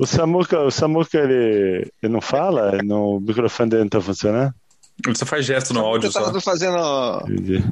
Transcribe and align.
O 0.00 0.06
Samuca, 0.06 0.60
o 0.62 0.70
Samuca 0.70 1.18
ele, 1.18 1.86
ele 2.02 2.12
não 2.12 2.20
fala? 2.22 2.78
No, 2.82 3.16
o 3.16 3.20
microfone 3.20 3.68
dele 3.70 3.82
não 3.82 3.88
tá 3.90 4.00
funcionando? 4.00 4.52
Ele 5.06 5.14
só 5.16 5.26
faz 5.26 5.44
gesto 5.44 5.74
no 5.74 5.80
áudio 5.84 6.08
Eu 6.08 6.12
tava 6.12 6.32
só. 6.32 6.40
fazendo. 6.40 7.22
Entendi. 7.28 7.64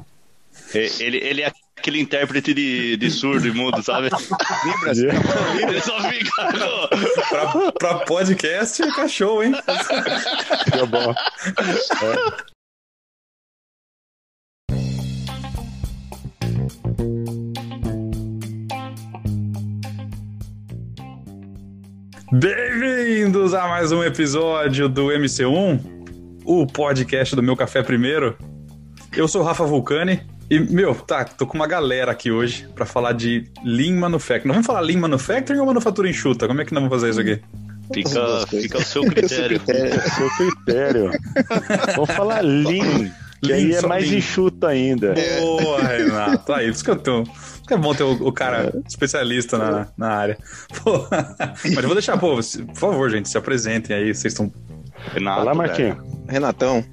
É, 0.75 0.87
Ele, 1.03 1.17
ele 1.19 1.43
é 1.43 1.53
aquele 1.79 2.01
intérprete 2.01 2.53
de, 2.53 2.97
de 2.97 3.11
surdo 3.11 3.47
e 3.47 3.53
mudo, 3.53 3.83
sabe? 3.83 4.11
Libras. 4.65 4.99
Ele 4.99 5.81
só 5.81 6.01
fica. 6.03 6.53
no- 6.53 6.89
Pra, 7.29 7.73
pra 7.73 7.95
podcast 8.01 8.83
é 8.83 8.91
cachorro, 8.93 9.43
hein? 9.45 9.53
Fica 10.65 10.87
bom. 10.87 11.15
Bem-vindos 22.31 23.55
a 23.55 23.67
mais 23.67 23.91
um 23.91 24.05
episódio 24.05 24.87
do 24.87 25.07
MC1, 25.07 25.81
o 26.45 26.67
podcast 26.67 27.35
do 27.35 27.43
Meu 27.43 27.57
Café 27.57 27.83
Primeiro. 27.83 28.37
Eu 29.17 29.27
sou 29.27 29.41
o 29.41 29.45
Rafa 29.45 29.65
Vulcani 29.65 30.21
e, 30.51 30.61
meu, 30.61 30.95
tá, 30.95 31.25
tô 31.25 31.47
com 31.47 31.57
uma 31.57 31.67
galera 31.67 32.13
aqui 32.13 32.31
hoje 32.31 32.69
pra 32.75 32.85
falar 32.85 33.13
de 33.13 33.45
Lean 33.65 33.95
Manufacturing. 33.95 34.49
Nós 34.49 34.57
vamos 34.57 34.67
falar 34.67 34.81
Lean 34.81 34.99
Manufacturing 34.99 35.59
ou 35.59 35.65
manufatura 35.65 36.11
enxuta? 36.11 36.47
Como 36.47 36.61
é 36.61 36.67
que 36.67 36.75
nós 36.75 36.83
vamos 36.83 37.01
fazer 37.01 37.11
isso 37.11 37.21
aqui? 37.21 37.41
Fica, 37.95 38.47
fica 38.47 38.77
ao 38.77 38.85
seu 38.85 39.03
critério. 39.05 39.61
É 39.67 39.99
seu 40.11 40.29
critério. 40.37 41.11
Vamos 41.97 42.11
falar 42.11 42.43
lean, 42.43 43.11
que 43.43 43.53
aí 43.55 43.73
é 43.73 43.81
mais 43.87 44.07
lean. 44.07 44.19
enxuto 44.19 44.67
ainda. 44.67 45.15
Boa, 45.41 45.81
Renato. 45.81 46.53
Aí, 46.53 46.69
isso 46.69 46.85
que 46.85 46.91
eu 46.91 46.97
tô. 46.97 47.25
É 47.71 47.77
bom 47.77 47.95
ter 47.95 48.05
o, 48.05 48.29
o 48.29 48.33
cara 48.33 48.73
especialista 48.87 49.59
na, 49.59 49.89
na 49.97 50.09
área. 50.09 50.39
Pô, 50.83 51.07
mas 51.11 51.77
eu 51.77 51.83
vou 51.83 51.95
deixar, 51.95 52.17
pô, 52.17 52.35
por 52.37 52.75
favor, 52.75 53.11
gente, 53.11 53.29
se 53.29 53.37
apresentem 53.37 53.95
aí. 53.95 54.15
Vocês 54.15 54.33
estão. 54.33 54.51
Renato, 55.13 55.45
Vai 55.45 55.45
lá, 55.45 55.53
velho. 55.53 55.57
Marquinhos. 55.57 55.97
Renatão. 56.29 56.85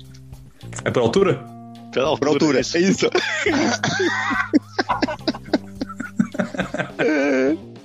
É 0.83 0.91
por 0.91 1.01
altura? 1.01 1.43
Pela 1.91 2.17
Por 2.17 2.27
altura. 2.27 2.59
isso. 2.59 2.77
É 2.77 2.81
isso. 2.81 3.09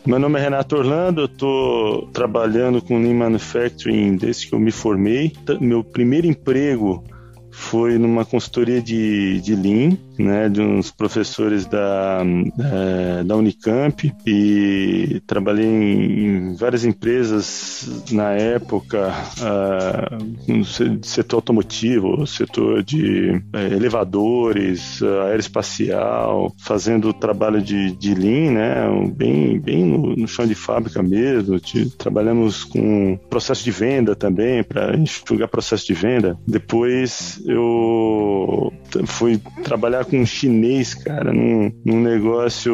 Meu 0.05 0.19
nome 0.19 0.41
é 0.41 0.43
Renato 0.43 0.77
Orlando, 0.77 1.21
eu 1.21 1.29
tô 1.29 2.09
trabalhando 2.13 2.83
com 2.83 3.01
Lean 3.01 3.15
Manufacturing 3.15 4.17
desde 4.17 4.49
que 4.49 4.55
eu 4.55 4.59
me 4.59 4.73
formei. 4.73 5.33
Meu 5.61 5.85
primeiro 5.85 6.27
emprego 6.27 7.05
foi 7.53 7.99
numa 7.99 8.25
consultoria 8.25 8.83
de, 8.83 9.41
de 9.43 9.55
Lean, 9.55 9.97
né, 10.23 10.49
de 10.49 10.61
uns 10.61 10.91
professores 10.91 11.67
da, 11.67 12.23
eh, 12.59 13.25
da 13.25 13.37
Unicamp 13.37 14.13
e 14.27 15.23
trabalhei 15.27 15.67
em, 15.67 16.55
várias 16.55 16.85
empresas 16.85 18.05
na 18.11 18.33
época, 18.33 19.13
ah, 19.43 20.19
no 20.47 20.65
se- 20.65 20.99
setor 21.03 21.37
automotivo, 21.37 22.27
setor 22.27 22.83
de 22.83 23.41
eh, 23.53 23.67
elevadores, 23.75 25.03
ah, 25.03 25.27
aeroespacial, 25.29 26.55
fazendo 26.59 27.13
trabalho 27.13 27.61
de, 27.63 27.93
de 27.97 28.15
Lean, 28.15 28.53
né, 28.53 29.13
bem, 29.15 29.59
bem 29.59 29.85
no, 29.85 30.15
no 30.17 30.29
chão 30.29 30.47
de 30.47 30.55
fábrica 30.55 31.03
mesmo. 31.03 31.59
Ti- 31.59 31.91
Trabalhamos 31.97 32.65
com 32.65 33.19
processo 33.29 33.65
de 33.65 33.71
venda 33.71 34.15
também, 34.15 34.63
para 34.63 34.97
enxugar 34.97 35.49
processo 35.49 35.87
de 35.87 35.95
venda. 35.95 36.39
Depois 36.47 37.41
eu 37.47 38.73
fui 39.07 39.39
trabalhar 39.63 40.05
com 40.11 40.19
um 40.19 40.27
chinês, 40.27 40.93
cara, 40.93 41.33
num, 41.33 41.73
num 41.85 42.01
negócio 42.01 42.73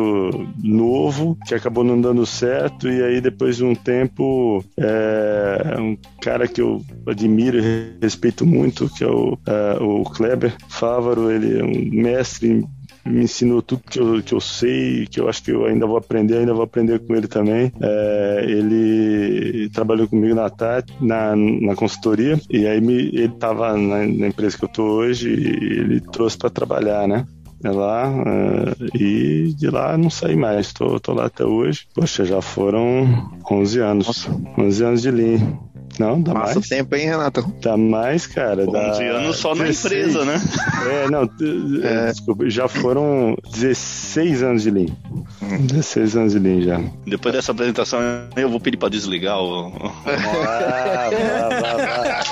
novo 0.63 1.37
que 1.47 1.55
acabou 1.55 1.85
não 1.85 2.01
dando 2.01 2.25
certo. 2.25 2.89
E 2.89 3.03
aí, 3.03 3.21
depois 3.21 3.57
de 3.57 3.65
um 3.65 3.75
tempo, 3.75 4.65
é, 4.77 5.77
um 5.79 5.97
cara 6.23 6.49
que 6.49 6.61
eu 6.61 6.83
admiro 7.07 7.59
e 7.59 7.99
respeito 8.01 8.47
muito, 8.47 8.89
que 8.89 9.05
é 9.05 9.09
o, 9.09 9.39
é, 9.47 9.83
o 9.83 10.03
Kleber 10.05 10.55
Fávaro, 10.69 11.31
ele 11.31 11.59
é 11.59 11.63
um 11.63 12.03
mestre 12.03 12.65
me 13.07 13.25
ensinou 13.25 13.63
tudo 13.63 13.83
que 13.89 13.99
eu, 13.99 14.23
que 14.23 14.35
eu 14.35 14.41
sei, 14.41 15.07
que 15.07 15.21
eu 15.21 15.29
acho 15.29 15.43
que 15.43 15.51
eu 15.51 15.67
ainda 15.67 15.87
vou 15.87 15.97
aprender, 15.97 16.39
ainda 16.39 16.55
vou 16.55 16.65
aprender 16.65 16.99
com 17.01 17.15
ele 17.15 17.29
também. 17.29 17.73
É, 17.81 18.45
ele 18.47 19.69
trabalhou 19.71 20.09
comigo 20.09 20.35
na 20.35 20.51
TAT, 20.51 20.89
na, 21.01 21.35
na 21.37 21.75
consultoria, 21.75 22.41
e 22.51 22.67
aí 22.67 22.81
me, 22.81 22.95
ele 22.95 23.27
estava 23.27 23.77
na, 23.77 23.99
na 24.07 24.29
empresa 24.29 24.59
que 24.59 24.65
eu 24.65 24.69
tô 24.69 24.83
hoje 24.83 25.29
e 25.29 25.79
ele 25.81 26.01
trouxe 26.01 26.37
para 26.37 26.51
trabalhar, 26.51 27.07
né? 27.07 27.27
É 27.65 27.71
lá, 27.71 28.13
é, 28.27 28.97
e 28.97 29.55
de 29.55 29.71
lá 29.71 29.97
não 29.97 30.11
saí 30.11 30.37
mais, 30.37 30.73
tô 30.73 31.01
lá 31.13 31.27
até 31.27 31.45
hoje. 31.45 31.87
Poxa, 31.95 32.25
já 32.25 32.43
foram 32.43 33.31
11 33.51 33.81
anos, 33.81 34.29
11 34.59 34.85
anos 34.85 35.03
de 35.03 35.11
Lean. 35.11 35.59
Não, 35.99 36.21
dá 36.21 36.33
Passa 36.35 36.55
mais? 36.57 36.69
tempo, 36.69 36.95
hein, 36.95 37.07
Renatão? 37.07 37.53
Dá 37.63 37.77
mais, 37.77 38.27
cara. 38.27 38.67
dá 38.67 38.91
11 38.91 39.05
anos 39.05 39.37
só 39.39 39.55
na 39.55 39.65
16. 39.65 39.95
empresa, 40.17 40.25
né? 40.25 40.41
É, 41.07 41.11
não, 41.11 41.27
t- 41.27 41.81
É. 41.83 42.07
desculpa, 42.13 42.49
já 42.49 42.69
foram 42.69 43.37
16 43.53 44.43
anos 44.43 44.63
de 44.63 44.71
Lean. 44.71 44.87
16 45.61 46.17
anos 46.17 46.33
de 46.33 46.39
Lean 46.39 46.61
já. 46.63 46.81
Depois 47.07 47.35
dessa 47.35 47.53
apresentação, 47.53 48.01
eu 48.37 48.49
vou 48.49 48.61
pedir 48.61 48.77
pra 48.77 48.89
desligar 48.89 49.39
o. 49.41 49.73
Ah, 50.07 51.11
vá, 51.51 51.77
vá, 51.77 52.23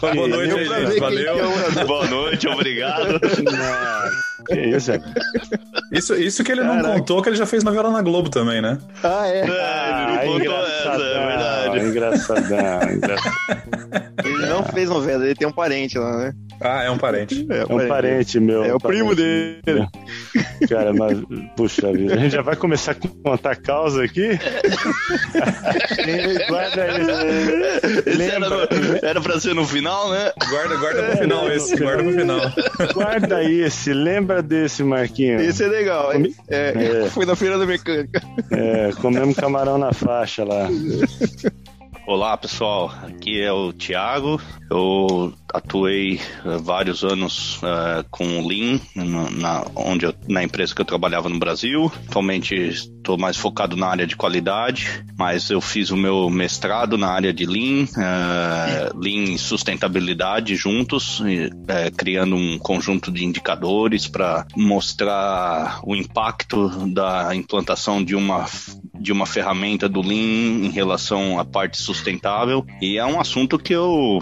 vá. 0.00 0.12
Boa 0.14 0.28
noite 0.28 0.52
aí, 0.54 0.64
gente. 0.86 1.00
Valeu. 1.00 1.34
que 1.72 1.78
é 1.80 1.84
Boa 1.84 2.06
noite, 2.06 2.48
obrigado. 2.48 3.20
Não, 3.44 4.44
Que 4.46 4.60
isso, 4.76 4.92
é. 4.92 5.00
Isso, 5.92 6.14
isso 6.14 6.44
que 6.44 6.52
ele 6.52 6.62
não 6.62 6.76
Caraca. 6.76 6.98
contou, 6.98 7.22
que 7.22 7.28
ele 7.30 7.36
já 7.36 7.46
fez 7.46 7.64
novela 7.64 7.90
na 7.90 8.02
Globo 8.02 8.28
também, 8.28 8.60
né? 8.60 8.76
Ah, 9.02 9.26
é. 9.26 9.38
É, 9.40 9.42
ele 9.42 10.06
não 10.16 10.18
contou 10.38 10.66
essa, 10.66 10.88
é 10.90 11.26
verdade. 11.26 11.53
Engraçadão, 11.78 12.82
engraçadão. 12.92 13.34
Ele 14.24 14.46
não 14.46 14.62
fez 14.64 14.88
novela, 14.88 15.24
ele 15.24 15.34
tem 15.34 15.46
um 15.48 15.52
parente 15.52 15.98
lá, 15.98 16.16
né? 16.18 16.32
Ah, 16.60 16.84
é 16.84 16.90
um 16.90 16.96
parente. 16.96 17.46
É, 17.50 17.58
É 17.58 17.64
um 17.64 17.88
parente 17.88 18.38
meu. 18.40 18.64
É 18.64 18.72
o 18.72 18.76
um 18.76 18.78
parente 18.78 18.98
primo 19.02 19.14
dele. 19.14 19.86
Cara, 20.68 20.94
mas, 20.94 21.18
puxa 21.56 21.92
vida, 21.92 22.14
a 22.14 22.16
gente 22.16 22.32
já 22.32 22.42
vai 22.42 22.54
começar 22.56 22.92
a 22.92 22.94
contar 22.94 23.50
a 23.50 23.56
causa 23.56 24.04
aqui? 24.04 24.38
Guarda 26.48 26.86
isso. 26.98 28.08
Esse 28.08 28.22
era, 28.30 28.46
era 29.02 29.20
pra 29.20 29.40
ser 29.40 29.54
no 29.54 29.66
final, 29.66 30.10
né? 30.10 30.32
Guarda, 30.48 30.76
guarda 30.76 31.02
pro 31.02 31.16
final 31.18 31.50
esse, 31.50 31.76
guarda 31.76 32.02
pro 32.04 32.12
final. 32.12 32.40
guarda 32.94 33.44
esse, 33.44 33.92
lembra 33.92 34.42
desse, 34.42 34.82
Marquinhos? 34.84 35.42
Esse 35.42 35.64
é 35.64 35.68
legal. 35.68 36.10
É, 36.10 36.14
Comi- 36.14 36.34
é, 36.48 37.02
É. 37.04 37.10
Fui 37.10 37.26
na 37.26 37.34
feira 37.36 37.58
da 37.58 37.66
mecânica. 37.66 38.22
É, 38.50 38.90
comemos 39.00 39.36
camarão 39.36 39.76
na 39.76 39.92
faixa 39.92 40.44
lá. 40.44 40.68
Olá 42.06 42.36
pessoal, 42.36 42.92
aqui 43.02 43.40
é 43.40 43.50
o 43.50 43.72
Thiago. 43.72 44.38
Eu 44.70 45.32
atuei 45.54 46.20
eh, 46.44 46.58
vários 46.60 47.04
anos 47.04 47.60
eh, 47.62 48.04
com 48.10 48.40
o 48.40 48.46
Lean 48.48 48.80
na, 48.94 49.30
na- 49.30 49.66
onde 49.76 50.04
eu- 50.06 50.14
na 50.28 50.42
empresa 50.42 50.74
que 50.74 50.80
eu 50.80 50.84
trabalhava 50.84 51.28
no 51.28 51.38
Brasil. 51.38 51.90
Atualmente 52.08 52.54
estou 52.54 53.16
mais 53.16 53.36
focado 53.36 53.76
na 53.76 53.86
área 53.86 54.06
de 54.06 54.16
qualidade, 54.16 55.04
mas 55.16 55.48
eu 55.50 55.60
fiz 55.60 55.90
o 55.90 55.96
meu 55.96 56.28
mestrado 56.28 56.98
na 56.98 57.08
área 57.08 57.32
de 57.32 57.46
Lean, 57.46 57.86
eh, 57.96 58.90
Lean 58.96 59.32
e 59.34 59.38
sustentabilidade 59.38 60.56
juntos, 60.56 61.20
e, 61.24 61.50
criando 61.96 62.34
um 62.34 62.58
conjunto 62.58 63.12
de 63.12 63.24
indicadores 63.24 64.08
para 64.08 64.46
mostrar 64.56 65.80
o 65.84 65.94
impacto 65.94 66.68
da 66.92 67.34
implantação 67.34 68.02
de 68.04 68.14
uma 68.16 68.46
de 68.98 69.12
uma 69.12 69.26
ferramenta 69.26 69.88
do 69.88 70.00
Lean 70.00 70.64
em 70.66 70.70
relação 70.70 71.38
à 71.38 71.44
parte 71.44 71.76
sustentável. 71.76 72.64
E 72.80 72.96
é 72.96 73.04
um 73.04 73.20
assunto 73.20 73.58
que 73.58 73.72
eu 73.74 74.20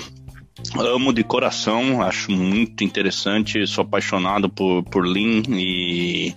amo 0.78 1.12
de 1.12 1.24
coração, 1.24 2.02
acho 2.02 2.30
muito 2.30 2.84
interessante, 2.84 3.66
sou 3.66 3.82
apaixonado 3.82 4.48
por, 4.48 4.82
por 4.84 5.04
Lean 5.06 5.42
e 5.50 6.34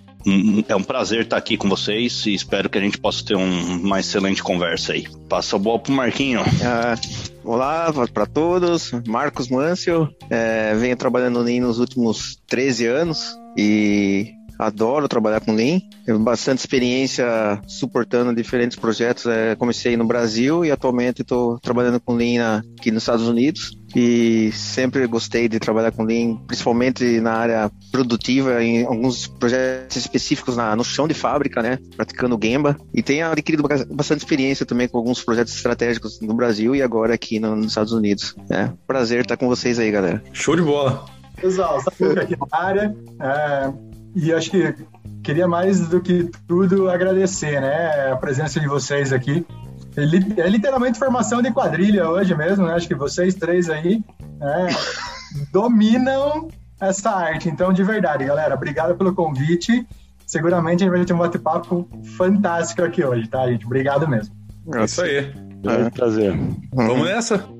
é 0.67 0.75
um 0.75 0.81
prazer 0.83 1.21
estar 1.21 1.37
aqui 1.37 1.55
com 1.55 1.69
vocês 1.69 2.25
e 2.25 2.33
espero 2.33 2.67
que 2.69 2.77
a 2.77 2.81
gente 2.81 2.97
possa 2.97 3.23
ter 3.23 3.35
um- 3.35 3.81
uma 3.83 3.99
excelente 3.99 4.41
conversa 4.41 4.93
aí. 4.93 5.05
Passa 5.29 5.55
a 5.55 5.59
bola 5.59 5.77
pro 5.79 5.93
Marquinho. 5.93 6.41
Ah, 6.63 6.95
olá 7.43 7.93
para 8.11 8.25
todos, 8.25 8.91
Marcos 9.07 9.49
Mansell. 9.49 10.09
É, 10.29 10.73
venho 10.75 10.97
trabalhando 10.97 11.35
no 11.39 11.45
Lean 11.45 11.61
nos 11.61 11.77
últimos 11.79 12.39
13 12.47 12.87
anos 12.87 13.35
e 13.55 14.31
adoro 14.57 15.07
trabalhar 15.07 15.41
com 15.41 15.53
Lean. 15.53 15.79
Tenho 16.05 16.17
bastante 16.19 16.59
experiência 16.59 17.61
suportando 17.67 18.33
diferentes 18.33 18.77
projetos. 18.77 19.27
É, 19.27 19.55
comecei 19.55 19.95
no 19.95 20.05
Brasil 20.07 20.65
e 20.65 20.71
atualmente 20.71 21.21
estou 21.21 21.59
trabalhando 21.59 21.99
com 21.99 22.15
Lean 22.15 22.63
aqui 22.79 22.89
nos 22.89 23.03
Estados 23.03 23.27
Unidos. 23.27 23.77
E 23.95 24.51
sempre 24.51 25.07
gostei 25.07 25.47
de 25.47 25.57
trabalhar 25.57 25.91
com 25.91 26.03
Lean, 26.03 26.35
principalmente 26.47 27.21
na 27.21 27.31
área 27.33 27.71
produtiva, 27.91 28.61
em 28.61 28.83
alguns 28.85 29.25
projetos 29.25 29.95
específicos 29.95 30.57
na- 30.57 30.75
no 30.75 30.83
chão 30.83 31.07
de 31.07 31.13
fábrica, 31.13 31.61
né? 31.61 31.79
Praticando 31.95 32.37
Gemba. 32.41 32.75
E 32.93 33.01
tenho 33.01 33.25
adquirido 33.31 33.63
ba- 33.63 33.85
bastante 33.89 34.19
experiência 34.19 34.65
também 34.65 34.87
com 34.89 34.97
alguns 34.97 35.23
projetos 35.23 35.55
estratégicos 35.55 36.19
no 36.19 36.33
Brasil 36.33 36.75
e 36.75 36.81
agora 36.81 37.13
aqui 37.13 37.39
no- 37.39 37.55
nos 37.55 37.67
Estados 37.67 37.93
Unidos. 37.93 38.35
É, 38.51 38.69
prazer 38.85 39.21
estar 39.21 39.37
com 39.37 39.47
vocês 39.47 39.79
aí, 39.79 39.89
galera. 39.89 40.21
Show 40.33 40.55
de 40.57 40.61
bola. 40.61 41.05
Pessoal, 41.39 41.79
Samuca 41.81 42.21
aqui 42.21 42.35
na 42.37 42.57
área. 42.59 42.95
é, 43.21 43.73
e 44.15 44.33
acho 44.33 44.51
que 44.51 44.75
queria 45.23 45.47
mais 45.47 45.87
do 45.87 46.01
que 46.01 46.29
tudo 46.47 46.89
agradecer 46.89 47.59
né, 47.61 48.11
a 48.11 48.15
presença 48.17 48.59
de 48.59 48.67
vocês 48.67 49.11
aqui. 49.13 49.45
É, 49.97 50.41
é 50.41 50.49
literalmente 50.49 50.99
formação 50.99 51.41
de 51.41 51.51
quadrilha 51.51 52.09
hoje 52.09 52.35
mesmo, 52.35 52.65
né? 52.65 52.73
Acho 52.73 52.87
que 52.87 52.95
vocês 52.95 53.35
três 53.35 53.69
aí 53.69 54.03
né, 54.39 54.67
dominam 55.51 56.49
essa 56.79 57.09
arte. 57.09 57.49
Então, 57.49 57.71
de 57.71 57.83
verdade, 57.83 58.25
galera, 58.25 58.55
obrigado 58.55 58.95
pelo 58.95 59.13
convite. 59.13 59.85
Seguramente 60.25 60.83
a 60.83 60.87
gente 60.87 60.95
vai 60.95 61.05
ter 61.05 61.13
um 61.13 61.17
bate-papo 61.17 61.87
fantástico 62.17 62.83
aqui 62.83 63.03
hoje, 63.03 63.27
tá, 63.27 63.47
gente? 63.47 63.65
Obrigado 63.65 64.07
mesmo. 64.07 64.35
É 64.73 64.83
isso 64.83 65.01
aí. 65.01 65.31
É 65.63 65.85
um 65.85 65.89
prazer. 65.89 66.35
Vamos 66.73 67.07
nessa? 67.07 67.54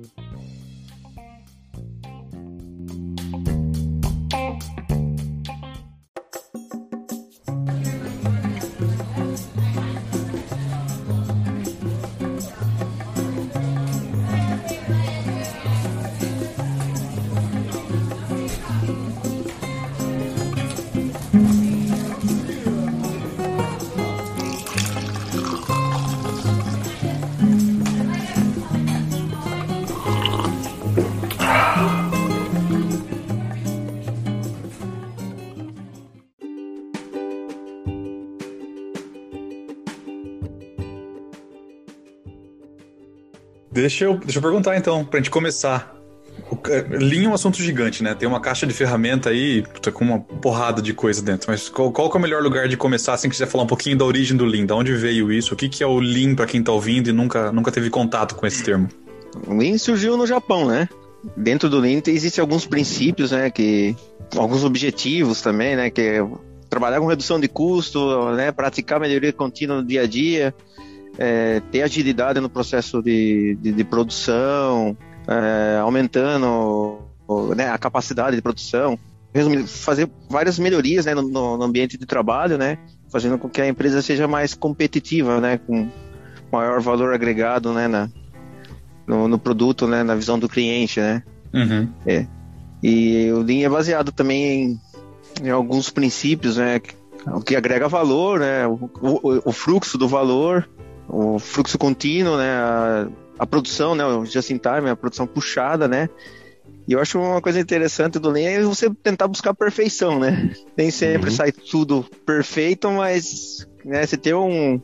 Deixa 43.75 44.05
eu, 44.05 44.17
deixa 44.17 44.37
eu 44.37 44.41
perguntar 44.41 44.77
então, 44.77 45.03
pra 45.03 45.19
gente 45.19 45.29
começar. 45.29 45.93
O, 46.49 46.57
Lean 46.97 47.25
é 47.25 47.27
um 47.27 47.33
assunto 47.33 47.61
gigante, 47.61 48.01
né? 48.01 48.15
Tem 48.15 48.25
uma 48.25 48.39
caixa 48.39 48.65
de 48.65 48.73
ferramenta 48.73 49.31
aí 49.31 49.63
tá 49.81 49.91
com 49.91 50.05
uma 50.05 50.19
porrada 50.21 50.81
de 50.81 50.93
coisa 50.93 51.21
dentro. 51.21 51.51
Mas 51.51 51.67
qual, 51.67 51.91
qual 51.91 52.09
é 52.09 52.15
o 52.15 52.19
melhor 52.21 52.41
lugar 52.41 52.69
de 52.69 52.77
começar, 52.77 53.13
assim, 53.13 53.27
quiser 53.27 53.47
falar 53.47 53.65
um 53.65 53.67
pouquinho 53.67 53.97
da 53.97 54.05
origem 54.05 54.37
do 54.37 54.45
Lean? 54.45 54.65
Da 54.65 54.75
onde 54.75 54.95
veio 54.95 55.29
isso? 55.29 55.53
O 55.53 55.57
que, 55.57 55.67
que 55.67 55.83
é 55.83 55.87
o 55.87 55.99
Lean 55.99 56.35
para 56.35 56.45
quem 56.45 56.63
tá 56.63 56.71
ouvindo 56.71 57.09
e 57.09 57.13
nunca, 57.13 57.51
nunca 57.51 57.69
teve 57.69 57.89
contato 57.89 58.35
com 58.35 58.47
esse 58.47 58.63
termo? 58.63 58.87
O 59.45 59.53
Lean 59.53 59.77
surgiu 59.77 60.15
no 60.15 60.25
Japão, 60.25 60.65
né? 60.65 60.87
Dentro 61.35 61.69
do 61.69 61.77
Lean 61.77 62.01
existem 62.07 62.41
alguns 62.41 62.65
princípios, 62.65 63.31
né? 63.31 63.49
Que, 63.49 63.93
alguns 64.37 64.63
objetivos 64.63 65.41
também, 65.41 65.75
né? 65.75 65.89
Que 65.89 66.01
é 66.01 66.27
trabalhar 66.69 67.01
com 67.01 67.07
redução 67.07 67.41
de 67.41 67.49
custo, 67.49 68.31
né? 68.35 68.53
Praticar 68.53 69.01
melhoria 69.01 69.33
contínua 69.33 69.81
no 69.81 69.85
dia 69.85 70.03
a 70.03 70.07
dia 70.07 70.55
é, 71.17 71.61
ter 71.71 71.81
agilidade 71.81 72.39
no 72.39 72.49
processo 72.49 73.01
de, 73.01 73.57
de, 73.61 73.71
de 73.71 73.83
produção, 73.83 74.97
é, 75.27 75.79
aumentando 75.79 76.99
né, 77.55 77.69
a 77.69 77.77
capacidade 77.77 78.35
de 78.35 78.41
produção, 78.41 78.97
fazer 79.67 80.09
várias 80.29 80.57
melhorias 80.59 81.05
né, 81.05 81.13
no, 81.13 81.23
no, 81.23 81.63
ambiente 81.63 81.97
de 81.97 82.05
trabalho, 82.05 82.57
né, 82.57 82.77
fazendo 83.11 83.37
com 83.37 83.49
que 83.49 83.61
a 83.61 83.67
empresa 83.67 84.01
seja 84.01 84.27
mais 84.27 84.53
competitiva, 84.53 85.41
né, 85.41 85.57
com 85.57 85.89
maior 86.51 86.79
valor 86.79 87.13
agregado 87.13 87.73
né, 87.73 87.87
na, 87.87 88.09
no, 89.05 89.27
no 89.27 89.37
produto, 89.37 89.87
né, 89.87 90.03
na 90.03 90.15
visão 90.15 90.39
do 90.39 90.47
cliente, 90.47 90.99
né. 90.99 91.23
Uhum. 91.53 91.89
É. 92.05 92.27
E 92.83 93.31
o 93.31 93.39
Lean 93.39 93.65
é 93.65 93.69
baseado 93.69 94.11
também 94.11 94.79
em, 95.41 95.47
em 95.47 95.49
alguns 95.49 95.89
princípios, 95.89 96.57
né, 96.57 96.79
o 97.27 97.41
que 97.41 97.55
agrega 97.55 97.89
valor, 97.89 98.39
né, 98.39 98.67
o, 98.67 98.89
o, 99.01 99.49
o 99.49 99.51
fluxo 99.51 99.97
do 99.97 100.07
valor, 100.07 100.69
o 101.07 101.39
fluxo 101.39 101.77
contínuo, 101.77 102.37
né? 102.37 102.49
A, 102.49 103.07
a 103.39 103.45
produção, 103.45 103.95
né? 103.95 104.05
O 104.05 104.25
just 104.25 104.49
in 104.49 104.57
time, 104.57 104.89
a 104.89 104.95
produção 104.95 105.27
puxada, 105.27 105.87
né? 105.87 106.09
E 106.87 106.93
eu 106.93 106.99
acho 106.99 107.19
uma 107.19 107.41
coisa 107.41 107.59
interessante 107.59 108.19
do 108.19 108.29
Lean 108.29 108.49
é 108.49 108.61
você 108.61 108.89
tentar 109.01 109.27
buscar 109.27 109.53
perfeição, 109.53 110.19
né? 110.19 110.53
Nem 110.77 110.91
sempre 110.91 111.29
uhum. 111.29 111.35
sai 111.35 111.51
tudo 111.51 112.05
perfeito, 112.25 112.89
mas 112.91 113.67
né, 113.83 114.05
você 114.05 114.17
tem 114.17 114.33
um, 114.35 114.79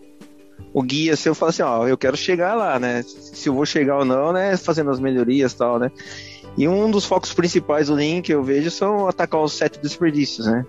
o 0.73 0.81
guia 0.81 1.15
seu 1.15 1.35
fala 1.35 1.51
assim, 1.51 1.62
ó, 1.62 1.88
eu 1.88 1.97
quero 1.97 2.18
chegar 2.18 2.56
lá, 2.56 2.79
né? 2.79 3.03
Se 3.03 3.50
eu 3.50 3.53
vou 3.53 3.65
chegar 3.65 4.00
ou 4.00 4.06
não, 4.06 4.33
né? 4.33 4.57
Fazendo 4.57 4.89
as 4.89 5.00
melhorias 5.00 5.51
e 5.51 5.57
tal, 5.57 5.77
né? 5.77 5.91
E 6.57 6.67
um 6.67 6.89
dos 6.89 7.06
focos 7.06 7.33
principais 7.33 7.88
do 7.88 7.94
Lean 7.94 8.21
que 8.21 8.33
eu 8.33 8.44
vejo 8.44 8.71
são 8.71 9.07
atacar 9.07 9.41
os 9.41 9.53
sete 9.53 9.79
desperdícios, 9.79 10.47
né? 10.47 10.65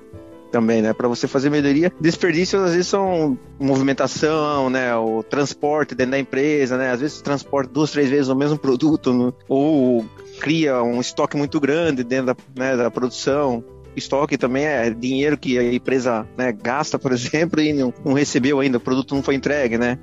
Também, 0.52 0.82
né? 0.82 0.93
Para 0.93 1.08
você 1.08 1.26
fazer 1.26 1.50
melhoria. 1.50 1.90
Desperdícios 1.99 2.62
às 2.62 2.70
vezes 2.72 2.87
são 2.87 3.37
movimentação, 3.58 4.69
né? 4.70 4.94
O 4.94 5.22
transporte 5.22 5.94
dentro 5.94 6.12
da 6.12 6.19
empresa, 6.19 6.76
né? 6.76 6.90
Às 6.90 7.00
vezes 7.00 7.22
transporta 7.22 7.72
duas, 7.72 7.90
três 7.90 8.10
vezes 8.10 8.28
o 8.28 8.37
mesmo 8.37 8.58
produto, 8.58 9.12
né? 9.12 9.32
ou 9.49 10.04
cria 10.38 10.82
um 10.82 11.00
estoque 11.00 11.37
muito 11.37 11.58
grande 11.58 12.04
dentro 12.04 12.26
da, 12.26 12.37
né, 12.54 12.76
da 12.76 12.90
produção. 12.90 13.64
Estoque 13.96 14.38
também 14.38 14.64
é 14.64 14.90
dinheiro 14.90 15.37
que 15.37 15.58
a 15.58 15.75
empresa 15.75 16.26
né, 16.37 16.52
gasta, 16.52 16.98
por 16.98 17.10
exemplo, 17.12 17.60
e 17.60 17.72
não, 17.72 17.93
não 18.05 18.12
recebeu 18.12 18.60
ainda, 18.60 18.78
o 18.78 18.81
produto 18.81 19.14
não 19.14 19.22
foi 19.22 19.34
entregue, 19.34 19.78
né? 19.78 19.98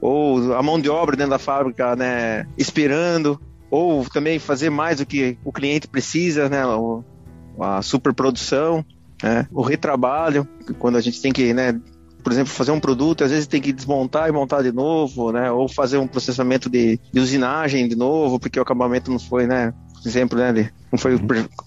Ou 0.00 0.54
a 0.54 0.62
mão 0.62 0.80
de 0.80 0.88
obra 0.88 1.16
dentro 1.16 1.30
da 1.30 1.38
fábrica, 1.38 1.94
né? 1.94 2.46
Esperando 2.56 3.40
ou 3.70 4.04
também 4.04 4.38
fazer 4.38 4.70
mais 4.70 4.98
do 4.98 5.06
que 5.06 5.36
o 5.44 5.52
cliente 5.52 5.88
precisa, 5.88 6.48
né? 6.48 6.62
a 7.60 7.82
superprodução 7.82 8.84
né? 9.24 9.48
O 9.50 9.62
retrabalho, 9.62 10.46
quando 10.78 10.98
a 10.98 11.00
gente 11.00 11.22
tem 11.22 11.32
que, 11.32 11.54
né, 11.54 11.80
por 12.22 12.30
exemplo, 12.30 12.52
fazer 12.52 12.72
um 12.72 12.80
produto, 12.80 13.24
às 13.24 13.30
vezes 13.30 13.46
tem 13.46 13.60
que 13.60 13.72
desmontar 13.72 14.28
e 14.28 14.32
montar 14.32 14.62
de 14.62 14.70
novo, 14.70 15.32
né? 15.32 15.50
Ou 15.50 15.66
fazer 15.66 15.96
um 15.96 16.06
processamento 16.06 16.68
de, 16.68 17.00
de 17.10 17.20
usinagem 17.20 17.88
de 17.88 17.96
novo, 17.96 18.38
porque 18.38 18.58
o 18.58 18.62
acabamento 18.62 19.10
não 19.10 19.18
foi, 19.18 19.46
né? 19.46 19.72
Exemplo, 20.04 20.38
né? 20.38 20.70
Não 20.92 20.98
foi 20.98 21.18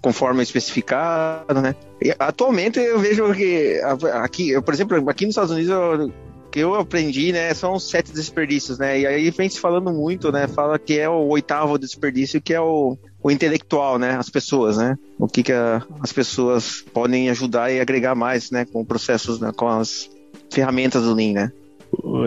conforme 0.01 0.43
especificado, 0.43 1.59
né? 1.59 1.73
E 1.99 2.13
atualmente 2.19 2.79
eu 2.79 2.99
vejo 2.99 3.33
que 3.33 3.81
aqui, 4.13 4.51
eu, 4.51 4.61
por 4.61 4.75
exemplo, 4.75 5.09
aqui 5.09 5.25
nos 5.25 5.31
Estados 5.31 5.51
Unidos 5.51 5.71
eu, 5.71 6.13
que 6.51 6.59
eu 6.59 6.75
aprendi, 6.75 7.31
né, 7.31 7.53
são 7.53 7.79
sete 7.79 8.11
desperdícios, 8.11 8.77
né? 8.79 8.99
E 8.99 9.07
aí 9.07 9.29
vem 9.31 9.49
se 9.49 9.59
falando 9.59 9.91
muito, 9.91 10.31
né? 10.31 10.47
Fala 10.47 10.79
que 10.79 10.97
é 10.97 11.09
o 11.09 11.27
oitavo 11.27 11.77
desperdício, 11.77 12.41
que 12.41 12.53
é 12.53 12.61
o, 12.61 12.97
o 13.21 13.31
intelectual, 13.31 13.99
né? 13.99 14.11
As 14.11 14.29
pessoas, 14.29 14.77
né? 14.77 14.97
O 15.19 15.27
que, 15.27 15.43
que 15.43 15.51
a, 15.51 15.83
as 16.01 16.11
pessoas 16.11 16.83
podem 16.93 17.29
ajudar 17.29 17.71
e 17.71 17.79
agregar 17.79 18.15
mais, 18.15 18.51
né? 18.51 18.65
Com 18.65 18.85
processos, 18.85 19.39
né? 19.39 19.51
com 19.55 19.67
as 19.67 20.09
ferramentas 20.51 21.03
do 21.03 21.13
Lean, 21.13 21.33
né? 21.33 21.51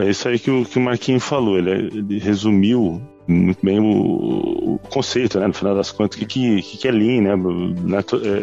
É 0.03 0.11
isso 0.11 0.29
aí 0.29 0.39
que 0.39 0.51
o, 0.51 0.65
que 0.65 0.79
o 0.79 0.83
Marquinhos 0.83 1.25
falou, 1.25 1.59
ele, 1.59 1.71
ele 1.71 2.19
resumiu 2.19 3.01
muito 3.31 3.65
bem 3.65 3.79
o, 3.79 4.75
o, 4.75 4.81
conceito, 4.91 5.39
né? 5.39 5.47
No 5.47 5.55
final 5.55 5.75
das 5.75 5.91
contas, 5.91 6.17
o 6.17 6.21
que, 6.21 6.27
que, 6.27 6.79
que 6.79 6.89
é 6.89 6.91
Lean, 6.91 7.23
né? 7.23 7.31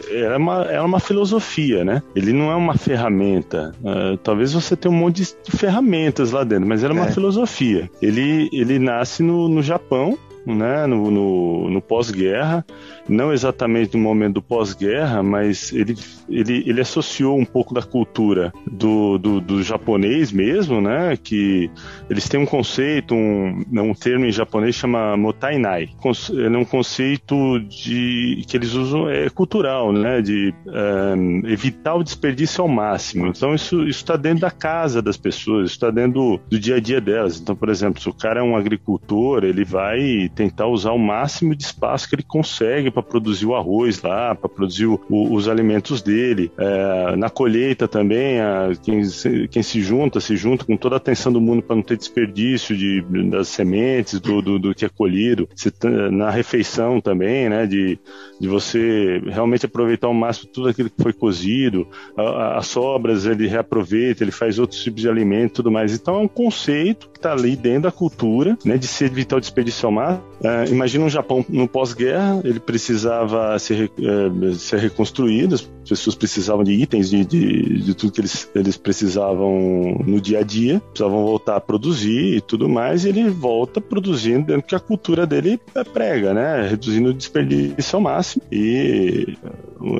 É, 0.09 0.21
é 0.21 0.37
uma, 0.37 0.61
é 0.63 0.81
uma 0.81 0.99
filosofia, 0.99 1.83
né? 1.83 2.01
Ele 2.15 2.33
não 2.33 2.51
é 2.51 2.55
uma 2.55 2.75
ferramenta. 2.75 3.73
Uh, 3.81 4.17
talvez 4.17 4.53
você 4.53 4.75
tenha 4.75 4.93
um 4.93 4.97
monte 4.97 5.23
de 5.23 5.57
ferramentas 5.57 6.31
lá 6.31 6.43
dentro, 6.43 6.67
mas 6.67 6.83
é 6.83 6.87
uma 6.87 7.07
é. 7.07 7.11
filosofia. 7.11 7.89
Ele, 8.01 8.49
ele 8.51 8.79
nasce 8.79 9.21
no, 9.23 9.47
no 9.47 9.61
Japão, 9.61 10.17
né, 10.55 10.85
no, 10.87 11.11
no, 11.11 11.69
no 11.69 11.81
pós-guerra, 11.81 12.65
não 13.07 13.31
exatamente 13.31 13.95
no 13.95 14.03
momento 14.03 14.35
do 14.35 14.41
pós-guerra, 14.41 15.21
mas 15.23 15.71
ele, 15.73 15.95
ele, 16.29 16.63
ele 16.65 16.81
associou 16.81 17.37
um 17.37 17.45
pouco 17.45 17.73
da 17.73 17.81
cultura 17.81 18.53
do, 18.69 19.17
do, 19.17 19.41
do, 19.41 19.63
japonês 19.63 20.31
mesmo, 20.31 20.81
né, 20.81 21.17
que 21.17 21.69
eles 22.09 22.27
têm 22.27 22.39
um 22.39 22.45
conceito, 22.45 23.13
um, 23.13 23.63
um 23.71 23.93
termo 23.93 24.25
em 24.25 24.31
japonês 24.31 24.75
chama 24.75 25.17
motainai, 25.17 25.89
é 26.03 26.57
um 26.57 26.65
conceito 26.65 27.59
de 27.59 28.43
que 28.47 28.57
eles 28.57 28.73
usam, 28.73 29.09
é 29.09 29.29
cultural, 29.29 29.91
né, 29.91 30.21
de 30.21 30.53
um, 30.65 31.41
eh, 31.47 31.51
evitar 31.51 31.95
o 31.95 32.03
desperdício 32.03 32.61
ao 32.61 32.67
máximo, 32.67 33.27
então 33.27 33.53
isso 33.53 33.83
está 33.87 34.15
dentro 34.15 34.41
da 34.41 34.51
casa 34.51 35.01
das 35.01 35.17
pessoas, 35.17 35.71
está 35.71 35.89
dentro 35.89 36.13
do, 36.13 36.39
do 36.49 36.59
dia 36.59 36.75
a 36.75 36.79
dia 36.79 37.01
delas, 37.01 37.39
então, 37.39 37.55
por 37.55 37.69
exemplo, 37.69 38.01
se 38.01 38.09
o 38.09 38.13
cara 38.13 38.39
é 38.39 38.43
um 38.43 38.55
agricultor, 38.55 39.43
ele 39.43 39.63
vai 39.63 40.29
tentar 40.37 40.67
usar 40.67 40.91
o 40.91 40.99
máximo 40.99 41.55
de 41.55 41.63
espaço 41.63 42.07
que 42.07 42.13
ele 42.13 42.23
consegue 42.23 42.91
para 42.91 43.01
produzir 43.01 43.47
o 43.47 43.55
arroz 43.55 43.99
lá, 44.03 44.35
para 44.35 44.47
produzir 44.47 44.85
o, 44.85 44.99
os 45.09 45.47
alimentos 45.49 46.03
dele. 46.03 46.51
É, 46.55 47.15
na 47.15 47.27
colheita 47.27 47.87
também, 47.87 48.39
a, 48.39 48.69
quem, 48.83 49.03
se, 49.03 49.47
quem 49.47 49.63
se 49.63 49.81
junta, 49.81 50.19
se 50.19 50.37
junta 50.37 50.63
com 50.63 50.77
toda 50.77 50.95
a 50.95 50.97
atenção 50.97 51.33
do 51.33 51.41
mundo 51.41 51.63
para 51.63 51.75
não 51.75 51.81
ter 51.81 51.97
desperdício 51.97 52.77
de, 52.77 53.01
das 53.31 53.47
sementes, 53.47 54.19
do, 54.19 54.39
do, 54.39 54.59
do 54.59 54.75
que 54.75 54.85
é 54.85 54.89
colhido. 54.89 55.49
Se, 55.55 55.73
na 56.11 56.29
refeição 56.29 57.01
também, 57.01 57.49
né, 57.49 57.65
de, 57.65 57.97
de 58.39 58.47
você 58.47 59.19
realmente 59.25 59.65
aproveitar 59.65 60.05
ao 60.05 60.13
máximo 60.13 60.51
tudo 60.53 60.69
aquilo 60.69 60.89
que 60.91 61.01
foi 61.01 61.13
cozido, 61.13 61.87
a, 62.15 62.21
a, 62.21 62.57
as 62.59 62.67
sobras 62.67 63.25
ele 63.25 63.47
reaproveita, 63.47 64.23
ele 64.23 64.31
faz 64.31 64.59
outros 64.59 64.83
tipos 64.83 65.01
de 65.01 65.09
alimento 65.09 65.53
e 65.53 65.55
tudo 65.55 65.71
mais. 65.71 65.95
Então 65.95 66.15
é 66.15 66.19
um 66.19 66.27
conceito 66.27 67.09
que 67.17 67.19
está 67.19 67.33
ali 67.33 67.55
dentro 67.55 67.83
da 67.83 67.91
cultura, 67.91 68.57
né, 68.63 68.77
de 68.77 68.87
se 68.87 69.03
evitar 69.05 69.37
o 69.37 69.41
desperdício 69.41 69.85
ao 69.87 69.91
mar. 69.91 70.21
É, 70.41 70.65
imagina 70.69 71.03
um 71.03 71.09
Japão 71.09 71.43
no 71.49 71.67
pós-guerra, 71.67 72.39
ele 72.43 72.59
precisava 72.59 73.57
ser, 73.57 73.91
é, 73.99 74.53
ser 74.53 74.79
reconstruído, 74.79 75.55
as 75.55 75.61
pessoas 75.89 76.15
precisavam 76.15 76.63
de 76.63 76.73
itens, 76.73 77.09
de, 77.09 77.25
de, 77.25 77.81
de 77.81 77.93
tudo 77.95 78.11
que 78.11 78.21
eles, 78.21 78.49
eles 78.53 78.77
precisavam 78.77 79.99
no 80.05 80.21
dia 80.21 80.39
a 80.39 80.43
dia, 80.43 80.79
precisavam 80.79 81.23
voltar 81.25 81.55
a 81.55 81.61
produzir 81.61 82.37
e 82.37 82.41
tudo 82.41 82.69
mais, 82.69 83.03
e 83.03 83.09
ele 83.09 83.29
volta 83.29 83.81
produzindo 83.81 84.45
dentro 84.47 84.67
que 84.67 84.75
a 84.75 84.79
cultura 84.79 85.25
dele 85.25 85.59
prega, 85.93 86.33
né, 86.33 86.67
reduzindo 86.69 87.09
o 87.09 87.13
desperdício 87.13 87.95
ao 87.95 88.01
máximo. 88.01 88.43
E 88.51 89.35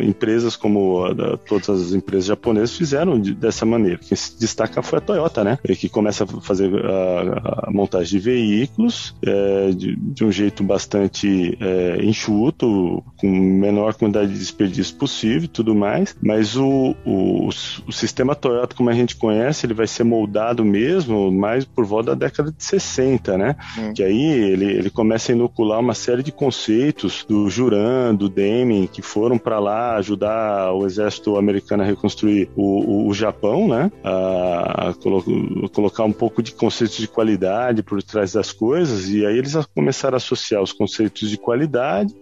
empresas 0.01 0.55
como 0.55 1.05
a, 1.05 1.38
todas 1.38 1.69
as 1.69 1.93
empresas 1.93 2.25
japonesas 2.25 2.75
fizeram 2.75 3.19
de, 3.19 3.34
dessa 3.34 3.65
maneira. 3.65 4.00
Quem 4.00 4.15
se 4.15 4.39
destaca 4.39 4.81
foi 4.81 5.00
a 5.00 5.01
Toyota, 5.01 5.43
né? 5.43 5.57
Que 5.77 5.89
começa 5.89 6.24
a 6.24 6.27
fazer 6.41 6.74
a, 6.86 7.67
a 7.67 7.72
montagem 7.72 8.17
de 8.17 8.19
veículos 8.19 9.15
é, 9.22 9.72
de, 9.72 9.96
de, 9.96 10.24
um 10.24 10.31
jeito 10.31 10.63
bastante 10.63 11.57
é, 11.60 12.03
enxuto, 12.03 13.03
com 13.17 13.27
menor 13.27 13.93
quantidade 13.93 14.31
de 14.31 14.39
desperdício 14.39 14.96
possível 14.96 15.43
e 15.43 15.48
tudo 15.48 15.75
mais. 15.75 16.15
Mas 16.22 16.55
o, 16.55 16.96
o, 17.05 17.48
o, 17.48 17.91
sistema 17.91 18.36
Toyota, 18.36 18.75
como 18.75 18.89
a 18.89 18.93
gente 18.93 19.15
conhece, 19.15 19.65
ele 19.65 19.74
vai 19.74 19.88
ser 19.88 20.03
moldado 20.03 20.63
mesmo 20.63 21.31
mais 21.31 21.65
por 21.65 21.86
volta 21.86 22.15
da 22.15 22.27
década 22.27 22.51
de 22.51 22.63
60, 22.63 23.38
né? 23.38 23.55
Hum. 23.77 23.93
Que 23.93 24.03
aí 24.03 24.24
ele, 24.24 24.65
ele 24.65 24.89
começa 24.89 25.31
a 25.31 25.36
inocular 25.36 25.79
uma 25.79 25.93
série 25.93 26.24
de 26.24 26.31
conceitos 26.31 27.25
do 27.27 27.50
Juran, 27.50 28.15
do 28.15 28.29
Deming, 28.29 28.88
que 28.88 29.01
foram 29.01 29.38
para 29.38 29.60
lá 29.60 29.66
ajudar 29.95 30.74
o 30.74 30.86
exército 30.86 31.38
americano 31.38 31.83
a 31.83 31.86
reconstruir 31.86 32.50
o, 32.55 33.05
o, 33.05 33.07
o 33.07 33.13
Japão, 33.13 33.67
né? 33.67 33.91
A, 34.03 34.89
a, 34.89 34.93
colo 34.93 35.24
a, 35.65 35.69
colocar 35.69 36.03
um 36.03 36.12
pouco 36.12 36.41
de 36.41 36.51
conceitos 36.51 36.97
de 36.97 37.07
qualidade 37.07 37.83
por 37.83 38.01
trás 38.01 38.33
das 38.33 38.51
coisas, 38.51 39.09
e 39.09 39.25
aí 39.25 39.38
eles 39.38 39.55
começaram 39.74 40.15
a 40.15 40.17
associar 40.17 40.62
os 40.62 40.74
conceitos 40.74 41.29
de 41.29 41.38
qualidade, 41.38 42.13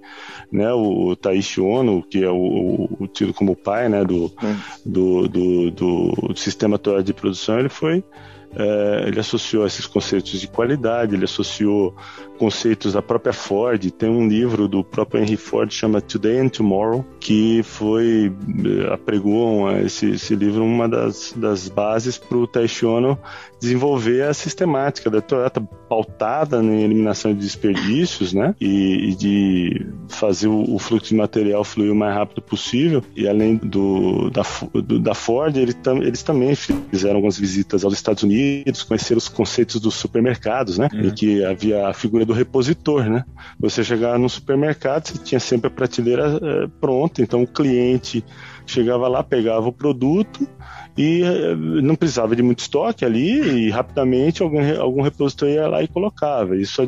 né? 0.51 0.71
O, 0.73 1.09
o 1.09 1.15
Taishi 1.15 1.61
Ono, 1.61 2.03
que 2.03 2.23
é 2.23 2.29
o, 2.29 2.89
o, 2.99 3.07
tido 3.07 3.33
como 3.33 3.55
pai, 3.55 3.89
né? 3.89 4.03
Do, 4.03 4.31
do, 4.85 5.27
do, 5.27 5.71
do, 5.71 6.11
do 6.29 6.37
sistema 6.37 6.77
Toyota 6.77 7.03
de 7.03 7.13
produção, 7.13 7.59
ele 7.59 7.69
foi 7.69 8.03
ele 9.07 9.19
associou 9.19 9.65
esses 9.65 9.85
conceitos 9.85 10.39
de 10.39 10.47
qualidade, 10.47 11.13
ele 11.13 11.25
associou 11.25 11.93
conceitos 12.37 12.93
da 12.93 13.01
própria 13.01 13.33
Ford. 13.33 13.91
Tem 13.91 14.09
um 14.09 14.27
livro 14.27 14.67
do 14.67 14.83
próprio 14.83 15.21
Henry 15.21 15.37
Ford 15.37 15.71
chama 15.71 16.01
Today 16.01 16.39
and 16.39 16.49
Tomorrow, 16.49 17.05
que 17.19 17.61
foi 17.63 18.31
eh, 18.65 18.93
apregou 18.93 19.71
esse, 19.79 20.11
esse 20.11 20.35
livro 20.35 20.63
uma 20.63 20.87
das, 20.87 21.33
das 21.35 21.67
bases 21.67 22.17
para 22.17 22.37
o 22.37 22.47
Taishi 22.47 22.85
Ono 22.85 23.17
desenvolver 23.59 24.23
a 24.23 24.33
sistemática 24.33 25.09
da 25.09 25.21
Toyota 25.21 25.61
pautada 25.95 26.61
na 26.61 26.73
eliminação 26.73 27.33
de 27.33 27.39
desperdícios, 27.39 28.33
né? 28.33 28.53
E, 28.59 29.11
e 29.11 29.15
de 29.15 29.87
fazer 30.09 30.47
o, 30.47 30.75
o, 30.75 30.77
fluxo 30.77 31.09
de 31.09 31.15
material 31.15 31.63
fluir 31.63 31.91
o 31.91 31.95
mais 31.95 32.13
rápido 32.13 32.41
possível. 32.41 33.01
E 33.15 33.27
além 33.27 33.55
do 33.55 34.29
da, 34.29 34.43
do, 34.73 34.99
da 34.99 35.13
Ford, 35.13 35.55
ele 35.55 35.71
tam, 35.73 36.03
eles 36.03 36.21
também 36.21 36.53
fizeram 36.55 37.15
algumas 37.15 37.39
visitas 37.39 37.85
aos 37.85 37.93
Estados 37.93 38.23
Unidos, 38.23 38.83
conheceram 38.83 39.17
os 39.17 39.29
conceitos 39.29 39.79
dos 39.79 39.95
supermercados, 39.95 40.77
né? 40.77 40.89
Uhum. 40.93 41.07
Em 41.07 41.11
que 41.11 41.45
havia 41.45 41.87
a 41.87 41.93
figura 41.93 42.25
do 42.25 42.33
repositor, 42.33 43.09
né? 43.09 43.23
Você 43.57 43.81
chegava 43.81 44.17
no 44.17 44.29
supermercado, 44.29 45.07
você 45.07 45.17
tinha 45.19 45.39
sempre 45.39 45.67
a 45.67 45.71
prateleira 45.71 46.39
é, 46.41 46.67
pronta, 46.81 47.21
então 47.21 47.41
o 47.41 47.47
cliente 47.47 48.23
chegava 48.65 49.07
lá, 49.07 49.23
pegava 49.23 49.67
o 49.67 49.71
produto 49.71 50.45
e 50.97 51.23
eh, 51.23 51.55
não 51.55 51.95
precisava 51.95 52.35
de 52.35 52.43
muito 52.43 52.59
estoque 52.59 53.03
ali 53.03 53.65
e 53.65 53.69
rapidamente 53.69 54.41
algum, 54.41 54.59
algum 54.79 55.01
repositor 55.01 55.49
ia 55.49 55.67
lá 55.67 55.83
e 55.83 55.87
colocava. 55.87 56.55
Isso 56.55 56.81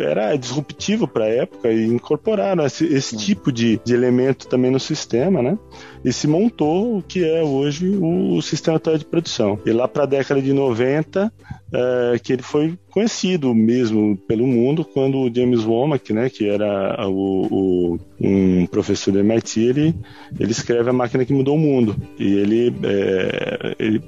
era 0.00 0.36
disruptivo 0.36 1.06
para 1.06 1.24
a 1.24 1.28
época 1.28 1.70
e 1.70 1.86
incorporaram 1.86 2.64
esse, 2.64 2.84
esse 2.86 3.16
tipo 3.16 3.52
de, 3.52 3.80
de, 3.84 3.94
elemento 3.94 4.48
também 4.48 4.70
no 4.70 4.80
sistema, 4.80 5.40
né? 5.42 5.56
E 6.04 6.12
se 6.12 6.26
montou 6.26 6.98
o 6.98 7.02
que 7.02 7.24
é 7.24 7.42
hoje 7.42 7.88
o, 7.88 8.36
o 8.36 8.42
sistema 8.42 8.80
de 8.98 9.04
produção. 9.04 9.58
E 9.64 9.72
lá 9.72 9.86
para 9.86 10.04
a 10.04 10.06
década 10.06 10.42
de 10.42 10.52
90, 10.52 11.32
é, 11.72 12.18
que 12.18 12.32
ele 12.32 12.42
foi 12.42 12.78
conhecido 12.90 13.54
mesmo 13.54 14.16
pelo 14.26 14.46
mundo 14.46 14.84
quando 14.84 15.18
o 15.18 15.34
James 15.34 15.64
Womack, 15.64 16.12
né, 16.12 16.30
que 16.30 16.48
era 16.48 17.06
o, 17.08 17.46
o, 17.50 17.98
um 18.20 18.66
professor 18.66 19.12
do 19.12 19.18
MIT, 19.18 19.60
ele, 19.60 19.94
ele 20.38 20.50
escreve 20.50 20.88
a 20.88 20.92
máquina 20.92 21.24
que 21.24 21.32
mudou 21.32 21.56
o 21.56 21.58
mundo 21.58 21.96
e 22.18 22.36
ele, 22.36 22.74
é, 22.84 23.35
ele 23.78 24.02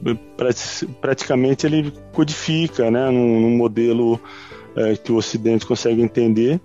praticamente 1.00 1.66
ele 1.66 1.92
codifica, 2.12 2.90
né, 2.90 3.10
num, 3.10 3.40
num 3.40 3.56
modelo 3.56 4.20
é, 4.76 4.96
que 4.96 5.10
o 5.12 5.16
Ocidente 5.16 5.66
consegue 5.66 6.02
entender 6.02 6.60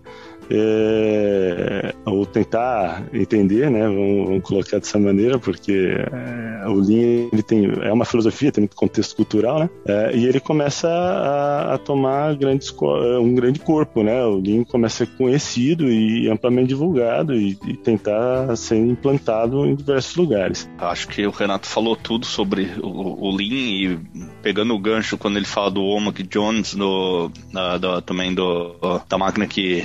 é, 0.49 1.93
ou 2.05 2.25
tentar 2.25 3.03
entender, 3.13 3.69
né? 3.69 3.87
Vamos, 3.87 4.27
vamos, 4.27 4.43
colocar 4.43 4.79
dessa 4.79 4.99
maneira, 4.99 5.39
porque 5.39 5.95
é, 5.97 6.67
o 6.67 6.75
Lean 6.75 7.29
ele 7.31 7.43
tem 7.43 7.65
é 7.81 7.91
uma 7.91 8.05
filosofia, 8.05 8.51
tem 8.51 8.63
muito 8.63 8.75
contexto 8.75 9.15
cultural, 9.15 9.59
né? 9.59 9.69
É, 9.85 10.15
e 10.15 10.25
ele 10.25 10.39
começa 10.39 10.87
a, 10.87 11.75
a, 11.75 11.77
tomar 11.77 12.35
grandes, 12.35 12.73
um 13.21 13.33
grande 13.35 13.59
corpo, 13.59 14.03
né? 14.03 14.23
O 14.25 14.39
Lean 14.39 14.63
começa 14.63 15.03
a 15.03 15.07
ser 15.07 15.13
conhecido 15.15 15.91
e 15.91 16.29
amplamente 16.29 16.69
divulgado 16.69 17.33
e, 17.33 17.57
e, 17.65 17.77
tentar 17.77 18.55
ser 18.55 18.77
implantado 18.77 19.65
em 19.65 19.75
diversos 19.75 20.15
lugares. 20.15 20.69
Acho 20.77 21.07
que 21.07 21.25
o 21.25 21.31
Renato 21.31 21.67
falou 21.67 21.95
tudo 21.95 22.25
sobre 22.25 22.71
o, 22.81 23.27
o 23.27 23.35
Lean 23.35 23.53
e 23.53 23.99
pegando 24.41 24.73
o 24.73 24.79
gancho 24.79 25.17
quando 25.17 25.37
ele 25.37 25.45
fala 25.45 25.71
do 25.71 25.81
Womack 25.81 26.23
Jones, 26.23 26.75
do, 26.75 27.31
da, 27.51 27.77
da, 27.77 28.01
também 28.01 28.33
do, 28.33 28.75
da 29.07 29.17
máquina 29.17 29.47
que 29.47 29.83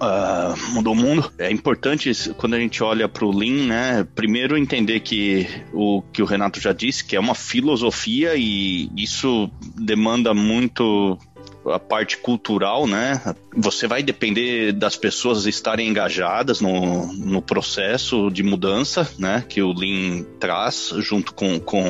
uh, 0.00 0.72
mudou 0.72 0.92
o 0.92 0.96
mundo. 0.96 1.32
É 1.38 1.50
importante 1.50 2.12
quando 2.36 2.54
a 2.54 2.58
gente 2.58 2.82
olha 2.82 3.08
para 3.08 3.24
o 3.24 3.36
Lean, 3.36 3.66
né? 3.66 4.06
Primeiro 4.14 4.56
entender 4.56 5.00
que 5.00 5.46
o 5.72 6.02
que 6.12 6.22
o 6.22 6.26
Renato 6.26 6.60
já 6.60 6.72
disse, 6.72 7.04
que 7.04 7.16
é 7.16 7.20
uma 7.20 7.34
filosofia 7.34 8.34
e 8.36 8.90
isso 8.96 9.50
demanda 9.76 10.34
muito 10.34 11.18
a 11.66 11.78
parte 11.78 12.16
cultural, 12.16 12.86
né? 12.86 13.20
Você 13.56 13.86
vai 13.86 14.02
depender 14.02 14.72
das 14.72 14.96
pessoas 14.96 15.46
estarem 15.46 15.88
engajadas 15.88 16.60
no, 16.60 17.12
no 17.12 17.40
processo 17.40 18.30
de 18.30 18.42
mudança, 18.42 19.08
né? 19.18 19.44
Que 19.48 19.62
o 19.62 19.72
Lean 19.72 20.24
traz 20.40 20.92
junto 20.98 21.32
com, 21.34 21.60
com 21.60 21.84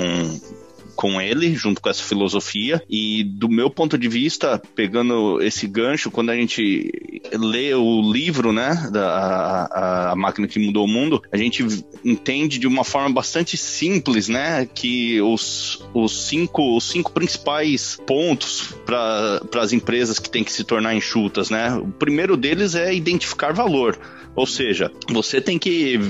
com 0.94 1.20
ele, 1.20 1.54
junto 1.54 1.80
com 1.80 1.88
essa 1.88 2.02
filosofia. 2.02 2.82
E 2.88 3.24
do 3.24 3.48
meu 3.48 3.70
ponto 3.70 3.98
de 3.98 4.08
vista, 4.08 4.60
pegando 4.74 5.40
esse 5.42 5.66
gancho, 5.66 6.10
quando 6.10 6.30
a 6.30 6.36
gente 6.36 6.90
lê 7.32 7.74
o 7.74 8.00
livro, 8.12 8.52
né, 8.52 8.88
da 8.92 9.12
a, 9.12 10.12
a 10.12 10.16
máquina 10.16 10.46
que 10.46 10.58
mudou 10.58 10.84
o 10.84 10.88
mundo, 10.88 11.22
a 11.30 11.36
gente 11.36 11.64
entende 12.04 12.58
de 12.58 12.66
uma 12.66 12.84
forma 12.84 13.10
bastante 13.10 13.56
simples, 13.56 14.28
né, 14.28 14.66
que 14.66 15.20
os, 15.20 15.84
os 15.94 16.26
cinco 16.26 16.76
os 16.76 16.84
cinco 16.84 17.12
principais 17.12 17.98
pontos 18.06 18.74
para 18.84 19.40
as 19.60 19.72
empresas 19.72 20.18
que 20.18 20.30
têm 20.30 20.44
que 20.44 20.52
se 20.52 20.64
tornar 20.64 20.94
enxutas, 20.94 21.50
né? 21.50 21.74
O 21.74 21.88
primeiro 21.88 22.36
deles 22.36 22.74
é 22.74 22.94
identificar 22.94 23.52
valor. 23.52 23.98
Ou 24.34 24.46
seja, 24.46 24.90
você 25.10 25.40
tem 25.40 25.58
que 25.58 26.00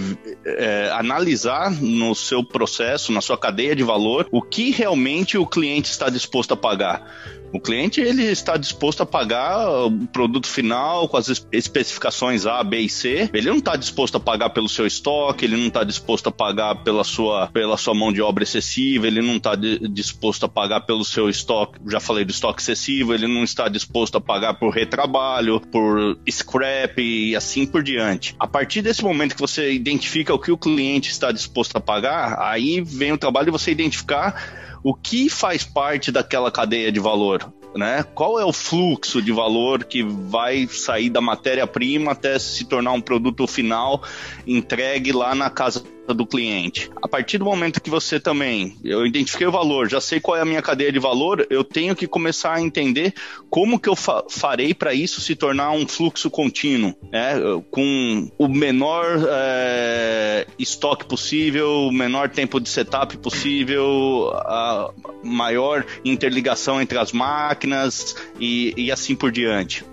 é, 0.45 0.91
analisar 0.93 1.71
no 1.71 2.15
seu 2.15 2.45
processo, 2.45 3.13
na 3.13 3.21
sua 3.21 3.37
cadeia 3.37 3.75
de 3.75 3.83
valor, 3.83 4.29
o 4.31 4.41
que 4.41 4.71
realmente 4.71 5.37
o 5.37 5.47
cliente 5.47 5.91
está 5.91 6.09
disposto 6.09 6.53
a 6.53 6.57
pagar. 6.57 7.42
O 7.53 7.61
cliente 7.61 8.01
ele 8.01 8.25
está 8.25 8.57
disposto 8.57 9.03
a 9.03 9.07
pagar 9.07 9.69
o 9.87 10.07
produto 10.07 10.47
final 10.47 11.07
com 11.07 11.19
as 11.19 11.29
especificações 11.53 12.47
A, 12.47 12.65
B 12.65 12.79
e 12.81 12.89
C. 12.89 13.29
Ele 13.33 13.51
não 13.51 13.59
está 13.59 13.77
disposto 13.77 14.17
a 14.17 14.21
pagar 14.21 14.51
pelo 14.51 14.69
seu 14.69 14.87
estoque, 14.87 15.45
ele 15.45 15.57
não 15.57 15.67
está 15.67 15.85
disposto 15.85 16.29
a 16.29 16.33
pagar 16.33 16.77
pela 16.77 17.05
sua, 17.05 17.49
pela 17.49 17.77
sua 17.77 17.95
mão 17.95 18.11
de 18.11 18.23
obra 18.23 18.43
excessiva, 18.43 19.07
ele 19.07 19.21
não 19.21 19.37
está 19.37 19.55
disposto 19.55 20.47
a 20.47 20.49
pagar 20.49 20.81
pelo 20.81 21.05
seu 21.05 21.29
estoque. 21.29 21.79
Já 21.89 22.01
falei 22.01 22.25
do 22.25 22.31
estoque 22.31 22.63
excessivo, 22.63 23.13
ele 23.13 23.27
não 23.27 23.45
está 23.45 23.69
disposto 23.69 24.17
a 24.17 24.21
pagar 24.21 24.55
por 24.55 24.71
retrabalho, 24.71 25.61
por 25.61 26.19
scrap 26.31 26.99
e 26.99 27.37
assim 27.37 27.67
por 27.67 27.83
diante. 27.83 28.35
A 28.39 28.47
partir 28.47 28.81
desse 28.81 29.05
momento 29.05 29.35
que 29.35 29.41
você 29.41 29.73
identifica 29.73 30.33
o 30.33 30.39
que 30.39 30.51
o 30.51 30.57
cliente 30.57 31.11
está 31.11 31.31
disposto 31.31 31.77
a 31.77 31.81
pagar, 31.81 32.41
aí 32.41 32.81
vem 32.81 33.13
o 33.13 33.19
trabalho 33.19 33.47
de 33.47 33.53
você 33.53 33.71
identificar 33.71 34.63
o 34.83 34.95
que 34.95 35.29
faz 35.29 35.65
parte 35.65 36.11
daquela 36.11 36.51
cadeia 36.51 36.91
de 36.91 37.01
valor? 37.01 37.53
Né? 37.75 38.05
Qual 38.15 38.39
é 38.39 38.45
o 38.45 38.53
fluxo 38.53 39.23
de 39.23 39.33
valor 39.33 39.85
que 39.85 40.03
vai 40.03 40.67
sair 40.67 41.09
da 41.09 41.23
matéria-prima 41.23 42.13
até 42.13 42.39
se 42.39 42.67
tornar 42.67 42.93
um 42.93 43.01
produto 43.01 43.47
final 43.47 44.03
entregue 44.47 45.11
lá 45.11 45.35
na 45.35 45.49
casa 45.49 45.83
do 46.09 46.27
cliente. 46.27 46.91
A 47.01 47.09
partir 47.09 47.39
do 47.39 47.45
momento 47.45 47.81
que 47.81 47.91
você 47.91 48.19
também, 48.19 48.77
eu 48.83 49.07
identifiquei 49.07 49.47
o 49.47 49.53
valor, 49.53 49.89
já 49.89 50.01
sei 50.01 50.21
qual 50.21 50.37
é 50.37 50.41
a 50.41 50.45
minha 50.45 50.63
cadeia 50.63 50.91
de 50.91 50.99
valor, 50.99 51.47
eu 51.49 51.63
tenho 51.63 51.95
que 51.95 52.07
começar 52.07 52.55
a 52.55 52.61
entender 52.61 53.15
como 53.49 53.79
que 53.79 53.89
eu 53.89 53.95
fa 53.97 54.25
farei 54.29 54.75
para 54.75 54.95
isso 54.95 55.21
se 55.21 55.37
tornar 55.37 55.71
um 55.73 55.87
fluxo 55.87 56.31
contínuo, 56.31 56.95
né? 57.11 57.35
com 57.71 58.31
o 58.39 58.49
menor 58.49 59.05
é, 59.29 60.47
estoque 60.59 61.05
possível, 61.05 61.89
o 61.89 61.93
menor 61.93 62.31
tempo 62.31 62.61
de 62.61 62.69
setup 62.69 63.17
possível, 63.19 64.33
a 64.35 64.91
maior 65.23 65.85
interligação 66.05 66.81
entre 66.81 66.99
as 66.99 67.13
máquinas 67.13 68.17
e, 68.41 68.75
e 68.77 68.91
assim 68.91 69.15
por 69.15 69.31
diante. 69.31 69.85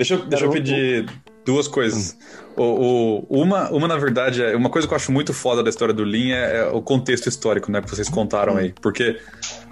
Deixa 0.00 0.14
eu, 0.14 0.24
deixa 0.24 0.46
eu 0.46 0.50
pedir 0.50 1.06
duas 1.44 1.68
coisas. 1.68 2.16
O, 2.56 3.26
o, 3.28 3.42
uma, 3.42 3.68
uma, 3.68 3.86
na 3.86 3.98
verdade, 3.98 4.42
é 4.42 4.56
uma 4.56 4.70
coisa 4.70 4.88
que 4.88 4.94
eu 4.94 4.96
acho 4.96 5.12
muito 5.12 5.34
foda 5.34 5.62
da 5.62 5.68
história 5.68 5.92
do 5.92 6.02
Lean 6.02 6.34
é, 6.34 6.56
é 6.56 6.64
o 6.68 6.80
contexto 6.80 7.28
histórico, 7.28 7.70
né? 7.70 7.82
Que 7.82 7.90
vocês 7.90 8.08
contaram 8.08 8.56
aí. 8.56 8.72
Porque 8.80 9.20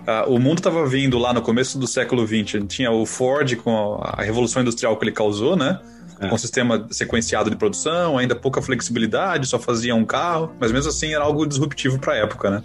uh, 0.06 0.30
o 0.30 0.38
mundo 0.38 0.58
estava 0.58 0.87
vindo 0.87 1.16
lá 1.16 1.32
no 1.32 1.40
começo 1.40 1.78
do 1.78 1.87
século 1.87 2.26
XX. 2.26 2.62
Tinha 2.68 2.90
o 2.90 3.06
Ford 3.06 3.56
com 3.56 3.99
a 4.02 4.23
revolução 4.23 4.61
industrial 4.61 4.99
que 4.99 5.04
ele 5.04 5.12
causou, 5.12 5.56
né? 5.56 5.80
É. 6.20 6.28
Com 6.28 6.35
um 6.35 6.38
sistema 6.38 6.87
sequenciado 6.90 7.49
de 7.49 7.56
produção, 7.56 8.18
ainda 8.18 8.37
pouca 8.37 8.61
flexibilidade, 8.61 9.47
só 9.47 9.58
fazia 9.58 9.94
um 9.94 10.04
carro, 10.04 10.52
mas 10.61 10.70
mesmo 10.70 10.90
assim 10.90 11.14
era 11.14 11.25
algo 11.25 11.47
disruptivo 11.47 11.99
para 11.99 12.12
a 12.12 12.16
época, 12.16 12.50
né? 12.50 12.62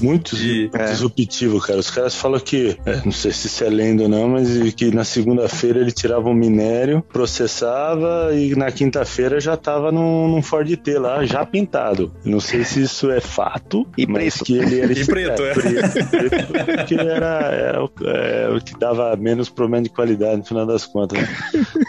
Muito 0.00 0.36
e, 0.36 0.70
é. 0.72 0.84
disruptivo, 0.86 1.60
cara. 1.60 1.78
Os 1.78 1.90
caras 1.90 2.14
falam 2.14 2.40
que, 2.40 2.76
é, 2.84 3.00
não 3.04 3.12
sei 3.12 3.32
se 3.32 3.46
isso 3.46 3.64
é 3.64 3.68
lenda 3.68 4.04
ou 4.04 4.08
não, 4.08 4.28
mas 4.28 4.72
que 4.74 4.94
na 4.94 5.04
segunda-feira 5.04 5.80
ele 5.80 5.92
tirava 5.92 6.28
um 6.28 6.34
minério, 6.34 7.02
processava 7.12 8.34
e 8.34 8.54
na 8.54 8.70
quinta-feira 8.70 9.40
já 9.40 9.56
tava 9.56 9.92
num, 9.92 10.28
num 10.28 10.42
Ford 10.42 10.74
T 10.76 10.98
lá, 10.98 11.24
já 11.24 11.44
pintado. 11.44 12.12
Não 12.24 12.40
sei 12.40 12.64
se 12.64 12.82
isso 12.82 13.10
é 13.10 13.20
fato, 13.20 13.86
e 13.96 14.06
mas 14.06 14.36
preto. 14.36 14.44
que 14.44 14.58
ele 14.58 14.80
era 14.80 14.92
e 14.98 15.04
preto, 15.04 15.42
é, 15.42 15.50
é. 15.50 15.54
Preto, 15.54 16.06
preto, 16.10 16.76
porque 16.76 16.94
era, 16.94 17.40
era 17.52 17.84
o, 17.84 17.90
é, 18.04 18.48
o, 18.50 18.60
que 18.60 18.78
dava 18.78 19.14
menos 19.16 19.48
problema 19.48 19.82
de 19.82 19.90
qualidade 19.90 20.38
no 20.38 20.44
final 20.44 20.66
das 20.66 20.86
contas. 20.86 21.18
Né? 21.18 21.28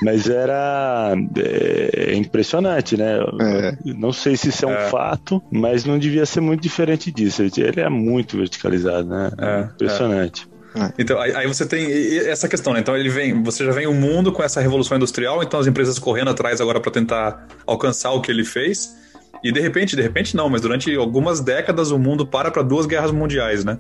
mas 0.02 0.30
era 0.30 1.14
é, 1.38 2.16
impressionante, 2.16 2.98
né? 2.98 3.20
Não 3.84 4.12
sei 4.12 4.36
se 4.38 4.50
isso 4.50 4.66
é 4.66 4.68
um 4.68 4.90
fato, 4.90 5.42
mas 5.52 5.86
não 5.86 5.98
devia 5.98 6.26
ser 6.26 6.42
muito 6.42 6.62
diferente 6.62 7.12
disso. 7.12 7.42
Ele 7.42 7.82
é 7.82 7.90
muito 7.96 8.38
verticalizado, 8.38 9.08
né? 9.08 9.32
É, 9.38 9.62
Impressionante. 9.74 10.48
É. 10.48 10.56
Então, 11.00 11.20
aí, 11.20 11.48
você 11.48 11.66
tem 11.66 12.18
essa 12.28 12.50
questão, 12.50 12.74
né? 12.74 12.82
Então 12.82 12.98
ele 12.98 13.10
vem, 13.10 13.42
você 13.42 13.66
já 13.66 13.72
vem 13.72 13.88
o 13.88 13.92
um 13.92 13.94
mundo 13.94 14.32
com 14.32 14.44
essa 14.44 14.60
revolução 14.60 14.98
industrial, 14.98 15.42
então 15.42 15.60
as 15.60 15.68
empresas 15.68 15.98
correndo 15.98 16.32
atrás 16.32 16.60
agora 16.60 16.82
para 16.82 16.92
tentar 16.92 17.48
alcançar 17.66 18.12
o 18.12 18.22
que 18.22 18.30
ele 18.30 18.44
fez. 18.44 18.94
E 19.42 19.52
de 19.52 19.60
repente, 19.62 19.96
de 19.96 20.02
repente 20.02 20.36
não, 20.36 20.50
mas 20.50 20.62
durante 20.62 20.94
algumas 20.96 21.40
décadas 21.40 21.92
o 21.92 22.00
mundo 22.00 22.28
para 22.28 22.52
para 22.52 22.62
duas 22.62 22.86
guerras 22.86 23.12
mundiais, 23.12 23.64
né? 23.64 23.80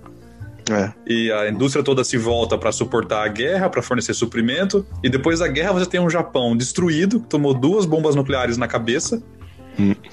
É. 0.69 0.91
E 1.05 1.31
a 1.31 1.49
indústria 1.49 1.83
toda 1.83 2.03
se 2.03 2.17
volta 2.17 2.57
para 2.57 2.71
suportar 2.71 3.23
a 3.23 3.27
guerra, 3.27 3.69
para 3.69 3.81
fornecer 3.81 4.13
suprimento. 4.13 4.85
E 5.03 5.09
depois 5.09 5.39
da 5.39 5.47
guerra 5.47 5.73
você 5.73 5.85
tem 5.85 5.99
um 5.99 6.09
Japão 6.09 6.55
destruído, 6.55 7.19
que 7.19 7.27
tomou 7.27 7.53
duas 7.53 7.85
bombas 7.85 8.15
nucleares 8.15 8.57
na 8.57 8.67
cabeça 8.67 9.21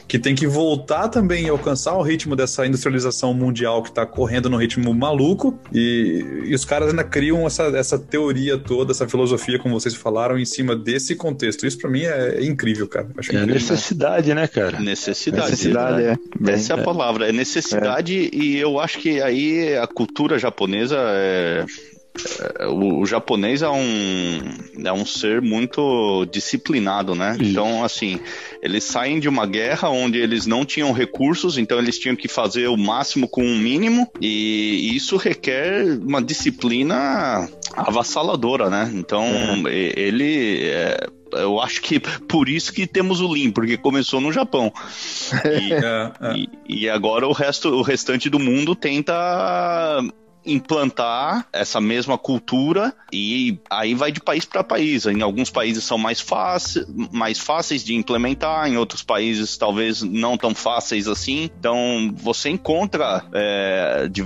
que 0.08 0.18
tem 0.18 0.34
que 0.34 0.46
voltar 0.46 1.08
também 1.08 1.46
e 1.46 1.48
alcançar 1.48 1.94
o 1.94 2.02
ritmo 2.02 2.36
dessa 2.36 2.66
industrialização 2.66 3.32
mundial 3.32 3.82
que 3.82 3.88
está 3.88 4.04
correndo 4.04 4.50
no 4.50 4.56
ritmo 4.56 4.92
maluco. 4.92 5.58
E, 5.72 6.44
e, 6.46 6.54
os 6.54 6.64
caras 6.64 6.90
ainda 6.90 7.04
criam 7.04 7.46
essa, 7.46 7.64
essa 7.76 7.98
teoria 7.98 8.58
toda, 8.58 8.92
essa 8.92 9.08
filosofia, 9.08 9.58
como 9.58 9.78
vocês 9.78 9.94
falaram, 9.94 10.38
em 10.38 10.44
cima 10.44 10.76
desse 10.76 11.14
contexto. 11.14 11.66
Isso 11.66 11.78
para 11.78 11.90
mim 11.90 12.02
é, 12.02 12.44
incrível, 12.44 12.88
cara. 12.88 13.08
Acho 13.16 13.34
é 13.36 13.46
necessidade, 13.46 14.34
né, 14.34 14.46
cara? 14.46 14.80
Necessidade. 14.80 15.50
Necessidade, 15.50 16.02
é. 16.02 16.52
Essa 16.52 16.74
é 16.74 16.76
a 16.76 16.80
é. 16.80 16.84
palavra. 16.84 17.28
É 17.28 17.32
necessidade 17.32 18.26
é. 18.26 18.36
e 18.36 18.56
eu 18.58 18.78
acho 18.80 18.98
que 18.98 19.20
aí 19.20 19.76
a 19.76 19.86
cultura 19.86 20.38
japonesa 20.38 20.96
é, 20.98 21.64
o, 22.68 23.00
o, 23.00 23.06
japonês 23.06 23.62
é 23.62 23.68
um, 23.68 24.40
é 24.84 24.92
um 24.92 25.04
ser 25.06 25.40
muito 25.40 26.26
disciplinado, 26.26 27.14
né? 27.14 27.36
Isso. 27.40 27.50
Então, 27.50 27.82
assim, 27.82 28.20
eles 28.62 28.84
saem 28.84 29.18
de 29.18 29.28
uma 29.28 29.46
guerra 29.46 29.88
onde 29.88 30.18
eles 30.18 30.46
não 30.46 30.64
tinham 30.64 30.92
recursos, 30.92 31.56
então 31.56 31.78
eles 31.78 31.98
tinham 31.98 32.14
que 32.14 32.28
fazer 32.28 32.68
o 32.68 32.76
máximo 32.76 33.26
com 33.26 33.42
o 33.42 33.56
mínimo, 33.56 34.10
e 34.20 34.94
isso 34.94 35.16
requer 35.16 35.84
uma 36.00 36.22
disciplina 36.22 37.48
avassaladora, 37.74 38.68
né? 38.68 38.90
Então, 38.94 39.24
é. 39.66 39.92
ele. 39.98 40.64
É, 40.64 41.06
eu 41.32 41.58
acho 41.60 41.80
que 41.80 41.98
por 41.98 42.46
isso 42.46 42.74
que 42.74 42.86
temos 42.86 43.22
o 43.22 43.26
Lean, 43.28 43.50
porque 43.50 43.78
começou 43.78 44.20
no 44.20 44.32
Japão. 44.32 44.72
E, 45.44 45.72
é, 45.72 46.12
é. 46.20 46.36
e, 46.36 46.48
e, 46.68 46.88
agora 46.88 47.26
o 47.26 47.32
resto, 47.32 47.68
o 47.68 47.82
restante 47.82 48.28
do 48.28 48.38
mundo 48.38 48.74
tenta 48.74 50.02
implantar 50.44 51.46
essa 51.52 51.80
mesma 51.80 52.18
cultura 52.18 52.94
e 53.12 53.58
aí 53.70 53.94
vai 53.94 54.10
de 54.10 54.20
país 54.20 54.44
para 54.44 54.64
país. 54.64 55.06
Em 55.06 55.22
alguns 55.22 55.50
países 55.50 55.84
são 55.84 55.98
mais, 55.98 56.20
fácil, 56.20 56.86
mais 57.12 57.38
fáceis 57.38 57.84
de 57.84 57.94
implementar, 57.94 58.68
em 58.68 58.76
outros 58.76 59.02
países 59.02 59.56
talvez 59.56 60.02
não 60.02 60.36
tão 60.36 60.54
fáceis 60.54 61.06
assim. 61.08 61.50
Então 61.58 62.12
você 62.16 62.48
encontra 62.48 63.24
é, 63.32 64.08
de, 64.10 64.24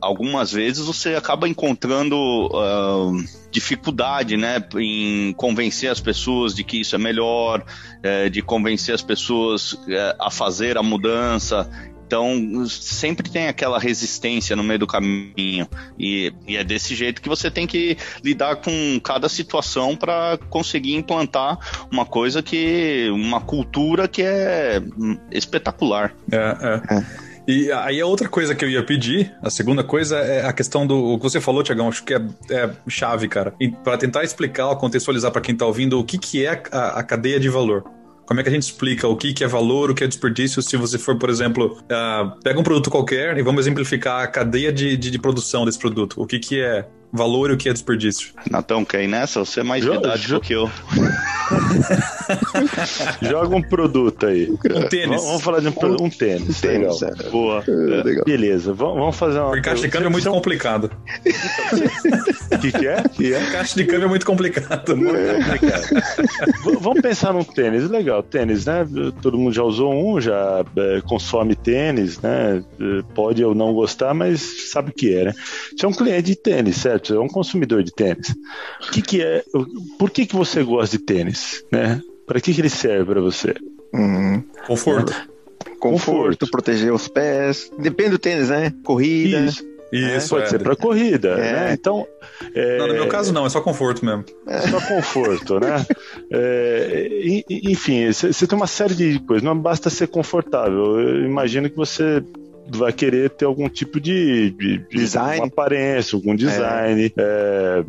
algumas 0.00 0.52
vezes 0.52 0.86
você 0.86 1.14
acaba 1.14 1.48
encontrando 1.48 2.16
uh, 2.16 3.48
dificuldade, 3.50 4.36
né, 4.36 4.62
em 4.76 5.32
convencer 5.32 5.90
as 5.90 6.00
pessoas 6.00 6.54
de 6.54 6.62
que 6.62 6.80
isso 6.80 6.94
é 6.94 6.98
melhor, 6.98 7.64
é, 8.02 8.28
de 8.28 8.42
convencer 8.42 8.94
as 8.94 9.02
pessoas 9.02 9.78
é, 9.88 10.16
a 10.20 10.30
fazer 10.30 10.76
a 10.76 10.82
mudança. 10.82 11.68
Então, 12.08 12.66
sempre 12.66 13.28
tem 13.28 13.48
aquela 13.48 13.78
resistência 13.78 14.56
no 14.56 14.64
meio 14.64 14.78
do 14.78 14.86
caminho. 14.86 15.68
E, 15.98 16.32
e 16.46 16.56
é 16.56 16.64
desse 16.64 16.94
jeito 16.94 17.20
que 17.20 17.28
você 17.28 17.50
tem 17.50 17.66
que 17.66 17.98
lidar 18.24 18.56
com 18.56 18.98
cada 19.04 19.28
situação 19.28 19.94
para 19.94 20.38
conseguir 20.48 20.94
implantar 20.94 21.58
uma 21.92 22.06
coisa 22.06 22.42
que. 22.42 23.10
uma 23.12 23.42
cultura 23.42 24.08
que 24.08 24.22
é 24.22 24.80
espetacular. 25.30 26.14
É, 26.32 26.36
é. 26.36 26.94
é. 26.96 27.28
E 27.46 27.70
aí 27.72 28.00
a 28.00 28.06
outra 28.06 28.28
coisa 28.28 28.54
que 28.54 28.62
eu 28.62 28.70
ia 28.70 28.82
pedir, 28.82 29.34
a 29.42 29.48
segunda 29.48 29.82
coisa 29.82 30.18
é 30.18 30.44
a 30.44 30.52
questão 30.52 30.86
do 30.86 31.14
o 31.14 31.16
que 31.18 31.24
você 31.24 31.40
falou, 31.40 31.62
Tiagão, 31.62 31.88
acho 31.88 32.04
que 32.04 32.14
é, 32.14 32.20
é 32.50 32.70
chave, 32.88 33.26
cara. 33.26 33.54
Para 33.84 33.96
tentar 33.98 34.22
explicar, 34.24 34.74
contextualizar 34.76 35.30
para 35.30 35.40
quem 35.40 35.54
está 35.54 35.64
ouvindo 35.64 35.98
o 35.98 36.04
que, 36.04 36.18
que 36.18 36.44
é 36.44 36.62
a, 36.70 37.00
a 37.00 37.02
cadeia 37.02 37.40
de 37.40 37.48
valor. 37.48 37.97
Como 38.28 38.40
é 38.40 38.42
que 38.42 38.50
a 38.50 38.52
gente 38.52 38.64
explica 38.64 39.08
o 39.08 39.16
que, 39.16 39.32
que 39.32 39.42
é 39.42 39.48
valor, 39.48 39.90
o 39.90 39.94
que 39.94 40.04
é 40.04 40.06
desperdício, 40.06 40.60
se 40.60 40.76
você 40.76 40.98
for, 40.98 41.16
por 41.16 41.30
exemplo, 41.30 41.78
uh, 41.84 42.38
pega 42.42 42.60
um 42.60 42.62
produto 42.62 42.90
qualquer 42.90 43.38
e 43.38 43.42
vamos 43.42 43.62
exemplificar 43.62 44.22
a 44.22 44.26
cadeia 44.26 44.70
de, 44.70 44.98
de, 44.98 45.10
de 45.10 45.18
produção 45.18 45.64
desse 45.64 45.78
produto. 45.78 46.20
O 46.20 46.26
que, 46.26 46.38
que 46.38 46.60
é 46.60 46.86
valor 47.10 47.48
e 47.48 47.54
o 47.54 47.56
que 47.56 47.70
é 47.70 47.72
desperdício. 47.72 48.34
Natão, 48.50 48.84
quer 48.84 49.02
ir 49.02 49.08
nessa? 49.08 49.42
Você 49.42 49.60
é 49.60 49.62
mais 49.62 49.82
do 49.82 50.40
que 50.42 50.52
eu. 50.52 50.70
Joga 53.22 53.56
um 53.56 53.62
produto 53.62 54.26
aí. 54.26 54.50
Um 54.50 54.88
tênis. 54.88 55.22
Vamos 55.24 55.42
falar 55.42 55.60
de 55.60 55.68
um, 55.68 55.72
um 56.02 56.10
tênis. 56.10 56.60
tênis 56.60 57.00
legal. 57.00 57.26
É. 57.26 57.30
Boa. 57.30 57.64
É, 57.66 58.02
legal. 58.02 58.24
Beleza. 58.24 58.72
Vamos 58.72 59.16
fazer 59.16 59.38
uma. 59.38 59.48
Porque 59.48 59.62
caixa 59.62 59.82
de 59.82 59.88
câmbio 59.88 60.06
é 60.06 60.10
muito 60.10 60.30
complicado. 60.30 60.90
O 62.52 62.58
que, 62.60 62.72
que, 62.72 62.86
é? 62.86 63.02
que 63.02 63.34
é? 63.34 63.50
Caixa 63.50 63.74
de 63.76 63.84
câmbio 63.84 64.04
é 64.04 64.08
muito 64.08 64.26
complicado. 64.26 64.96
Muito 64.96 65.44
complicado. 65.44 66.80
Vamos 66.80 67.00
pensar 67.00 67.32
num 67.32 67.44
tênis. 67.44 67.88
Legal. 67.88 68.22
Tênis, 68.22 68.66
né? 68.66 68.86
Todo 69.22 69.38
mundo 69.38 69.52
já 69.52 69.62
usou 69.62 69.92
um, 69.94 70.20
já 70.20 70.64
é, 70.76 71.00
consome 71.02 71.54
tênis, 71.54 72.20
né? 72.20 72.62
Pode 73.14 73.44
ou 73.44 73.54
não 73.54 73.72
gostar, 73.72 74.14
mas 74.14 74.70
sabe 74.70 74.90
o 74.90 74.94
que 74.94 75.14
é, 75.14 75.24
né? 75.26 75.34
Você 75.76 75.86
é 75.86 75.88
um 75.88 75.92
cliente 75.92 76.22
de 76.22 76.36
tênis, 76.36 76.76
certo? 76.76 76.98
certo? 76.98 77.14
É 77.14 77.20
um 77.20 77.28
consumidor 77.28 77.82
de 77.82 77.92
tênis. 77.92 78.34
O 78.86 78.90
que, 78.90 79.02
que 79.02 79.22
é? 79.22 79.44
Por 79.98 80.10
que, 80.10 80.26
que 80.26 80.36
você 80.36 80.62
gosta 80.62 80.96
de 80.96 81.04
tênis? 81.04 81.64
Né? 81.70 82.00
Para 82.28 82.40
que, 82.40 82.54
que 82.54 82.60
ele 82.60 82.68
serve 82.68 83.06
para 83.06 83.20
você? 83.20 83.54
Uhum. 83.92 84.44
Conforto. 84.66 85.12
Conforto. 85.12 85.78
Conforto, 85.80 86.50
proteger 86.50 86.92
os 86.92 87.08
pés. 87.08 87.70
Depende 87.78 88.10
do 88.10 88.18
tênis, 88.18 88.50
né? 88.50 88.72
Corrida. 88.84 89.40
Isso. 89.40 89.66
Isso, 89.90 90.28
pode 90.28 90.44
é. 90.44 90.48
ser 90.48 90.62
para 90.62 90.76
corrida, 90.76 91.30
é. 91.30 91.52
né? 91.52 91.72
Então, 91.72 92.06
é... 92.54 92.76
não, 92.76 92.88
no 92.88 92.92
meu 92.92 93.08
caso 93.08 93.32
não, 93.32 93.46
é 93.46 93.48
só 93.48 93.60
conforto 93.60 94.04
mesmo. 94.04 94.24
É 94.46 94.60
só 94.68 94.80
conforto, 94.82 95.58
né? 95.58 95.86
É, 96.30 97.08
enfim, 97.48 98.12
você 98.12 98.46
tem 98.46 98.56
uma 98.56 98.66
série 98.66 98.94
de 98.94 99.18
coisas. 99.20 99.42
Não 99.42 99.58
basta 99.58 99.88
ser 99.88 100.08
confortável. 100.08 101.00
Eu 101.00 101.24
imagino 101.24 101.70
que 101.70 101.76
você 101.76 102.22
vai 102.70 102.92
querer 102.92 103.30
ter 103.30 103.44
algum 103.44 103.68
tipo 103.68 104.00
de, 104.00 104.50
de, 104.50 104.78
de 104.78 104.84
Design. 104.96 105.46
aparência, 105.46 106.16
algum 106.16 106.34
design. 106.34 107.12
É, 107.16 107.84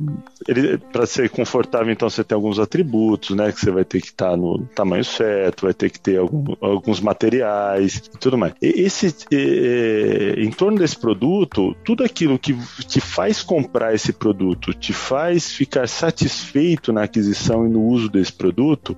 ele 0.48 0.78
para 0.78 1.06
ser 1.06 1.30
confortável, 1.30 1.92
então 1.92 2.10
você 2.10 2.24
tem 2.24 2.36
alguns 2.36 2.60
atributos, 2.60 3.36
né? 3.36 3.52
Que 3.52 3.60
você 3.60 3.72
vai 3.72 3.84
ter 3.84 4.00
que 4.02 4.08
estar 4.08 4.38
no 4.38 4.60
tamanho 4.76 5.04
certo, 5.04 5.64
vai 5.64 5.74
ter 5.74 5.90
que 5.90 6.00
ter 6.00 6.18
algum- 6.18 6.56
alguns 6.62 7.00
materiais 7.02 7.98
e 7.98 8.18
tudo 8.18 8.38
mais. 8.38 8.54
E 8.62 8.68
Esse, 8.82 9.14
é, 9.32 10.36
em 10.38 10.50
torno 10.52 10.78
desse 10.80 10.98
produto, 10.98 11.76
tudo 11.84 12.04
aquilo 12.04 12.40
que 12.40 12.56
te 12.88 13.00
faz 13.02 13.42
comprar 13.44 13.94
esse 13.94 14.14
produto, 14.14 14.74
te 14.74 14.94
faz 14.94 15.52
ficar 15.52 15.88
satisfeito 15.88 16.94
na 16.94 17.04
aquisição 17.04 17.66
e 17.66 17.70
no 17.70 17.82
uso 17.84 18.10
desse 18.10 18.32
produto, 18.34 18.96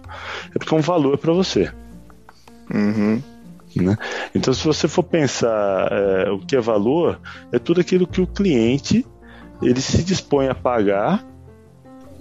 é 0.53 0.59
porque 0.59 0.73
é 0.73 0.77
um 0.77 0.81
valor 0.81 1.17
para 1.17 1.33
você. 1.33 1.71
Uhum. 2.73 3.21
Né? 3.75 3.97
Então, 4.33 4.53
se 4.53 4.65
você 4.65 4.87
for 4.87 5.03
pensar 5.03 5.87
é, 5.91 6.29
o 6.31 6.39
que 6.39 6.55
é 6.55 6.59
valor, 6.61 7.19
é 7.51 7.59
tudo 7.59 7.81
aquilo 7.81 8.07
que 8.07 8.21
o 8.21 8.27
cliente 8.27 9.05
ele 9.61 9.79
se 9.81 10.03
dispõe 10.03 10.47
a 10.47 10.55
pagar, 10.55 11.23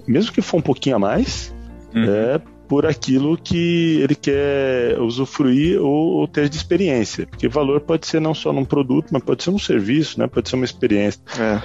mesmo 0.07 0.33
que 0.33 0.43
for 0.43 0.59
um 0.59 0.63
pouquinho 0.63 0.97
a 0.97 0.99
mais, 0.99 1.55
Uhum. 1.95 2.05
é, 2.05 2.41
por 2.69 2.87
aquilo 2.87 3.37
que 3.37 3.99
ele 4.01 4.15
quer 4.15 4.97
usufruir 5.01 5.81
ou, 5.83 6.19
ou 6.21 6.29
ter 6.29 6.49
de 6.49 6.57
experiência. 6.57 7.27
Porque 7.27 7.49
valor 7.49 7.81
pode 7.81 8.07
ser 8.07 8.21
não 8.21 8.33
só 8.33 8.53
num 8.53 8.65
produto, 8.65 9.09
mas 9.11 9.25
pode 9.25 9.43
ser 9.43 9.51
num 9.51 9.59
serviço, 9.59 10.17
né? 10.21 10.29
pode 10.29 10.49
ser 10.49 10.55
uma 10.55 10.65
experiência. 10.65 11.21
É. 11.37 11.61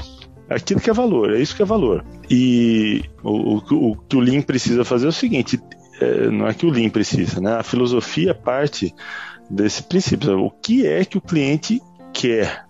Aquilo 0.56 0.80
que 0.80 0.89
é 0.89 0.93
valor, 0.93 1.32
é 1.36 1.39
isso 1.39 1.56
que 1.56 1.62
é 1.62 1.65
valor. 1.65 2.04
E 2.28 3.04
o, 3.24 3.30
o- 3.58 3.91
o 3.91 3.95
que 3.98 4.15
o 4.15 4.19
Lean 4.19 4.41
precisa 4.41 4.84
fazer 4.84 5.06
é 5.06 5.10
o 5.10 5.12
seguinte: 5.12 5.60
é, 6.02 6.28
não 6.30 6.48
é 6.48 6.56
que 6.56 6.65
o 6.65 6.69
Lean 6.71 6.89
precisa, 6.89 7.39
né? 7.39 7.54
A 7.54 7.63
filosofia 7.63 8.34
parte 8.34 8.91
desse 9.49 9.84
princípio. 9.84 10.39
O 10.39 10.51
que 10.51 10.86
é 10.86 11.03
que 11.05 11.17
o 11.17 11.21
cliente 11.21 11.81
quer? 12.13 12.65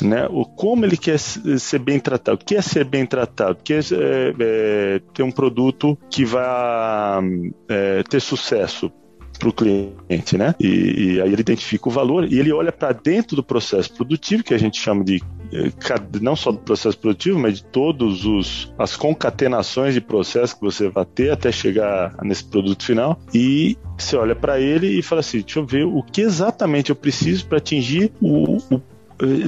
Né? 0.00 0.26
O, 0.30 0.44
como 0.44 0.84
ele 0.84 0.96
quer 0.96 1.18
ser 1.18 1.78
bem 1.78 1.98
tratado? 1.98 2.36
O 2.40 2.44
que 2.44 2.54
é 2.54 2.62
ser 2.62 2.84
bem 2.84 3.04
tratado? 3.04 3.52
O 3.52 3.62
que 3.62 3.74
é, 3.74 3.78
é, 3.78 4.34
é, 4.38 5.00
ter 5.12 5.22
um 5.22 5.30
produto 5.30 5.98
que 6.10 6.24
vai 6.24 7.20
é, 7.68 8.02
ter 8.04 8.20
sucesso 8.20 8.92
para 9.38 9.48
o 9.48 9.52
cliente, 9.52 10.36
né? 10.36 10.54
E, 10.58 11.14
e 11.14 11.20
aí 11.20 11.32
ele 11.32 11.40
identifica 11.40 11.88
o 11.88 11.92
valor 11.92 12.24
e 12.24 12.38
ele 12.38 12.52
olha 12.52 12.72
para 12.72 12.92
dentro 12.92 13.36
do 13.36 13.42
processo 13.42 13.92
produtivo 13.94 14.42
que 14.42 14.54
a 14.54 14.58
gente 14.58 14.80
chama 14.80 15.04
de 15.04 15.22
eh, 15.52 15.72
não 16.20 16.36
só 16.36 16.50
do 16.50 16.58
processo 16.58 16.98
produtivo, 16.98 17.38
mas 17.38 17.58
de 17.58 17.64
todos 17.64 18.24
os 18.24 18.72
as 18.78 18.96
concatenações 18.96 19.94
de 19.94 20.00
processo 20.00 20.56
que 20.56 20.62
você 20.62 20.88
vai 20.88 21.04
ter 21.04 21.30
até 21.30 21.52
chegar 21.52 22.14
nesse 22.22 22.44
produto 22.44 22.84
final 22.84 23.18
e 23.32 23.76
você 23.96 24.16
olha 24.16 24.34
para 24.34 24.60
ele 24.60 24.98
e 24.98 25.02
fala 25.02 25.20
assim, 25.20 25.40
deixa 25.40 25.58
eu 25.58 25.66
ver 25.66 25.84
o 25.84 26.02
que 26.02 26.20
exatamente 26.20 26.90
eu 26.90 26.96
preciso 26.96 27.46
para 27.46 27.58
atingir 27.58 28.12
o, 28.20 28.58
o 28.74 28.80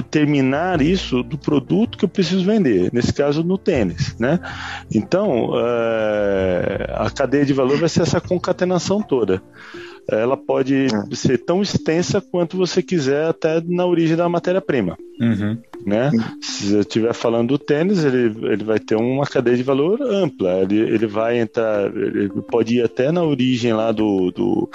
terminar 0.09 0.81
isso 0.81 1.23
do 1.23 1.37
produto 1.37 1.97
que 1.97 2.05
eu 2.05 2.09
preciso 2.09 2.45
vender, 2.45 2.89
nesse 2.93 3.13
caso 3.13 3.43
no 3.43 3.57
tênis, 3.57 4.15
né? 4.19 4.39
Então, 4.93 5.51
eh, 5.55 6.93
a 6.95 7.09
cadeia 7.09 7.45
de 7.45 7.53
valor 7.53 7.77
vai 7.77 7.89
ser 7.89 8.01
essa 8.01 8.19
concatenação 8.19 9.01
toda. 9.01 9.41
Ela 10.09 10.35
pode 10.35 10.87
ser 11.13 11.37
tão 11.37 11.61
extensa 11.61 12.19
quanto 12.19 12.57
você 12.57 12.81
quiser 12.81 13.27
até 13.27 13.61
na 13.61 13.85
origem 13.85 14.17
da 14.17 14.27
matéria-prima 14.27 14.97
Uhum. 15.21 15.57
Né? 15.85 16.11
Se 16.41 16.73
eu 16.73 16.81
estiver 16.81 17.13
falando 17.13 17.49
do 17.49 17.57
tênis, 17.57 18.03
ele, 18.03 18.35
ele 18.47 18.63
vai 18.63 18.79
ter 18.79 18.95
uma 18.95 19.25
cadeia 19.25 19.57
de 19.57 19.63
valor 19.63 20.01
ampla. 20.01 20.59
Ele, 20.61 20.79
ele 20.79 21.07
vai 21.07 21.39
entrar, 21.39 21.85
ele 21.95 22.29
pode 22.49 22.77
ir 22.77 22.83
até 22.83 23.11
na 23.11 23.23
origem 23.23 23.73
lá 23.73 23.91
do, 23.91 24.31
do, 24.31 24.69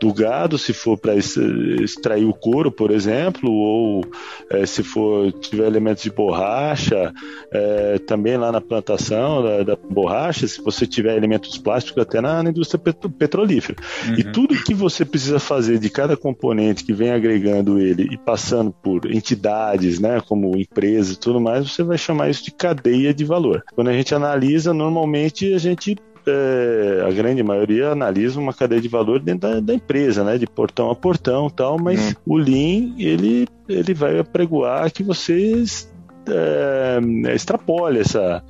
do 0.00 0.12
gado, 0.12 0.58
se 0.58 0.72
for 0.72 0.98
para 0.98 1.14
extrair 1.16 2.24
o 2.24 2.32
couro, 2.34 2.70
por 2.70 2.90
exemplo, 2.90 3.50
ou 3.50 4.04
eh, 4.50 4.66
se 4.66 4.82
for 4.82 5.32
tiver 5.32 5.66
elementos 5.66 6.02
de 6.02 6.10
borracha, 6.10 7.12
eh, 7.52 7.98
também 8.06 8.36
lá 8.36 8.52
na 8.52 8.60
plantação 8.60 9.42
da, 9.42 9.62
da 9.62 9.76
borracha, 9.76 10.46
se 10.46 10.60
você 10.62 10.86
tiver 10.86 11.16
elementos 11.16 11.56
plásticos, 11.58 12.02
até 12.02 12.20
na, 12.20 12.42
na 12.42 12.50
indústria 12.50 12.78
petro- 12.78 13.10
petrolífera. 13.10 13.78
E 14.16 14.22
Uhum. 14.22 14.32
tudo 14.32 14.62
que 14.62 14.74
você 14.74 15.04
precisa 15.04 15.38
fazer 15.38 15.78
de 15.78 15.88
cada 15.90 16.16
componente 16.16 16.84
que 16.84 16.92
vem 16.92 17.10
agregando 17.10 17.78
ele 17.80 18.08
e 18.12 18.16
passando 18.16 18.70
por 18.72 19.10
entidades, 19.10 19.98
né, 19.98 20.20
como 20.26 20.49
empresas 20.56 21.14
e 21.14 21.18
tudo 21.18 21.40
mais, 21.40 21.70
você 21.70 21.82
vai 21.82 21.98
chamar 21.98 22.30
isso 22.30 22.44
de 22.44 22.50
cadeia 22.50 23.12
de 23.14 23.24
valor. 23.24 23.62
Quando 23.74 23.88
a 23.88 23.92
gente 23.92 24.14
analisa, 24.14 24.72
normalmente 24.72 25.52
a 25.54 25.58
gente 25.58 25.96
é, 26.26 27.02
a 27.06 27.10
grande 27.10 27.42
maioria 27.42 27.88
analisa 27.88 28.38
uma 28.38 28.52
cadeia 28.52 28.80
de 28.80 28.88
valor 28.88 29.20
dentro 29.20 29.48
da, 29.48 29.58
da 29.60 29.74
empresa, 29.74 30.22
né, 30.22 30.36
de 30.36 30.46
portão 30.46 30.90
a 30.90 30.94
portão, 30.94 31.46
e 31.46 31.50
tal. 31.52 31.78
Mas 31.78 32.10
Hum. 32.10 32.14
o 32.26 32.36
Lean 32.36 32.94
ele 32.98 33.48
ele 33.68 33.94
vai 33.94 34.18
apregoar 34.18 34.90
que 34.92 35.02
vocês 35.02 35.90
é, 36.28 37.00
extrapole 37.34 38.00
essa 38.00 38.42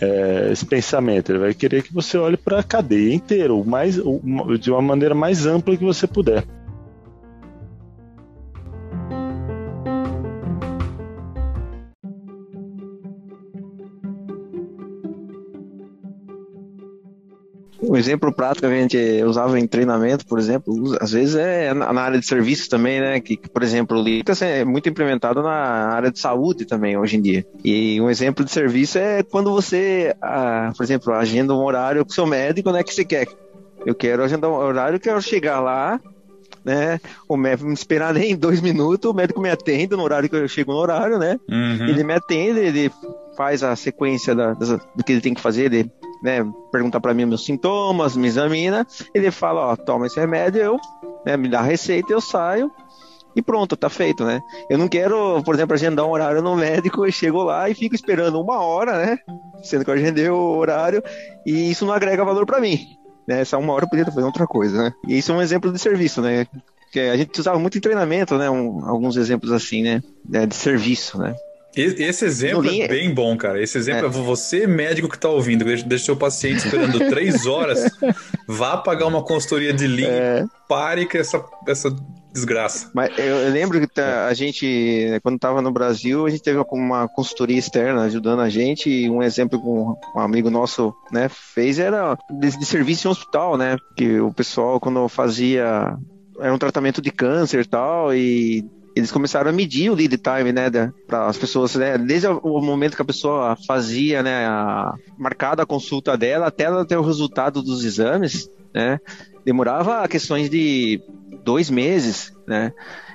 é, 0.00 0.48
esse 0.50 0.64
pensamento. 0.66 1.30
Ele 1.30 1.38
vai 1.38 1.54
querer 1.54 1.82
que 1.82 1.92
você 1.92 2.16
olhe 2.18 2.36
para 2.36 2.58
a 2.60 2.62
cadeia 2.62 3.14
inteira, 3.14 3.54
o 3.54 3.64
mais, 3.64 3.98
o- 3.98 4.20
de 4.58 4.70
uma 4.70 4.80
maneira 4.82 5.14
mais 5.14 5.46
ampla 5.46 5.76
que 5.76 5.84
você 5.84 6.06
puder. 6.06 6.44
Um 17.92 17.96
exemplo 17.98 18.32
prático 18.32 18.66
que 18.66 18.72
a 18.72 18.80
gente 18.80 18.96
usava 19.24 19.60
em 19.60 19.66
treinamento, 19.66 20.24
por 20.24 20.38
exemplo, 20.38 20.96
às 20.98 21.12
vezes 21.12 21.34
é 21.34 21.74
na 21.74 22.00
área 22.00 22.18
de 22.18 22.24
serviços 22.26 22.66
também, 22.66 22.98
né? 23.00 23.20
Que, 23.20 23.36
por 23.36 23.62
exemplo, 23.62 23.98
o 23.98 24.02
Linux 24.02 24.40
é 24.40 24.64
muito 24.64 24.88
implementado 24.88 25.42
na 25.42 25.50
área 25.90 26.10
de 26.10 26.18
saúde 26.18 26.64
também 26.64 26.96
hoje 26.96 27.18
em 27.18 27.20
dia. 27.20 27.44
E 27.62 28.00
um 28.00 28.08
exemplo 28.08 28.46
de 28.46 28.50
serviço 28.50 28.96
é 28.96 29.22
quando 29.22 29.52
você, 29.52 30.16
ah, 30.22 30.72
por 30.74 30.82
exemplo, 30.82 31.12
agenda 31.12 31.52
um 31.52 31.62
horário 31.62 32.02
com 32.02 32.10
seu 32.10 32.24
médico, 32.26 32.72
né? 32.72 32.82
Que 32.82 32.94
você 32.94 33.04
quer. 33.04 33.28
Eu 33.84 33.94
quero 33.94 34.24
agendar 34.24 34.50
um 34.50 34.54
horário, 34.54 34.98
quero 34.98 35.20
chegar 35.20 35.60
lá, 35.60 36.00
né? 36.64 36.98
O 37.28 37.36
médico 37.36 37.68
me 37.68 37.74
esperar 37.74 38.14
nem 38.14 38.34
dois 38.34 38.62
minutos, 38.62 39.10
o 39.10 39.12
médico 39.14 39.38
me 39.38 39.50
atende 39.50 39.94
no 39.94 40.02
horário 40.02 40.30
que 40.30 40.36
eu 40.36 40.48
chego 40.48 40.72
no 40.72 40.78
horário, 40.78 41.18
né? 41.18 41.38
Uhum. 41.46 41.88
Ele 41.88 42.04
me 42.04 42.14
atende, 42.14 42.58
ele 42.58 42.90
faz 43.36 43.62
a 43.62 43.76
sequência 43.76 44.34
da- 44.34 44.54
das- 44.54 44.70
do 44.96 45.04
que 45.04 45.12
ele 45.12 45.20
tem 45.20 45.34
que 45.34 45.40
fazer, 45.42 45.64
ele 45.72 45.90
né, 46.22 46.46
pergunta 46.70 47.00
para 47.00 47.12
mim 47.12 47.24
meus 47.26 47.44
sintomas, 47.44 48.16
me 48.16 48.28
examina, 48.28 48.86
ele 49.12 49.30
fala, 49.30 49.72
ó, 49.72 49.76
toma 49.76 50.06
esse 50.06 50.18
remédio, 50.18 50.60
eu, 50.62 50.80
né, 51.26 51.36
me 51.36 51.48
dá 51.48 51.60
a 51.60 51.62
receita, 51.64 52.12
eu 52.12 52.20
saio 52.20 52.70
e 53.34 53.40
pronto, 53.40 53.76
tá 53.76 53.88
feito, 53.88 54.24
né? 54.24 54.40
Eu 54.68 54.76
não 54.76 54.86
quero, 54.86 55.42
por 55.42 55.54
exemplo, 55.54 55.74
agendar 55.74 56.04
um 56.06 56.10
horário 56.10 56.42
no 56.42 56.54
médico, 56.54 57.06
eu 57.06 57.10
chego 57.10 57.42
lá 57.42 57.68
e 57.68 57.74
fico 57.74 57.94
esperando 57.94 58.38
uma 58.40 58.60
hora, 58.60 58.98
né? 58.98 59.18
Sendo 59.62 59.84
que 59.84 59.90
eu 59.90 59.94
agendei 59.94 60.28
o 60.28 60.36
horário 60.56 61.02
e 61.46 61.70
isso 61.70 61.86
não 61.86 61.94
agrega 61.94 62.24
valor 62.24 62.44
para 62.44 62.60
mim. 62.60 62.78
Né? 63.26 63.40
Essa 63.40 63.56
uma 63.56 63.72
hora 63.72 63.84
eu 63.84 63.88
podia 63.88 64.04
fazendo 64.04 64.26
outra 64.26 64.46
coisa, 64.46 64.82
né? 64.82 64.92
E 65.08 65.16
isso 65.16 65.32
é 65.32 65.34
um 65.34 65.40
exemplo 65.40 65.72
de 65.72 65.78
serviço, 65.78 66.20
né? 66.20 66.46
Que 66.92 67.00
a 67.00 67.16
gente 67.16 67.40
usava 67.40 67.58
muito 67.58 67.78
em 67.78 67.80
treinamento, 67.80 68.36
né? 68.36 68.50
Um- 68.50 68.86
alguns 68.86 69.16
exemplos 69.16 69.50
assim, 69.50 69.82
né? 69.82 70.02
É, 70.30 70.44
De 70.44 70.54
serviço, 70.54 71.16
né? 71.18 71.34
Esse 71.74 72.24
exemplo 72.24 72.68
é 72.68 72.80
é- 72.80 72.88
bem 72.88 73.12
bom, 73.12 73.36
cara. 73.36 73.62
Esse 73.62 73.78
exemplo 73.78 74.06
é, 74.06 74.08
você, 74.08 74.66
médico 74.66 75.08
que 75.08 75.18
tá 75.18 75.28
ouvindo, 75.28 75.64
deixa, 75.64 75.84
deixa 75.84 76.04
seu 76.04 76.16
paciente 76.16 76.66
esperando 76.66 76.98
três 77.08 77.44
horas, 77.46 77.90
vá 78.46 78.76
pagar 78.76 79.06
uma 79.06 79.22
consultoria 79.22 79.72
de 79.72 79.86
Lean 79.86 80.08
É, 80.08 80.44
pare 80.68 81.06
com 81.06 81.16
essa, 81.16 81.42
essa 81.66 81.94
desgraça. 82.32 82.90
Mas 82.94 83.10
eu, 83.18 83.50
lembro 83.50 83.80
que 83.80 83.86
tá- 83.86 84.26
a 84.26 84.34
gente, 84.34 85.18
quando 85.22 85.36
estava 85.36 85.62
no 85.62 85.70
Brasil, 85.72 86.26
a 86.26 86.30
gente 86.30 86.42
teve 86.42 86.62
uma 86.72 87.08
consultoria 87.08 87.58
externa 87.58 88.02
ajudando 88.02 88.40
a 88.40 88.50
gente. 88.50 88.90
E 88.90 89.08
um 89.08 89.22
exemplo 89.22 89.58
que 89.60 89.66
um, 89.66 89.94
um 90.16 90.20
amigo 90.20 90.50
nosso 90.50 90.94
né, 91.10 91.28
fez 91.30 91.78
era 91.78 92.16
de, 92.30 92.58
de 92.58 92.66
serviço 92.66 93.08
em 93.08 93.10
hospital, 93.10 93.56
né? 93.56 93.76
Que 93.96 94.20
o 94.20 94.32
pessoal, 94.32 94.78
quando 94.78 95.08
fazia. 95.08 95.96
Era 96.40 96.52
um 96.52 96.58
tratamento 96.58 97.00
de 97.00 97.10
câncer 97.10 97.60
e 97.60 97.68
tal, 97.68 98.14
e 98.14 98.64
eles 98.94 99.10
começaram 99.10 99.50
a 99.50 99.52
medir 99.52 99.90
o 99.90 99.94
lead 99.94 100.16
time, 100.18 100.52
né, 100.52 100.70
para 101.06 101.26
as 101.26 101.36
pessoas, 101.36 101.74
né, 101.74 101.96
desde 101.98 102.26
o 102.28 102.60
momento 102.60 102.96
que 102.96 103.02
a 103.02 103.06
pessoa 103.06 103.56
fazia, 103.66 104.22
né, 104.22 104.46
a, 104.46 104.94
marcada 105.18 105.62
a 105.62 105.66
consulta 105.66 106.16
dela 106.16 106.46
até 106.46 106.64
ela 106.64 106.84
ter 106.84 106.96
o 106.96 107.02
resultado 107.02 107.62
dos 107.62 107.84
exames, 107.84 108.50
né, 108.74 108.98
demorava 109.44 110.06
questões 110.08 110.48
de 110.50 111.00
dois 111.44 111.68
meses, 111.70 112.32
né, 112.46 112.72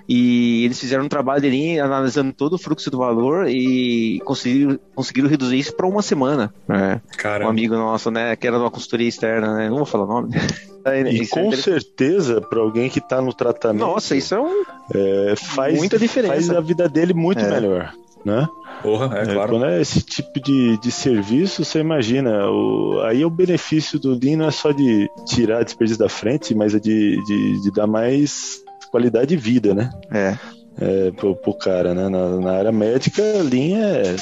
e 0.10 0.64
eles 0.66 0.80
fizeram 0.80 1.04
um 1.06 1.10
trabalho 1.10 1.46
ali 1.46 1.80
analisando 1.80 2.32
todo 2.34 2.54
o 2.54 2.58
fluxo 2.58 2.90
do 2.90 2.98
valor 2.98 3.48
e 3.50 4.20
conseguiram, 4.26 4.80
conseguiram 4.96 5.28
reduzir 5.30 5.58
isso 5.60 5.76
para 5.76 5.86
uma 5.88 6.02
semana, 6.02 6.54
né, 6.68 7.02
um 7.44 7.48
amigo 7.50 7.76
nosso, 7.76 8.10
né, 8.12 8.36
que 8.36 8.48
era 8.48 8.58
de 8.58 8.64
uma 8.64 8.72
consultoria 8.72 9.08
externa, 9.08 9.56
né, 9.56 9.70
não 9.70 9.78
vou 9.78 9.86
falar 9.86 10.06
o 10.06 10.08
nome. 10.08 10.30
E 10.36 10.38
Isso 11.22 11.38
é 11.38 11.42
com 11.42 11.48
interessante. 11.48 11.84
certeza, 11.84 12.40
para 12.40 12.60
alguém 12.62 12.90
que 12.90 13.00
está 13.00 13.22
no 13.22 13.34
tratamento, 13.34 13.82
Nossa, 13.86 14.16
isso 14.16 14.34
é 14.36 14.40
um 14.40 14.64
é, 14.96 15.34
faz, 15.36 15.78
muita 15.78 16.00
diferença. 16.00 16.34
faz 16.34 16.50
a 16.50 16.62
vida 16.62 16.88
dele 16.88 17.14
muito 17.14 17.40
É. 17.44 17.50
melhor. 17.50 17.92
Né? 18.26 18.48
Porra, 18.82 19.18
é, 19.18 19.22
É, 19.22 19.34
claro. 19.34 19.52
Quando 19.52 19.66
é 19.66 19.82
esse 19.82 20.02
tipo 20.02 20.40
de, 20.42 20.78
de 20.80 20.92
serviço, 20.92 21.64
você 21.64 21.80
imagina, 21.80 22.50
o, 22.50 23.02
aí 23.04 23.24
o 23.24 23.30
benefício 23.30 24.00
do 24.00 24.18
Lean 24.22 24.38
não 24.38 24.48
é 24.48 24.52
só 24.52 24.72
de 24.72 25.10
tirar 25.26 25.60
a 25.60 25.64
desperdício 25.64 26.00
da 26.00 26.10
frente, 26.10 26.54
mas 26.54 26.76
é 26.76 26.80
de, 26.80 27.18
de, 27.26 27.62
de 27.64 27.72
dar 27.72 27.88
mais 27.88 28.62
qualidade 28.92 29.28
de 29.28 29.38
vida, 29.38 29.74
né? 29.74 29.90
É. 30.12 30.38
é, 30.80 31.12
pro, 31.12 31.36
pro 31.36 31.54
cara, 31.58 31.94
né? 31.94 32.10
Na, 32.10 32.30
na 32.40 32.52
área 32.52 32.72
médica, 32.72 33.22
Lean 33.44 33.80
é 33.80 34.16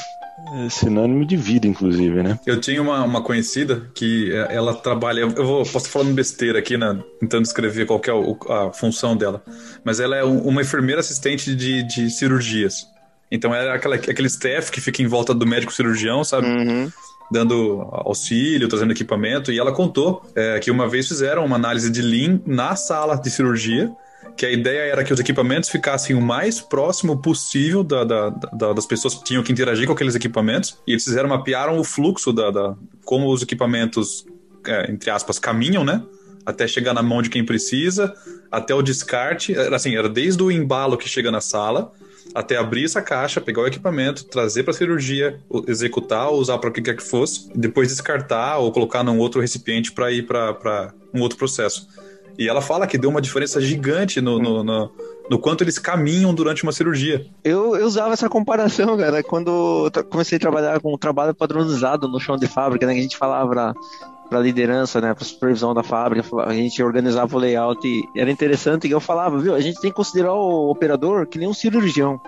é 0.54 0.68
sinônimo 0.68 1.24
de 1.24 1.36
vida, 1.36 1.66
inclusive, 1.66 2.22
né? 2.22 2.38
Eu 2.46 2.60
tinha 2.60 2.80
uma, 2.80 3.02
uma 3.02 3.22
conhecida 3.22 3.90
que 3.94 4.32
é, 4.32 4.54
ela 4.54 4.74
trabalha. 4.74 5.20
Eu 5.22 5.46
vou, 5.46 5.58
posso 5.58 5.78
estar 5.78 5.90
falando 5.90 6.14
besteira 6.14 6.58
aqui, 6.58 6.76
né, 6.76 6.98
tentando 7.18 7.44
escrever 7.44 7.86
qual 7.86 8.00
é 8.06 8.66
a 8.66 8.72
função 8.72 9.16
dela. 9.16 9.42
Mas 9.82 9.98
ela 9.98 10.16
é 10.16 10.22
uma 10.22 10.60
enfermeira 10.60 11.00
assistente 11.00 11.54
de, 11.54 11.82
de 11.84 12.10
cirurgias. 12.10 12.86
Então 13.30 13.54
é 13.54 13.70
aquela, 13.70 13.96
aquele 13.96 14.28
staff 14.28 14.70
que 14.70 14.80
fica 14.80 15.02
em 15.02 15.06
volta 15.06 15.34
do 15.34 15.46
médico 15.46 15.72
cirurgião, 15.72 16.22
sabe? 16.22 16.46
Uhum. 16.46 16.90
Dando 17.30 17.88
auxílio, 17.90 18.68
trazendo 18.68 18.92
equipamento. 18.92 19.50
E 19.50 19.58
ela 19.58 19.72
contou 19.72 20.22
é, 20.34 20.60
que 20.60 20.70
uma 20.70 20.88
vez 20.88 21.08
fizeram 21.08 21.44
uma 21.44 21.56
análise 21.56 21.90
de 21.90 22.00
Lean 22.00 22.40
na 22.46 22.76
sala 22.76 23.16
de 23.16 23.30
cirurgia 23.30 23.92
que 24.36 24.44
a 24.44 24.50
ideia 24.50 24.90
era 24.92 25.02
que 25.02 25.12
os 25.12 25.18
equipamentos 25.18 25.70
ficassem 25.70 26.14
o 26.14 26.20
mais 26.20 26.60
próximo 26.60 27.16
possível 27.20 27.82
da, 27.82 28.04
da, 28.04 28.28
da, 28.28 28.72
das 28.74 28.86
pessoas 28.86 29.14
que 29.14 29.24
tinham 29.24 29.42
que 29.42 29.50
interagir 29.50 29.86
com 29.86 29.94
aqueles 29.94 30.14
equipamentos. 30.14 30.76
E 30.86 30.92
eles 30.92 31.04
fizeram, 31.04 31.28
mapearam 31.28 31.78
o 31.78 31.84
fluxo 31.84 32.32
da, 32.32 32.50
da 32.50 32.76
como 33.04 33.32
os 33.32 33.42
equipamentos, 33.42 34.26
é, 34.66 34.90
entre 34.90 35.10
aspas, 35.10 35.38
caminham, 35.38 35.84
né? 35.84 36.02
Até 36.44 36.68
chegar 36.68 36.92
na 36.92 37.02
mão 37.02 37.22
de 37.22 37.30
quem 37.30 37.44
precisa, 37.44 38.14
até 38.52 38.74
o 38.74 38.82
descarte. 38.82 39.54
Era 39.54 39.76
assim, 39.76 39.96
era 39.96 40.08
desde 40.08 40.42
o 40.42 40.50
embalo 40.50 40.98
que 40.98 41.08
chega 41.08 41.30
na 41.30 41.40
sala, 41.40 41.90
até 42.34 42.56
abrir 42.56 42.84
essa 42.84 43.00
caixa, 43.00 43.40
pegar 43.40 43.62
o 43.62 43.66
equipamento, 43.66 44.24
trazer 44.24 44.62
para 44.62 44.72
cirurgia, 44.72 45.40
executar, 45.66 46.30
usar 46.30 46.58
para 46.58 46.70
o 46.70 46.72
que 46.72 46.82
quer 46.82 46.96
que 46.96 47.02
fosse, 47.02 47.50
depois 47.54 47.88
descartar 47.88 48.58
ou 48.58 48.72
colocar 48.72 49.02
num 49.02 49.18
outro 49.18 49.40
recipiente 49.40 49.92
para 49.92 50.12
ir 50.12 50.26
para 50.26 50.92
um 51.14 51.20
outro 51.20 51.38
processo. 51.38 51.88
E 52.38 52.48
ela 52.48 52.60
fala 52.60 52.86
que 52.86 52.98
deu 52.98 53.08
uma 53.08 53.20
diferença 53.20 53.60
gigante 53.60 54.20
no, 54.20 54.38
no, 54.38 54.62
no, 54.62 54.92
no 55.30 55.38
quanto 55.38 55.64
eles 55.64 55.78
caminham 55.78 56.34
durante 56.34 56.62
uma 56.62 56.72
cirurgia. 56.72 57.24
Eu, 57.42 57.74
eu 57.76 57.86
usava 57.86 58.12
essa 58.12 58.28
comparação, 58.28 58.96
cara, 58.96 59.22
quando 59.22 59.90
comecei 60.10 60.36
a 60.36 60.40
trabalhar 60.40 60.80
com 60.80 60.92
o 60.92 60.98
trabalho 60.98 61.34
padronizado 61.34 62.06
no 62.08 62.20
chão 62.20 62.36
de 62.36 62.46
fábrica, 62.46 62.86
né? 62.86 62.92
Que 62.92 62.98
a 62.98 63.02
gente 63.02 63.16
falava 63.16 63.74
para 64.28 64.40
liderança, 64.40 65.00
né, 65.00 65.14
para 65.14 65.24
supervisão 65.24 65.72
da 65.72 65.82
fábrica, 65.82 66.24
a 66.44 66.52
gente 66.52 66.82
organizava 66.82 67.36
o 67.36 67.38
layout 67.38 67.86
e 67.86 68.08
era 68.14 68.30
interessante 68.30 68.88
que 68.88 68.94
eu 68.94 69.00
falava, 69.00 69.38
viu, 69.38 69.54
a 69.54 69.60
gente 69.60 69.80
tem 69.80 69.90
que 69.90 69.96
considerar 69.96 70.34
o 70.34 70.70
operador 70.70 71.26
que 71.26 71.38
nem 71.38 71.48
um 71.48 71.54
cirurgião. 71.54 72.20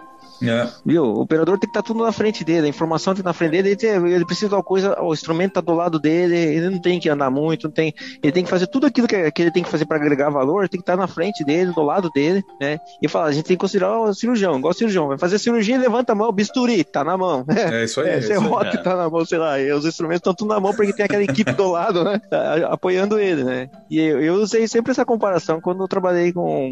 É. 0.42 0.68
Viu? 0.84 1.04
O 1.04 1.20
operador 1.20 1.58
tem 1.58 1.68
que 1.68 1.76
estar 1.78 1.82
tá 1.82 1.86
tudo 1.86 2.02
na 2.02 2.12
frente 2.12 2.44
dele, 2.44 2.66
a 2.66 2.70
informação 2.70 3.14
tem 3.14 3.22
que 3.22 3.28
estar 3.28 3.30
na 3.30 3.34
frente 3.34 3.50
dele, 3.50 3.76
ele, 3.80 4.14
ele 4.14 4.24
precisa 4.24 4.48
de 4.48 4.54
uma 4.54 4.62
coisa, 4.62 5.00
o 5.00 5.12
instrumento 5.12 5.50
está 5.50 5.60
do 5.60 5.74
lado 5.74 5.98
dele, 5.98 6.36
ele 6.36 6.70
não 6.70 6.80
tem 6.80 7.00
que 7.00 7.08
andar 7.08 7.30
muito, 7.30 7.68
não 7.68 7.74
tem, 7.74 7.92
ele 8.22 8.32
tem 8.32 8.44
que 8.44 8.50
fazer 8.50 8.66
tudo 8.66 8.86
aquilo 8.86 9.08
que, 9.08 9.30
que 9.30 9.42
ele 9.42 9.50
tem 9.50 9.62
que 9.62 9.70
fazer 9.70 9.86
para 9.86 9.96
agregar 9.96 10.30
valor, 10.30 10.68
tem 10.68 10.78
que 10.78 10.82
estar 10.82 10.96
tá 10.96 11.02
na 11.02 11.08
frente 11.08 11.44
dele, 11.44 11.72
do 11.72 11.82
lado 11.82 12.10
dele, 12.10 12.44
né? 12.60 12.78
E 13.02 13.08
falar, 13.08 13.26
a 13.26 13.32
gente 13.32 13.46
tem 13.46 13.56
que 13.56 13.60
considerar 13.60 14.00
o 14.00 14.14
cirurgião, 14.14 14.58
igual 14.58 14.70
o 14.70 14.74
cirurgião, 14.74 15.08
vai 15.08 15.18
fazer 15.18 15.38
cirurgia, 15.38 15.78
levanta 15.78 16.12
a 16.12 16.14
mão, 16.14 16.32
bisturi, 16.32 16.84
tá 16.84 17.04
na 17.04 17.16
mão. 17.16 17.44
É, 17.58 17.84
isso 17.84 18.00
aí. 18.00 18.08
É, 18.08 18.32
é 18.32 18.36
rock 18.36 18.76
é. 18.76 18.76
tá 18.78 18.96
na 18.96 19.10
mão, 19.10 19.24
sei 19.24 19.36
lá, 19.36 19.56
os 19.76 19.84
instrumentos 19.84 20.20
estão 20.20 20.32
tudo 20.32 20.48
na 20.48 20.60
mão 20.60 20.72
porque 20.72 20.92
tem 20.92 21.04
aquela 21.04 21.22
equipe 21.22 21.52
do 21.52 21.70
lado, 21.70 22.02
né? 22.04 22.20
Apoiando 22.70 23.18
ele, 23.18 23.44
né? 23.44 23.68
E 23.90 23.98
eu, 23.98 24.22
eu 24.22 24.34
usei 24.34 24.66
sempre 24.68 24.92
essa 24.92 25.04
comparação 25.04 25.60
quando 25.60 25.82
eu 25.82 25.88
trabalhei 25.88 26.32
com 26.32 26.70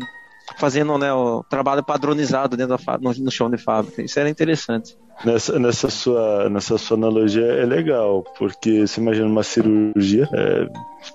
fazendo 0.57 0.97
né, 0.99 1.13
o 1.13 1.45
trabalho 1.45 1.85
padronizado 1.85 2.57
dentro 2.57 2.77
da 2.77 2.99
no, 2.99 3.13
no 3.13 3.31
chão 3.31 3.51
de 3.51 3.59
fábrica. 3.59 4.03
Isso 4.03 4.19
era 4.19 4.29
interessante. 4.29 4.97
Nessa, 5.25 5.59
nessa, 5.59 5.89
sua, 5.89 6.51
nessa 6.51 6.77
sua 6.77 6.97
analogia 6.97 7.47
é 7.47 7.65
legal, 7.65 8.23
porque 8.39 8.87
você 8.87 9.01
imagina 9.01 9.27
uma 9.27 9.43
cirurgia, 9.43 10.29
é, 10.31 10.69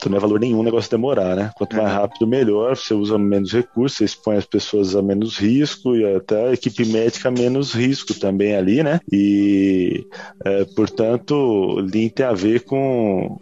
não 0.10 0.18
é 0.18 0.20
valor 0.20 0.40
nenhum 0.40 0.60
o 0.60 0.64
negócio 0.64 0.90
demorar, 0.90 1.36
né? 1.36 1.52
Quanto 1.56 1.76
mais 1.76 1.92
rápido, 1.92 2.26
melhor. 2.26 2.76
Você 2.76 2.96
usa 2.96 3.20
menos 3.20 3.54
recursos, 3.54 4.00
você 4.00 4.06
expõe 4.06 4.38
as 4.38 4.46
pessoas 4.46 4.96
a 4.96 5.04
menos 5.04 5.38
risco 5.38 5.96
e 5.96 6.16
até 6.16 6.48
a 6.48 6.54
equipe 6.54 6.84
médica 6.86 7.30
a 7.30 7.32
menos 7.32 7.74
risco 7.74 8.14
também 8.16 8.56
ali, 8.56 8.82
né? 8.82 9.00
E, 9.12 10.04
é, 10.44 10.66
portanto, 10.76 11.76
Lean 11.94 12.10
tem 12.10 12.26
a 12.26 12.34
ver 12.34 12.62
com 12.62 13.38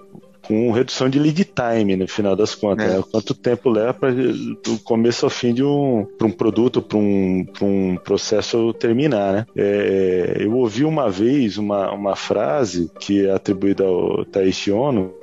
com 0.49 0.71
redução 0.71 1.07
de 1.07 1.19
lead 1.19 1.45
time 1.45 1.95
no 1.95 2.07
final 2.07 2.35
das 2.35 2.55
contas. 2.55 2.91
É. 2.91 2.97
Né? 2.97 3.03
Quanto 3.11 3.35
tempo 3.35 3.69
leva 3.69 3.93
para 3.93 4.11
do 4.11 4.79
começo 4.83 5.23
ao 5.23 5.29
fim 5.29 5.53
de 5.53 5.63
um, 5.63 6.07
um 6.19 6.31
produto, 6.31 6.81
para 6.81 6.97
um, 6.97 7.45
um 7.61 7.95
processo 7.97 8.73
terminar. 8.73 9.31
Né? 9.31 9.45
É, 9.55 10.37
eu 10.39 10.55
ouvi 10.55 10.83
uma 10.83 11.07
vez 11.07 11.59
uma, 11.59 11.91
uma 11.91 12.15
frase 12.15 12.91
que 12.99 13.27
é 13.27 13.31
atribuída 13.31 13.83
ao 13.83 14.25
Taishi 14.25 14.71
Ono, 14.71 15.13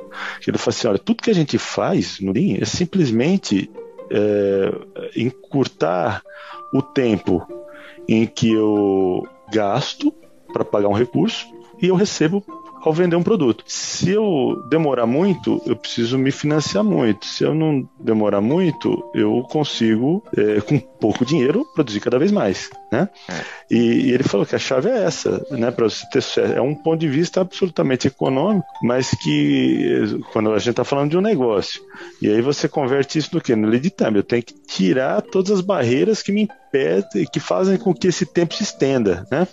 que 0.40 0.48
ele 0.48 0.58
falou 0.58 0.76
assim: 0.76 0.86
olha, 0.86 0.98
tudo 0.98 1.24
que 1.24 1.30
a 1.30 1.34
gente 1.34 1.58
faz 1.58 2.20
Lean 2.20 2.58
é 2.60 2.64
simplesmente 2.64 3.68
é, 4.08 4.72
encurtar 5.16 6.22
o 6.72 6.80
tempo 6.80 7.44
em 8.08 8.28
que 8.28 8.52
eu 8.52 9.26
gasto 9.52 10.14
para 10.52 10.64
pagar 10.64 10.88
um 10.88 10.92
recurso 10.92 11.46
e 11.82 11.88
eu 11.88 11.96
recebo 11.96 12.44
ao 12.87 12.92
vender 12.92 13.16
um 13.16 13.22
produto. 13.22 13.64
Se 13.66 14.12
eu 14.12 14.62
demorar 14.70 15.07
muito, 15.07 15.61
eu 15.66 15.75
preciso 15.75 16.16
me 16.16 16.31
financiar 16.31 16.85
muito. 16.85 17.27
Se 17.27 17.42
eu 17.42 17.53
não 17.53 17.87
demorar 17.99 18.40
muito, 18.40 19.11
eu 19.12 19.42
consigo, 19.51 20.22
é, 20.37 20.61
com 20.61 20.79
pouco 20.79 21.27
dinheiro, 21.27 21.66
produzir 21.75 21.99
cada 21.99 22.16
vez 22.16 22.31
mais. 22.31 22.70
Né? 22.92 23.09
É. 23.29 23.35
E, 23.68 23.77
e, 23.77 24.12
ele 24.12 24.22
falou 24.22 24.46
que 24.46 24.55
a 24.55 24.59
chave 24.59 24.88
é 24.88 25.03
essa, 25.03 25.44
né? 25.51 25.72
Para 25.72 25.90
você 25.90 26.09
ter 26.11 26.22
sucesso. 26.22 26.53
É 26.53 26.61
um 26.61 26.77
ponto 26.77 27.01
de 27.01 27.09
vista 27.09 27.40
absolutamente 27.40 28.07
econômico, 28.07 28.66
mas 28.81 29.11
que 29.11 30.20
quando 30.33 30.53
a 30.53 30.59
gente 30.59 30.70
está 30.70 30.85
falando 30.85 31.11
de 31.11 31.18
um 31.18 31.20
negócio, 31.20 31.83
e 32.22 32.29
aí 32.29 32.40
você 32.40 32.68
converte 32.68 33.18
isso 33.18 33.31
no 33.33 33.40
que? 33.40 33.57
No 33.57 33.66
lead 33.66 33.90
time. 33.90 34.18
Eu 34.18 34.22
tenho 34.22 34.44
que 34.44 34.55
tirar 34.55 35.20
todas 35.22 35.51
as 35.51 35.61
barreiras 35.61 36.22
que 36.22 36.31
me 36.31 36.49
que 37.32 37.40
fazem 37.40 37.78
com 37.78 37.94
que 37.94 38.08
esse 38.08 38.26
tempo 38.26 38.54
se 38.54 38.62
estenda, 38.62 39.26
né? 39.30 39.46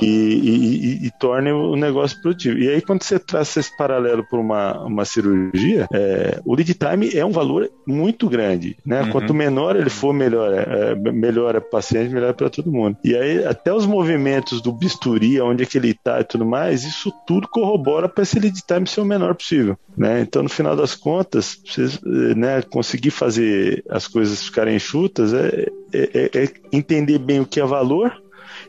E, 0.00 0.06
e, 0.06 1.06
e, 1.06 1.10
torne 1.18 1.52
o 1.52 1.76
negócio 1.76 2.20
produtivo. 2.20 2.58
E 2.58 2.68
aí, 2.68 2.80
quando 2.80 3.02
você 3.02 3.18
traz 3.18 3.56
esse 3.56 3.76
paralelo 3.76 4.24
para 4.28 4.38
uma, 4.38 4.84
uma 4.84 5.04
cirurgia, 5.04 5.86
é, 5.92 6.40
o 6.44 6.54
lead 6.54 6.74
time 6.74 7.10
é 7.14 7.24
um 7.24 7.30
valor 7.30 7.70
muito 7.86 8.28
grande, 8.28 8.76
né? 8.84 9.02
Uhum. 9.02 9.10
Quanto 9.10 9.34
menor 9.34 9.76
ele 9.76 9.90
for, 9.90 10.12
melhor 10.12 10.52
é, 10.52 10.94
melhor 10.94 11.54
é 11.54 11.60
para 11.60 11.68
o 11.68 11.70
paciente, 11.70 12.12
melhor 12.12 12.30
é 12.30 12.34
para 12.34 12.50
todo 12.50 12.72
mundo. 12.72 12.96
E 13.04 13.14
aí, 13.14 13.44
até 13.44 13.72
os 13.72 13.86
movimentos 13.86 14.60
do 14.60 14.72
bisturi, 14.72 15.40
onde 15.40 15.62
é 15.62 15.66
que 15.66 15.78
ele 15.78 15.90
está 15.90 16.20
e 16.20 16.24
tudo 16.24 16.44
mais, 16.44 16.84
isso 16.84 17.12
tudo 17.26 17.48
corrobora 17.48 18.08
para 18.08 18.22
esse 18.22 18.38
lead 18.38 18.60
time 18.66 18.86
ser 18.86 19.00
o 19.00 19.04
menor 19.04 19.34
possível, 19.34 19.78
né? 19.96 20.20
Então, 20.20 20.42
no 20.42 20.48
final 20.48 20.76
das 20.76 20.94
contas, 20.94 21.58
você 21.64 21.88
né, 22.36 22.62
conseguir 22.62 23.10
fazer 23.10 23.84
as 23.88 24.06
coisas 24.06 24.44
ficarem 24.44 24.76
enxutas 24.76 25.32
é, 25.32 25.70
é, 25.92 26.30
é 26.44 26.48
entender 26.72 27.18
bem 27.18 27.40
o 27.40 27.46
que 27.46 27.60
é 27.60 27.64
valor 27.64 28.12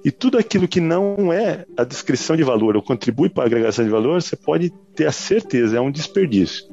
e 0.04 0.12
tudo 0.12 0.38
aquilo 0.38 0.68
que 0.68 0.80
não 0.80 1.32
é 1.32 1.66
a 1.78 1.84
descrição 1.84 2.36
de 2.36 2.44
valor 2.44 2.76
ou 2.76 2.82
contribui 2.82 3.30
para 3.30 3.44
a 3.44 3.48
agregação 3.48 3.86
de 3.86 3.92
valor, 3.92 4.22
você 4.22 4.36
pode 4.36 4.72
ter 4.96 5.06
a 5.06 5.12
certeza, 5.12 5.78
é 5.78 5.82
um 5.82 5.92
desperdício. 5.92 6.66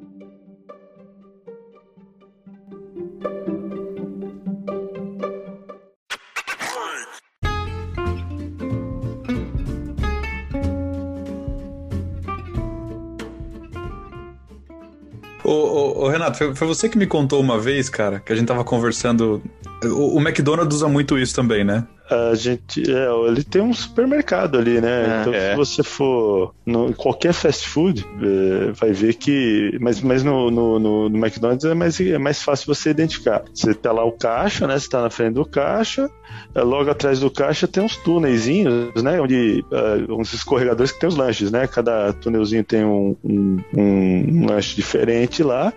Ô, 15.45 15.51
ô, 15.51 16.05
ô, 16.05 16.09
Renato, 16.09 16.37
foi, 16.37 16.55
foi, 16.55 16.67
você 16.67 16.91
que 16.91 16.99
me 16.99 17.07
contou 17.07 17.41
uma 17.41 17.59
vez, 17.59 17.89
cara, 17.89 18.21
que 18.21 18.31
a 18.31 18.37
gente 18.37 18.47
tava 18.47 18.63
conversando. 18.63 19.43
O, 19.85 20.17
o 20.17 20.21
McDonald's 20.21 20.77
usa 20.77 20.89
muito 20.89 21.19
isso 21.19 21.35
também, 21.35 21.65
né? 21.65 21.87
A 22.11 22.35
gente. 22.35 22.83
É, 22.91 23.09
ele 23.27 23.45
tem 23.45 23.61
um 23.61 23.75
supermercado 23.75 24.57
ali, 24.57 24.81
né? 24.81 24.89
É, 24.89 25.21
então, 25.21 25.35
é. 25.35 25.51
se 25.51 25.57
você 25.57 25.83
for 25.83 26.55
no, 26.65 26.89
em 26.89 26.93
qualquer 26.93 27.35
fast 27.35 27.69
food, 27.69 28.07
é, 28.23 28.73
vai 28.73 28.93
ver 28.93 29.15
que. 29.15 29.77
Mas, 29.81 30.01
mas 30.01 30.23
no, 30.23 30.51
no, 30.51 30.79
no, 30.79 31.09
no, 31.09 31.19
McDonald's 31.19 31.65
é 31.65 31.75
mais, 31.75 32.01
é 32.01 32.17
mais 32.17 32.43
fácil 32.43 32.75
você 32.75 32.91
identificar. 32.91 33.43
Você 33.53 33.75
tá 33.75 33.93
lá 33.93 34.05
o 34.05 34.13
caixa, 34.13 34.67
né? 34.67 34.79
Você 34.79 34.89
tá 34.89 35.03
na 35.03 35.11
frente 35.11 35.35
do 35.35 35.45
caixa, 35.45 36.09
é, 36.55 36.63
logo 36.63 36.91
atrás 36.91 37.21
do 37.21 37.31
caixa 37.31 37.69
tem 37.69 37.83
uns 37.83 37.97
túnelzinhos, 37.97 39.03
né? 39.03 39.21
Onde. 39.21 39.65
Uh, 39.71 40.19
uns 40.19 40.33
escorregadores 40.33 40.93
que 40.93 41.01
tem 41.01 41.09
os 41.09 41.17
lanches, 41.17 41.51
né? 41.51 41.67
Cada 41.67 42.13
túnelzinho 42.15 42.65
tem 42.65 42.85
um, 42.85 43.15
um, 43.23 43.59
um 43.77 44.47
lanche 44.47 44.75
diferente 44.75 45.43
lá. 45.43 45.73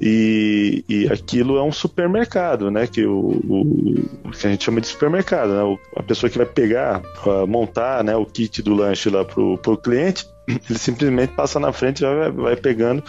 E, 0.00 0.84
e 0.88 1.08
aquilo 1.08 1.56
é 1.56 1.62
um 1.62 1.72
supermercado, 1.72 2.70
né? 2.70 2.86
Que, 2.86 3.06
o, 3.06 3.40
o, 3.48 4.30
que 4.30 4.46
a 4.46 4.50
gente 4.50 4.64
chama 4.64 4.80
de 4.80 4.86
supermercado, 4.86 5.54
né? 5.54 5.62
A 5.96 6.02
pessoa 6.02 6.30
que 6.30 6.38
vai 6.38 6.46
pegar, 6.46 7.02
montar 7.48 8.02
né, 8.04 8.14
o 8.16 8.24
kit 8.24 8.62
do 8.62 8.74
lanche 8.74 9.10
lá 9.10 9.24
pro, 9.24 9.58
pro 9.58 9.76
cliente, 9.76 10.28
ele 10.48 10.78
simplesmente 10.78 11.34
passa 11.34 11.58
na 11.58 11.72
frente 11.72 12.04
e 12.04 12.06
vai, 12.06 12.30
vai 12.30 12.56
pegando 12.56 13.02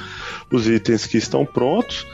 os 0.52 0.68
itens 0.68 1.06
que 1.06 1.18
estão 1.18 1.46
prontos 1.46 2.06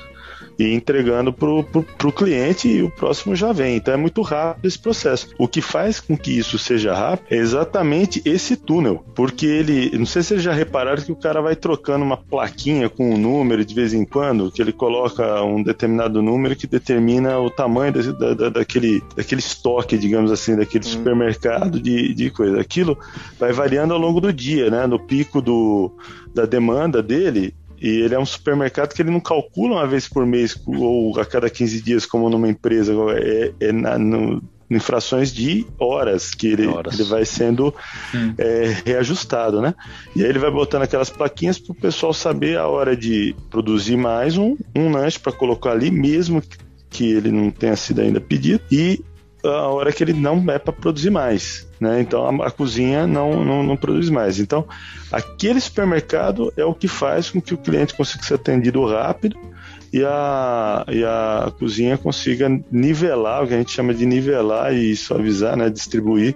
e 0.61 0.73
entregando 0.73 1.33
pro, 1.33 1.63
pro, 1.63 1.83
pro 1.83 2.11
cliente 2.11 2.67
e 2.67 2.83
o 2.83 2.89
próximo 2.89 3.35
já 3.35 3.51
vem. 3.51 3.77
Então 3.77 3.93
é 3.93 3.97
muito 3.97 4.21
rápido 4.21 4.65
esse 4.65 4.77
processo. 4.77 5.29
O 5.37 5.47
que 5.47 5.61
faz 5.61 5.99
com 5.99 6.15
que 6.15 6.37
isso 6.37 6.57
seja 6.59 6.93
rápido 6.93 7.27
é 7.31 7.37
exatamente 7.37 8.21
esse 8.25 8.55
túnel, 8.55 9.03
porque 9.15 9.45
ele, 9.45 9.97
não 9.97 10.05
sei 10.05 10.21
se 10.21 10.29
vocês 10.29 10.43
já 10.43 10.53
repararam 10.53 11.01
que 11.01 11.11
o 11.11 11.15
cara 11.15 11.41
vai 11.41 11.55
trocando 11.55 12.05
uma 12.05 12.17
plaquinha 12.17 12.89
com 12.89 13.13
um 13.13 13.17
número 13.17 13.65
de 13.65 13.73
vez 13.73 13.93
em 13.93 14.05
quando, 14.05 14.51
que 14.51 14.61
ele 14.61 14.71
coloca 14.71 15.43
um 15.43 15.63
determinado 15.63 16.21
número 16.21 16.55
que 16.55 16.67
determina 16.67 17.39
o 17.39 17.49
tamanho 17.49 17.91
da, 17.91 18.33
da, 18.33 18.49
daquele, 18.49 19.01
daquele 19.15 19.39
estoque, 19.39 19.97
digamos 19.97 20.31
assim, 20.31 20.55
daquele 20.55 20.85
hum. 20.85 20.89
supermercado 20.89 21.79
de, 21.79 22.13
de 22.13 22.29
coisa. 22.29 22.59
Aquilo 22.59 22.97
vai 23.39 23.51
variando 23.51 23.93
ao 23.93 23.99
longo 23.99 24.21
do 24.21 24.31
dia, 24.31 24.69
né? 24.69 24.85
No 24.85 24.99
pico 24.99 25.41
do, 25.41 25.91
da 26.33 26.45
demanda 26.45 27.01
dele, 27.01 27.53
e 27.81 28.01
ele 28.01 28.13
é 28.13 28.19
um 28.19 28.25
supermercado 28.25 28.93
que 28.93 29.01
ele 29.01 29.09
não 29.09 29.19
calcula 29.19 29.77
uma 29.77 29.87
vez 29.87 30.07
por 30.07 30.23
mês 30.25 30.55
ou 30.67 31.19
a 31.19 31.25
cada 31.25 31.49
15 31.49 31.81
dias, 31.81 32.05
como 32.05 32.29
numa 32.29 32.47
empresa. 32.47 32.93
É, 33.17 33.53
é 33.59 33.71
na, 33.71 33.97
no, 33.97 34.41
em 34.69 34.79
frações 34.79 35.33
de 35.33 35.65
horas 35.77 36.33
que 36.33 36.47
ele, 36.47 36.67
horas. 36.67 36.97
ele 36.97 37.09
vai 37.09 37.25
sendo 37.25 37.75
é, 38.37 38.77
reajustado, 38.85 39.61
né? 39.61 39.75
E 40.15 40.23
aí 40.23 40.29
ele 40.29 40.39
vai 40.39 40.49
botando 40.49 40.83
aquelas 40.83 41.09
plaquinhas 41.09 41.59
para 41.59 41.73
o 41.73 41.75
pessoal 41.75 42.13
saber 42.13 42.57
a 42.57 42.67
hora 42.67 42.95
de 42.95 43.35
produzir 43.49 43.97
mais 43.97 44.37
um, 44.37 44.55
um 44.73 44.89
lanche 44.91 45.19
para 45.19 45.33
colocar 45.33 45.71
ali, 45.71 45.91
mesmo 45.91 46.41
que 46.89 47.11
ele 47.11 47.31
não 47.31 47.51
tenha 47.51 47.75
sido 47.75 47.99
ainda 47.99 48.21
pedido, 48.21 48.61
e 48.71 49.03
a 49.43 49.67
hora 49.67 49.91
que 49.91 50.03
ele 50.03 50.13
não 50.13 50.43
é 50.49 50.57
para 50.57 50.71
produzir 50.71 51.09
mais. 51.09 51.67
Né? 51.81 51.99
Então 51.99 52.43
a, 52.43 52.47
a 52.47 52.51
cozinha 52.51 53.07
não, 53.07 53.43
não, 53.43 53.63
não, 53.63 53.75
produz 53.75 54.07
mais. 54.07 54.39
Então, 54.39 54.67
aquele 55.11 55.59
supermercado 55.59 56.53
é 56.55 56.63
o 56.63 56.75
que 56.75 56.87
faz 56.87 57.31
com 57.31 57.41
que 57.41 57.55
o 57.55 57.57
cliente 57.57 57.95
consiga 57.95 58.23
ser 58.23 58.35
atendido 58.35 58.85
rápido 58.85 59.35
e 59.91 60.05
a, 60.05 60.85
e 60.87 61.03
a 61.03 61.51
cozinha 61.57 61.97
consiga 61.97 62.47
nivelar, 62.71 63.43
o 63.43 63.47
que 63.47 63.55
a 63.55 63.57
gente 63.57 63.71
chama 63.71 63.95
de 63.95 64.05
nivelar 64.05 64.71
e 64.75 64.95
suavizar, 64.95 65.57
né? 65.57 65.71
distribuir 65.71 66.35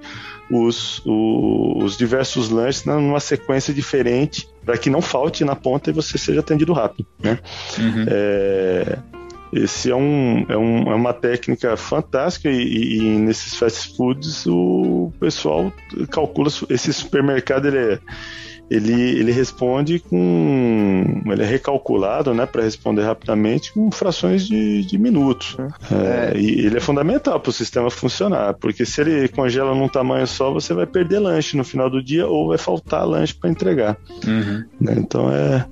os, 0.50 1.00
os, 1.06 1.84
os 1.84 1.98
diversos 1.98 2.50
lanches 2.50 2.84
numa 2.84 3.20
sequência 3.20 3.72
diferente 3.72 4.50
para 4.66 4.80
que 4.80 4.90
não 4.90 5.02
falte 5.02 5.46
na 5.46 5.56
ponta 5.56 5.92
e 5.92 5.94
você 5.94 6.18
seja 6.18 6.40
atendido 6.40 6.74
rápido. 6.74 7.08
Né? 7.22 7.38
Uhum. 7.78 8.06
É, 8.08 8.98
esse 9.56 9.90
é, 9.90 9.96
um, 9.96 10.46
é, 10.50 10.58
um, 10.58 10.92
é 10.92 10.96
uma 10.96 11.14
técnica 11.14 11.78
fantástica 11.78 12.50
e, 12.50 12.98
e, 12.98 13.02
nesses 13.02 13.56
fast 13.56 13.96
foods 13.96 14.46
o 14.46 15.12
pessoal 15.20 15.72
calcula 16.12 16.50
esse 16.70 16.92
supermercado 16.92 17.68
ele 17.68 17.78
é, 17.78 18.00
ele, 18.70 18.94
ele 18.94 19.32
responde 19.32 20.00
com. 20.00 21.22
Ele 21.26 21.44
é 21.44 21.46
recalculado 21.46 22.34
né, 22.34 22.46
para 22.46 22.64
responder 22.64 23.04
rapidamente 23.04 23.72
com 23.72 23.92
frações 23.92 24.48
de, 24.48 24.84
de 24.84 24.98
minutos. 24.98 25.56
É, 25.92 26.34
é. 26.34 26.40
E 26.40 26.66
ele 26.66 26.78
é 26.78 26.80
fundamental 26.80 27.40
para 27.40 27.50
o 27.50 27.54
sistema 27.54 27.92
funcionar, 27.92 28.56
porque 28.56 28.86
se 28.86 29.02
ele 29.02 29.28
congela 29.28 29.76
num 29.76 29.88
tamanho 29.88 30.26
só, 30.26 30.52
você 30.52 30.74
vai 30.74 30.88
perder 30.88 31.20
lanche 31.20 31.56
no 31.56 31.64
final 31.64 31.90
do 31.90 32.04
dia 32.04 32.28
ou 32.28 32.48
vai 32.48 32.58
faltar 32.58 33.08
lanche 33.08 33.36
para 33.36 33.50
entregar. 33.50 33.98
Uhum. 34.26 34.64
Né, 34.82 34.96
então 34.98 35.32
é. 35.32 35.66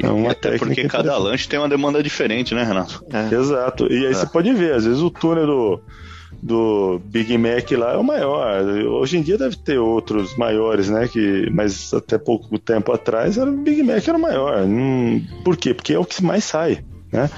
É 0.00 0.08
uma 0.08 0.32
Até 0.32 0.50
técnica 0.50 0.66
porque 0.66 0.88
cada 0.88 1.16
lanche 1.16 1.48
tem 1.48 1.58
uma 1.58 1.68
demanda 1.68 2.02
diferente, 2.02 2.54
né, 2.54 2.62
Renato? 2.62 3.04
É. 3.12 3.34
Exato. 3.34 3.90
E 3.92 4.06
aí 4.06 4.12
é. 4.12 4.14
você 4.14 4.26
pode 4.26 4.52
ver, 4.52 4.74
às 4.74 4.84
vezes 4.84 5.00
o 5.00 5.10
túnel 5.10 5.46
do, 5.46 5.80
do 6.42 7.00
Big 7.04 7.36
Mac 7.36 7.70
lá 7.72 7.94
é 7.94 7.96
o 7.96 8.04
maior. 8.04 8.62
Hoje 8.62 9.18
em 9.18 9.22
dia 9.22 9.38
deve 9.38 9.56
ter 9.56 9.78
outros 9.78 10.36
maiores, 10.36 10.88
né? 10.88 11.08
Que, 11.08 11.48
mas 11.50 11.92
até 11.92 12.18
pouco 12.18 12.58
tempo 12.58 12.92
atrás 12.92 13.38
era, 13.38 13.50
o 13.50 13.56
Big 13.56 13.82
Mac 13.82 14.06
era 14.06 14.18
o 14.18 14.20
maior. 14.20 14.62
Hum, 14.62 15.24
por 15.44 15.56
quê? 15.56 15.74
Porque 15.74 15.94
é 15.94 15.98
o 15.98 16.04
que 16.04 16.22
mais 16.22 16.44
sai, 16.44 16.84
né? 17.12 17.30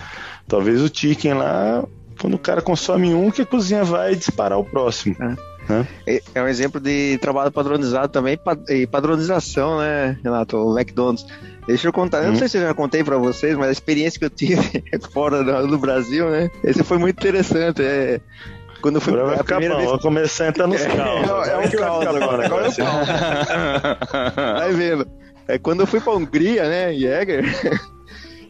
Talvez 0.47 0.83
o 0.83 0.91
chicken 0.93 1.35
lá, 1.35 1.85
quando 2.21 2.35
o 2.35 2.39
cara 2.39 2.61
consome 2.61 3.15
um, 3.15 3.31
que 3.31 3.43
a 3.43 3.47
cozinha 3.47 3.85
vai 3.85 4.15
disparar 4.17 4.59
o 4.59 4.65
próximo. 4.65 5.17
É. 5.21 5.50
Né? 5.69 5.87
É, 6.07 6.23
é 6.35 6.43
um 6.43 6.49
exemplo 6.49 6.81
de 6.81 7.19
trabalho 7.19 7.53
padronizado 7.53 8.09
também 8.09 8.39
e 8.69 8.87
padronização, 8.87 9.79
né, 9.79 10.19
Renato? 10.23 10.57
O 10.57 10.79
McDonald's. 10.79 11.27
Deixa 11.67 11.87
eu 11.87 11.93
contar, 11.93 12.19
eu 12.19 12.29
não 12.29 12.33
hum. 12.33 12.37
sei 12.37 12.49
se 12.49 12.59
eu 12.59 12.63
já 12.63 12.75
contei 12.75 13.05
para 13.05 13.17
vocês, 13.17 13.57
mas 13.57 13.69
a 13.69 13.73
experiência 13.73 14.19
que 14.19 14.25
eu 14.25 14.31
tive 14.31 14.83
fora 15.13 15.45
do, 15.67 15.79
Brasil, 15.79 16.29
né? 16.29 16.51
Esse 16.65 16.83
foi 16.83 16.99
muito 16.99 17.17
interessante. 17.19 17.83
É, 17.83 18.21
quando 18.81 18.97
eu 18.97 19.01
fui 19.01 19.13
agora 19.13 19.29
vai 19.29 19.41
a 19.41 19.45
primeira 19.45 19.75
bom, 19.77 20.11
vez... 20.11 20.41
a 20.41 20.49
entrar 20.49 20.67
nos. 20.67 20.81
É, 20.83 20.87
é, 20.87 20.95
é 21.53 21.91
um 21.91 22.09
agora. 22.09 22.47
Agora 22.47 22.67
é 22.67 22.83
um. 22.83 24.55
Vai 24.59 24.73
vendo. 24.73 25.07
É 25.47 25.59
quando 25.59 25.81
eu 25.81 25.87
fui 25.87 26.01
pra 26.01 26.13
Hungria, 26.13 26.69
né, 26.69 26.95
Jäger, 26.95 27.45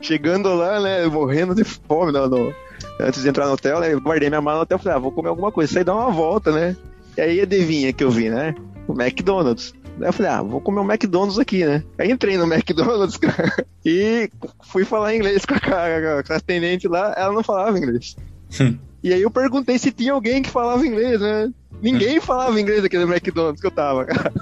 chegando 0.02 0.52
lá, 0.54 0.80
né, 0.80 1.06
morrendo 1.06 1.54
de 1.54 1.64
fome, 1.64 2.12
no, 2.12 2.28
no, 2.28 2.54
antes 3.00 3.22
de 3.22 3.28
entrar 3.28 3.46
no 3.46 3.52
hotel, 3.52 3.80
né, 3.80 3.92
eu 3.92 4.00
guardei 4.00 4.28
minha 4.28 4.42
mala 4.42 4.58
no 4.58 4.62
hotel, 4.64 4.78
falei, 4.78 4.96
ah, 4.96 5.00
vou 5.00 5.10
comer 5.10 5.30
alguma 5.30 5.50
coisa, 5.50 5.72
saí 5.72 5.82
dar 5.82 5.94
uma 5.94 6.10
volta, 6.10 6.52
né, 6.52 6.76
e 7.20 7.22
aí 7.22 7.40
adivinha 7.42 7.92
que 7.92 8.02
eu 8.02 8.10
vi, 8.10 8.30
né, 8.30 8.54
o 8.88 8.92
McDonald's. 8.92 9.74
Aí 10.00 10.06
eu 10.06 10.12
falei, 10.12 10.32
ah, 10.32 10.42
vou 10.42 10.60
comer 10.60 10.80
um 10.80 10.90
McDonald's 10.90 11.38
aqui, 11.38 11.64
né? 11.64 11.84
Aí 11.98 12.10
entrei 12.10 12.38
no 12.38 12.50
McDonald's 12.50 13.16
cara, 13.20 13.66
e 13.84 14.30
fui 14.62 14.84
falar 14.84 15.14
inglês 15.14 15.44
com 15.44 15.54
a, 15.54 15.60
com 15.60 16.32
a 16.32 16.36
atendente 16.36 16.88
lá, 16.88 17.12
ela 17.16 17.32
não 17.32 17.42
falava 17.42 17.76
inglês. 17.76 18.16
Hum. 18.58 18.78
E 19.02 19.12
aí 19.12 19.20
eu 19.20 19.30
perguntei 19.30 19.78
se 19.78 19.92
tinha 19.92 20.12
alguém 20.12 20.40
que 20.40 20.48
falava 20.48 20.86
inglês, 20.86 21.20
né? 21.20 21.52
Ninguém 21.82 22.20
falava 22.20 22.58
inglês 22.60 22.84
aqui 22.84 22.98
no 22.98 23.10
McDonald's 23.10 23.60
que 23.60 23.66
eu 23.66 23.70
tava, 23.70 24.06
cara. 24.06 24.32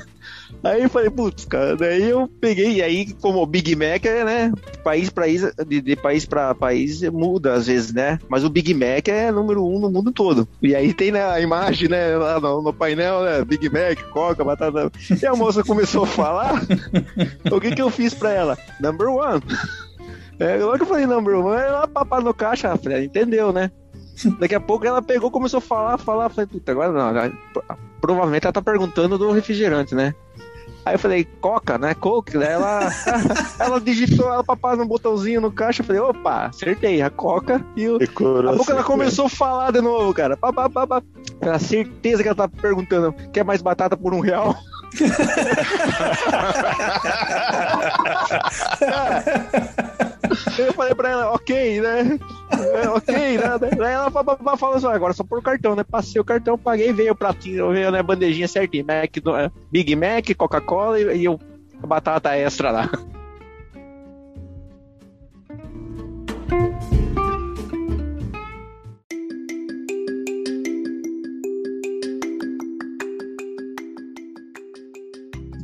Aí 0.62 0.82
eu 0.82 0.90
falei, 0.90 1.08
putz, 1.08 1.44
cara, 1.44 1.76
daí 1.76 2.08
eu 2.08 2.28
peguei, 2.40 2.74
e 2.74 2.82
aí, 2.82 3.12
como 3.14 3.40
o 3.40 3.46
Big 3.46 3.76
Mac 3.76 4.04
é, 4.04 4.24
né, 4.24 4.52
país, 4.82 5.08
país, 5.08 5.42
de, 5.66 5.80
de 5.80 5.96
país 5.96 6.26
para 6.26 6.54
país 6.54 7.02
muda 7.02 7.54
às 7.54 7.66
vezes, 7.66 7.92
né? 7.92 8.18
Mas 8.28 8.44
o 8.44 8.50
Big 8.50 8.74
Mac 8.74 9.08
é 9.08 9.30
número 9.30 9.64
um 9.64 9.78
no 9.78 9.90
mundo 9.90 10.10
todo. 10.10 10.48
E 10.60 10.74
aí 10.74 10.92
tem 10.92 11.12
né, 11.12 11.24
a 11.24 11.40
imagem, 11.40 11.88
né, 11.88 12.16
lá 12.16 12.40
no, 12.40 12.62
no, 12.62 12.72
painel, 12.72 13.22
né, 13.22 13.44
Big 13.44 13.68
Mac, 13.70 14.02
Coca, 14.10 14.44
batata. 14.44 14.90
E 15.22 15.26
a 15.26 15.34
moça 15.34 15.62
começou 15.62 16.04
a 16.04 16.06
falar, 16.06 16.62
o 17.50 17.60
que 17.60 17.74
que 17.74 17.82
eu 17.82 17.90
fiz 17.90 18.12
pra 18.12 18.32
ela? 18.32 18.58
Number 18.80 19.08
one. 19.08 19.42
É, 20.40 20.56
logo 20.56 20.76
que 20.76 20.82
eu 20.82 20.86
falei 20.86 21.06
number 21.06 21.36
one, 21.36 21.60
ela 21.60 21.86
papada 21.86 22.22
no 22.22 22.34
caixa, 22.34 22.76
falei, 22.76 23.04
entendeu, 23.04 23.52
né? 23.52 23.70
Daqui 24.38 24.54
a 24.54 24.60
pouco 24.60 24.86
ela 24.86 25.00
pegou, 25.00 25.30
começou 25.30 25.58
a 25.58 25.60
falar, 25.60 25.98
falar, 25.98 26.28
falei, 26.28 26.46
puta, 26.46 26.72
agora 26.72 26.92
não, 26.92 27.32
provavelmente 28.00 28.44
ela 28.44 28.52
tá 28.52 28.62
perguntando 28.62 29.18
do 29.18 29.30
refrigerante, 29.30 29.94
né? 29.94 30.14
Aí 30.88 30.94
eu 30.94 30.98
falei, 30.98 31.28
Coca, 31.42 31.76
né? 31.76 31.94
Coke, 31.94 32.38
né? 32.38 32.52
Ela, 32.52 32.88
ela 33.60 33.78
digitou, 33.78 34.32
ela 34.32 34.42
papá 34.42 34.74
no 34.74 34.86
botãozinho 34.86 35.38
no 35.38 35.52
caixa. 35.52 35.82
Eu 35.82 35.86
falei, 35.86 36.00
opa, 36.00 36.46
acertei, 36.46 37.02
a 37.02 37.10
Coca. 37.10 37.62
E 37.76 37.86
o, 37.86 37.96
a 37.96 38.56
pouco 38.56 38.72
ela 38.72 38.82
começou 38.82 39.26
a 39.26 39.30
falar 39.30 39.70
de 39.70 39.82
novo, 39.82 40.14
cara. 40.14 40.34
Pá, 40.34 40.50
pá, 40.50 40.70
pá, 40.70 40.86
pá. 40.86 41.02
a 41.42 41.58
certeza 41.58 42.22
que 42.22 42.28
ela 42.28 42.34
tá 42.34 42.48
perguntando: 42.48 43.12
quer 43.32 43.44
mais 43.44 43.60
batata 43.60 43.98
por 43.98 44.14
um 44.14 44.20
real? 44.20 44.56
eu 50.58 50.72
falei 50.72 50.94
pra 50.94 51.10
ela, 51.10 51.32
ok, 51.32 51.80
né? 51.80 52.18
É, 52.82 52.88
ok, 52.88 53.14
né? 53.38 53.76
Daí 53.76 53.92
ela 53.92 54.10
falou 54.10 54.76
assim: 54.76 54.86
agora 54.86 55.12
só 55.12 55.24
por 55.24 55.42
cartão, 55.42 55.74
né? 55.74 55.84
Passei 55.84 56.20
o 56.20 56.24
cartão, 56.24 56.58
paguei, 56.58 56.92
veio 56.92 57.12
o 57.12 57.16
pratinho, 57.16 57.72
veio 57.72 57.90
né, 57.90 58.00
a 58.00 58.02
bandejinha 58.02 58.48
certinho. 58.48 58.86
Mac, 58.86 59.10
Big 59.70 59.94
Mac, 59.96 60.34
Coca-Cola 60.36 61.00
e, 61.00 61.24
e 61.24 61.28
a 61.28 61.86
batata 61.86 62.34
extra 62.36 62.70
lá. 62.70 62.90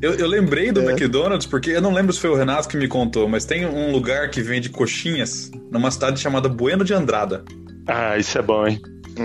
Eu, 0.04 0.14
eu 0.16 0.26
lembrei 0.26 0.70
do 0.70 0.82
é. 0.82 0.92
McDonald's 0.92 1.46
porque 1.46 1.70
eu 1.70 1.80
não 1.80 1.90
lembro 1.90 2.12
se 2.12 2.20
foi 2.20 2.28
o 2.28 2.34
Renato 2.34 2.68
que 2.68 2.76
me 2.76 2.86
contou, 2.86 3.26
mas 3.26 3.46
tem 3.46 3.64
um 3.64 3.90
lugar 3.90 4.28
que 4.28 4.42
vende 4.42 4.68
coxinhas 4.68 5.50
numa 5.70 5.90
cidade 5.90 6.20
chamada 6.20 6.46
Bueno 6.46 6.84
de 6.84 6.92
Andrada. 6.92 7.42
Ah, 7.86 8.18
isso 8.18 8.36
é 8.36 8.42
bom, 8.42 8.66
hein? 8.66 8.82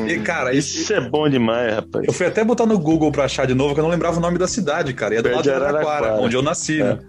E, 0.08 0.20
cara, 0.20 0.54
isso, 0.54 0.78
isso 0.78 0.94
é 0.94 1.02
bom 1.02 1.28
demais, 1.28 1.76
rapaz. 1.76 2.06
Eu 2.08 2.14
fui 2.14 2.26
até 2.26 2.46
botar 2.46 2.66
no 2.66 2.80
Google 2.80 3.12
pra 3.12 3.26
achar 3.26 3.46
de 3.46 3.54
novo, 3.54 3.74
que 3.74 3.82
eu 3.82 3.84
não 3.84 3.92
lembrava 3.92 4.18
o 4.18 4.22
nome 4.22 4.38
da 4.38 4.48
cidade, 4.48 4.94
cara. 4.94 5.16
E 5.16 5.18
é 5.18 5.22
do 5.22 5.30
lado 5.30 5.44
de 5.44 5.52
Araraquara, 5.52 6.14
onde 6.14 6.38
eu 6.38 6.42
nasci, 6.42 6.80
é. 6.80 6.84
né? 6.86 7.00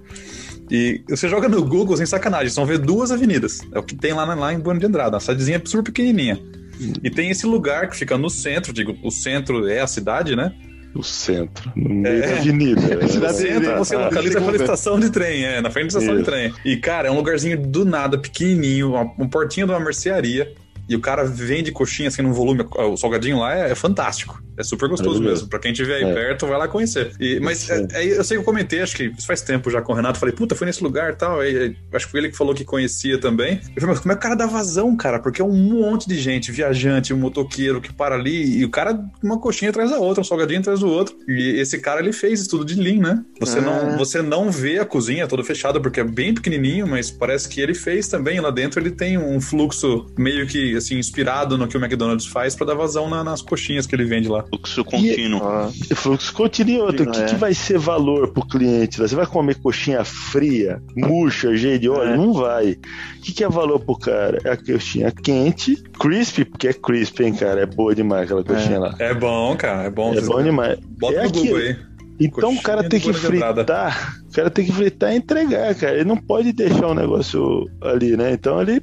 E 0.68 1.04
você 1.08 1.28
joga 1.28 1.48
no 1.48 1.64
Google 1.64 1.96
sem 1.96 2.06
sacanagem, 2.06 2.50
só 2.50 2.64
vê 2.64 2.76
duas 2.76 3.12
avenidas. 3.12 3.60
É 3.72 3.78
o 3.78 3.84
que 3.84 3.94
tem 3.94 4.12
lá, 4.12 4.24
lá 4.34 4.52
em 4.52 4.58
Bueno 4.58 4.80
de 4.80 4.86
Andrada, 4.86 5.14
uma 5.14 5.20
cidadezinha 5.20 5.62
super 5.64 5.84
pequenininha. 5.84 6.40
E 7.04 7.10
tem 7.10 7.30
esse 7.30 7.46
lugar 7.46 7.88
que 7.88 7.96
fica 7.96 8.18
no 8.18 8.30
centro, 8.30 8.72
digo, 8.72 8.96
o 9.04 9.10
centro 9.12 9.68
é 9.68 9.80
a 9.80 9.86
cidade, 9.86 10.34
né? 10.34 10.52
No 10.94 11.04
centro, 11.04 11.72
no 11.76 11.88
meio 11.88 12.24
é, 12.24 12.26
da 12.26 12.36
avenida. 12.40 12.80
É, 12.80 12.96
no 12.96 13.32
centro 13.32 13.76
você 13.78 13.94
ah, 13.94 14.06
localiza 14.06 14.40
pela 14.40 14.56
estação 14.56 14.98
de 14.98 15.10
trem, 15.10 15.44
é, 15.44 15.60
na 15.60 15.70
frente 15.70 15.92
da 15.92 15.98
estação 15.98 16.14
Isso. 16.14 16.24
de 16.24 16.30
trem. 16.30 16.52
E, 16.64 16.76
cara, 16.76 17.08
é 17.08 17.10
um 17.10 17.16
lugarzinho 17.16 17.60
do 17.60 17.84
nada, 17.84 18.18
pequenininho, 18.18 18.90
uma, 18.90 19.02
uma 19.02 19.28
portinha 19.28 19.66
de 19.66 19.72
uma 19.72 19.80
mercearia. 19.80 20.52
E 20.88 20.96
o 20.96 21.00
cara 21.00 21.24
vende 21.24 21.70
coxinha 21.70 22.08
assim 22.08 22.20
num 22.20 22.32
volume, 22.32 22.66
o 22.68 22.96
salgadinho 22.96 23.38
lá 23.38 23.56
é, 23.56 23.70
é 23.70 23.74
fantástico. 23.76 24.42
É 24.60 24.62
super 24.62 24.90
gostoso 24.90 25.22
mesmo. 25.22 25.48
Pra 25.48 25.58
quem 25.58 25.72
estiver 25.72 25.96
aí 25.96 26.04
é. 26.04 26.12
perto, 26.12 26.46
vai 26.46 26.58
lá 26.58 26.68
conhecer. 26.68 27.12
E, 27.18 27.40
mas 27.40 27.68
é, 27.70 27.86
é, 27.92 28.18
eu 28.18 28.22
sei 28.22 28.36
que 28.36 28.42
eu 28.42 28.44
comentei, 28.44 28.82
acho 28.82 28.94
que 28.94 29.04
isso 29.04 29.26
faz 29.26 29.40
tempo 29.40 29.70
já 29.70 29.80
com 29.80 29.92
o 29.92 29.96
Renato. 29.96 30.18
Falei, 30.18 30.34
puta, 30.34 30.54
foi 30.54 30.66
nesse 30.66 30.82
lugar 30.82 31.12
e 31.12 31.16
tal. 31.16 31.40
Aí, 31.40 31.74
acho 31.92 32.04
que 32.04 32.10
foi 32.10 32.20
ele 32.20 32.28
que 32.28 32.36
falou 32.36 32.54
que 32.54 32.64
conhecia 32.64 33.18
também. 33.18 33.54
Eu 33.74 33.80
falei, 33.80 33.94
mas 33.94 34.00
como 34.00 34.12
é 34.12 34.14
que 34.14 34.20
o 34.20 34.22
cara 34.22 34.34
dá 34.34 34.46
vazão, 34.46 34.94
cara? 34.96 35.18
Porque 35.18 35.40
é 35.40 35.44
um 35.44 35.56
monte 35.56 36.06
de 36.06 36.18
gente, 36.18 36.52
viajante, 36.52 37.14
um 37.14 37.16
motoqueiro 37.16 37.80
que 37.80 37.92
para 37.92 38.14
ali 38.14 38.58
e 38.58 38.64
o 38.64 38.68
cara, 38.68 39.02
uma 39.22 39.40
coxinha 39.40 39.70
atrás 39.70 39.90
da 39.90 39.98
outra, 39.98 40.20
um 40.20 40.24
salgadinho 40.24 40.60
atrás 40.60 40.80
do 40.80 40.88
outro. 40.88 41.16
E 41.26 41.58
esse 41.58 41.78
cara, 41.78 42.00
ele 42.00 42.12
fez 42.12 42.42
estudo 42.42 42.64
de 42.64 42.74
Lean, 42.74 43.00
né? 43.00 43.24
Você, 43.40 43.58
ah. 43.58 43.62
não, 43.62 43.96
você 43.96 44.20
não 44.20 44.50
vê 44.50 44.78
a 44.78 44.84
cozinha 44.84 45.26
toda 45.26 45.42
fechada 45.42 45.80
porque 45.80 46.00
é 46.00 46.04
bem 46.04 46.34
pequenininho, 46.34 46.86
mas 46.86 47.10
parece 47.10 47.48
que 47.48 47.60
ele 47.60 47.74
fez 47.74 48.08
também. 48.08 48.40
Lá 48.40 48.50
dentro 48.50 48.78
ele 48.78 48.90
tem 48.90 49.16
um 49.16 49.40
fluxo 49.40 50.06
meio 50.18 50.46
que, 50.46 50.76
assim, 50.76 50.98
inspirado 50.98 51.56
no 51.56 51.66
que 51.66 51.76
o 51.76 51.80
McDonald's 51.80 52.26
faz 52.26 52.54
para 52.54 52.66
dar 52.66 52.74
vazão 52.74 53.08
na, 53.08 53.24
nas 53.24 53.40
coxinhas 53.40 53.86
que 53.86 53.94
ele 53.94 54.04
vende 54.04 54.28
lá. 54.28 54.44
Fluxo 54.50 54.84
contínuo. 54.84 55.40
E, 55.40 55.92
ah, 55.92 55.96
fluxo 55.96 56.32
contínuo 56.32 56.74
e 56.74 56.80
outro. 56.80 57.08
O 57.08 57.12
que, 57.12 57.20
é. 57.20 57.24
que 57.26 57.34
vai 57.36 57.54
ser 57.54 57.78
valor 57.78 58.32
pro 58.32 58.46
cliente? 58.46 58.98
Você 58.98 59.14
vai 59.14 59.26
comer 59.26 59.56
coxinha 59.56 60.04
fria, 60.04 60.82
murcha, 60.96 61.56
cheia 61.56 61.78
de 61.78 61.88
óleo? 61.88 62.14
É. 62.14 62.16
Não 62.16 62.32
vai. 62.32 62.72
O 62.72 63.20
que, 63.22 63.32
que 63.32 63.44
é 63.44 63.48
valor 63.48 63.78
pro 63.78 63.96
cara? 63.96 64.38
É 64.44 64.50
a 64.50 64.56
coxinha 64.56 65.12
quente, 65.12 65.76
crispy, 65.98 66.44
porque 66.44 66.68
é 66.68 66.72
crispy, 66.72 67.24
hein, 67.24 67.34
cara? 67.34 67.60
É 67.60 67.66
boa 67.66 67.94
demais 67.94 68.24
aquela 68.24 68.42
coxinha 68.42 68.76
é. 68.76 68.78
lá. 68.78 68.94
É 68.98 69.14
bom, 69.14 69.56
cara. 69.56 69.84
É 69.84 69.90
bom. 69.90 70.14
É 70.14 70.20
bom 70.20 70.42
demais. 70.42 70.78
Bota 70.98 71.14
é 71.14 71.22
no 71.22 71.30
Google 71.30 71.56
aí. 71.56 71.90
Então 72.20 72.52
o 72.52 72.60
cara 72.60 72.86
tem 72.86 73.00
que 73.00 73.12
fritar, 73.14 74.20
o 74.28 74.32
cara 74.32 74.50
tem 74.50 74.66
que 74.66 74.72
fritar 74.72 75.14
e 75.14 75.16
entregar, 75.16 75.74
cara. 75.74 75.94
Ele 75.94 76.04
não 76.04 76.18
pode 76.18 76.52
deixar 76.52 76.88
o 76.88 76.90
um 76.90 76.94
negócio 76.94 77.66
ali, 77.80 78.14
né? 78.14 78.32
Então 78.32 78.60
ele, 78.60 78.82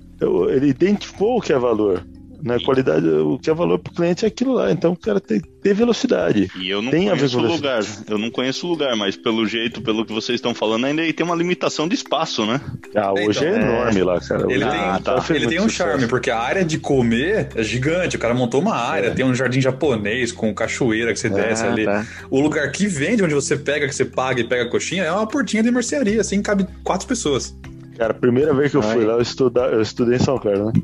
ele 0.49 0.69
identificou 0.69 1.37
o 1.37 1.41
que 1.41 1.53
é 1.53 1.59
valor. 1.59 2.03
Na 2.47 2.63
qualidade, 2.63 3.07
o 3.07 3.37
que 3.37 3.49
é 3.49 3.53
valor 3.53 3.77
para 3.77 3.91
o 3.91 3.95
cliente 3.95 4.23
é 4.23 4.27
aquilo 4.29 4.53
lá. 4.53 4.71
Então 4.71 4.93
o 4.93 4.95
cara 4.95 5.19
tem 5.19 5.41
que 5.41 5.47
ter 5.61 5.73
velocidade. 5.73 6.49
E 6.55 6.69
eu 6.69 6.81
não 6.81 6.89
tem 6.89 7.09
conheço 7.09 7.37
o 7.37 7.41
lugar. 7.41 7.83
Eu 8.09 8.17
não 8.17 8.31
conheço 8.31 8.65
o 8.65 8.69
lugar, 8.69 8.95
mas 8.95 9.17
pelo 9.17 9.45
jeito, 9.45 9.81
pelo 9.81 10.05
que 10.05 10.13
vocês 10.13 10.35
estão 10.35 10.53
falando, 10.53 10.85
ainda 10.85 11.01
tem 11.11 11.25
uma 11.25 11.35
limitação 11.35 11.87
de 11.87 11.95
espaço, 11.95 12.45
né? 12.45 12.61
Ah, 12.95 13.11
hoje 13.11 13.39
então, 13.39 13.49
é, 13.49 13.51
é 13.51 13.61
enorme 13.61 14.03
lá, 14.03 14.19
cara. 14.21 14.51
Ele 14.51 14.63
ah, 14.63 14.93
tem, 14.93 15.03
tá. 15.03 15.25
ele 15.29 15.47
tem 15.47 15.59
um 15.59 15.63
sucesso. 15.63 15.89
charme, 15.89 16.07
porque 16.07 16.29
a 16.29 16.39
área 16.39 16.63
de 16.63 16.79
comer 16.79 17.49
é 17.53 17.63
gigante. 17.63 18.15
O 18.15 18.19
cara 18.19 18.33
montou 18.33 18.61
uma 18.61 18.75
área, 18.75 19.07
é. 19.07 19.11
tem 19.11 19.25
um 19.25 19.35
jardim 19.35 19.59
japonês 19.59 20.31
com 20.31 20.53
cachoeira 20.53 21.11
que 21.11 21.19
você 21.19 21.27
ah, 21.27 21.31
desce 21.31 21.65
ali. 21.65 21.85
Tá. 21.85 22.05
O 22.29 22.39
lugar 22.39 22.71
que 22.71 22.87
vende, 22.87 23.23
onde 23.23 23.33
você 23.33 23.57
pega, 23.57 23.87
que 23.87 23.95
você 23.95 24.05
paga 24.05 24.39
e 24.39 24.43
pega 24.45 24.63
a 24.63 24.69
coxinha, 24.69 25.03
é 25.03 25.11
uma 25.11 25.27
portinha 25.27 25.61
de 25.61 25.69
mercearia, 25.69 26.21
assim, 26.21 26.41
cabe 26.41 26.65
quatro 26.83 27.07
pessoas. 27.07 27.53
Cara, 27.97 28.11
a 28.11 28.15
primeira 28.15 28.53
vez 28.53 28.71
que 28.71 28.77
eu 28.77 28.83
fui 28.83 29.03
lá, 29.03 29.13
eu, 29.13 29.21
estudar, 29.21 29.73
eu 29.73 29.81
estudei 29.81 30.17
em 30.17 30.19
São 30.19 30.37
Carlos, 30.37 30.71
né? 30.73 30.81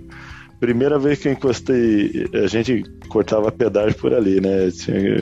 Primeira 0.64 0.98
vez 0.98 1.20
que 1.20 1.28
eu 1.28 1.34
encostei, 1.34 2.26
a 2.42 2.48
gente 2.48 2.86
cortava 3.10 3.52
pedágio 3.52 3.98
por 3.98 4.14
ali, 4.14 4.40
né? 4.40 4.70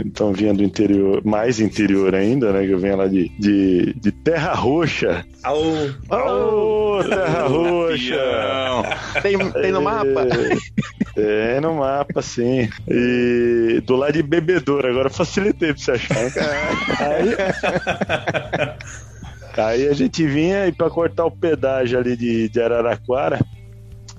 Então 0.05 0.31
vinha 0.31 0.53
do 0.53 0.61
interior, 0.61 1.19
mais 1.25 1.59
interior 1.59 2.13
ainda, 2.13 2.53
né? 2.53 2.63
Que 2.63 2.73
eu 2.73 2.77
vinha 2.77 2.95
lá 2.95 3.07
de, 3.07 3.27
de, 3.39 3.91
de 3.95 4.11
Terra 4.11 4.53
Roxa. 4.53 5.25
Aô! 5.43 5.89
Aô, 6.11 7.03
Terra 7.03 7.47
Roxa! 7.47 8.21
tem, 9.23 9.35
tem 9.53 9.71
no 9.71 9.81
mapa? 9.81 10.27
Tem 11.15 11.57
no 11.59 11.73
mapa, 11.73 12.21
sim. 12.21 12.69
E 12.87 13.81
do 13.83 13.95
lado 13.95 14.13
de 14.13 14.21
Bebedouro, 14.21 14.87
agora 14.87 15.09
facilitei 15.09 15.73
pra 15.73 15.83
você 15.83 15.91
achar. 15.93 16.17
Aí, 16.99 17.35
aí 19.57 19.87
a 19.87 19.93
gente 19.93 20.23
vinha 20.23 20.67
e 20.67 20.71
pra 20.71 20.87
cortar 20.87 21.25
o 21.25 21.31
pedágio 21.31 21.97
ali 21.97 22.15
de, 22.15 22.47
de 22.47 22.61
Araraquara 22.61 23.39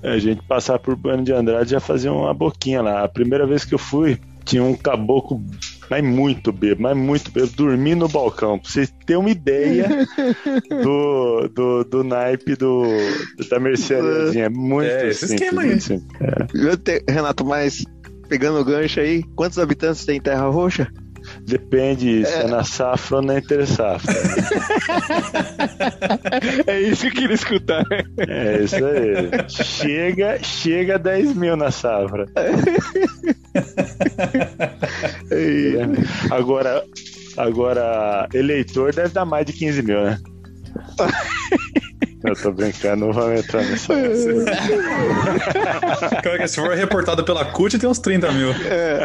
a 0.03 0.17
gente 0.19 0.43
passar 0.43 0.77
por 0.79 0.95
Bano 0.95 1.23
de 1.23 1.31
Andrade 1.31 1.71
já 1.71 1.79
fazia 1.79 2.11
uma 2.11 2.33
boquinha 2.33 2.81
lá. 2.81 3.03
A 3.03 3.07
primeira 3.07 3.47
vez 3.47 3.63
que 3.63 3.73
eu 3.73 3.79
fui, 3.79 4.19
tinha 4.43 4.63
um 4.63 4.75
caboclo, 4.75 5.41
mas 5.89 6.03
muito 6.03 6.51
bebo, 6.51 6.81
mas 6.81 6.97
muito 6.97 7.31
bebo, 7.31 7.47
dormi 7.55 7.95
no 7.95 8.09
balcão. 8.09 8.59
Pra 8.59 8.69
vocês 8.69 8.93
terem 9.05 9.21
uma 9.21 9.29
ideia 9.29 9.87
do, 10.83 11.47
do, 11.47 11.83
do 11.85 12.03
naipe 12.03 12.55
do, 12.55 12.83
da 13.49 13.59
merceariazinha. 13.59 14.45
É 14.45 14.49
muito 14.49 14.89
é, 14.89 15.09
esse 15.09 15.25
esquema 15.25 15.61
aí. 15.61 15.73
Assim. 15.73 16.05
É. 16.19 17.11
Renato, 17.11 17.45
mas 17.45 17.85
pegando 18.27 18.59
o 18.59 18.65
gancho 18.65 18.99
aí, 18.99 19.23
quantos 19.35 19.57
habitantes 19.57 20.05
tem 20.05 20.17
em 20.17 20.21
Terra 20.21 20.47
Roxa? 20.49 20.87
Depende 21.45 22.21
é. 22.21 22.25
se 22.25 22.37
é 22.37 22.47
na 22.47 22.63
safra 22.63 23.17
ou 23.17 23.23
na 23.23 23.37
entre 23.37 23.65
safra. 23.65 24.13
é 26.67 26.79
isso 26.81 27.01
que 27.01 27.07
eu 27.07 27.11
queria 27.11 27.35
escutar. 27.35 27.83
É 28.17 28.63
isso 28.63 28.77
aí. 28.77 29.29
Chega, 29.49 30.41
chega 30.41 30.95
a 30.95 30.97
10 30.97 31.35
mil 31.35 31.57
na 31.57 31.69
safra. 31.69 32.27
agora, 36.31 36.81
agora, 37.35 38.29
eleitor 38.33 38.93
deve 38.93 39.09
dar 39.09 39.25
mais 39.25 39.45
de 39.45 39.51
15 39.53 39.81
mil, 39.81 40.01
né? 40.01 40.17
Eu 42.23 42.35
tô 42.35 42.51
brincando, 42.53 43.05
não 43.05 43.13
vamos 43.13 43.41
entrar 43.41 43.63
nessa. 43.67 43.93
Cara, 46.23 46.47
se 46.47 46.55
for 46.55 46.73
reportado 46.73 47.23
pela 47.25 47.43
CUT, 47.43 47.77
tem 47.77 47.89
uns 47.89 47.99
30 47.99 48.31
mil. 48.31 48.51
É. 48.51 49.03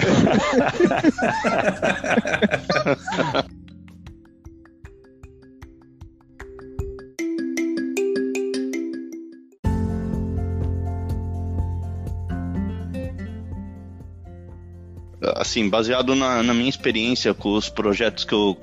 Assim, 15.35 15.69
baseado 15.69 16.15
na, 16.15 16.43
na 16.43 16.55
minha 16.55 16.71
experiência 16.71 17.35
com 17.35 17.55
os 17.55 17.69
projetos 17.69 18.25
que 18.25 18.33
eu 18.33 18.57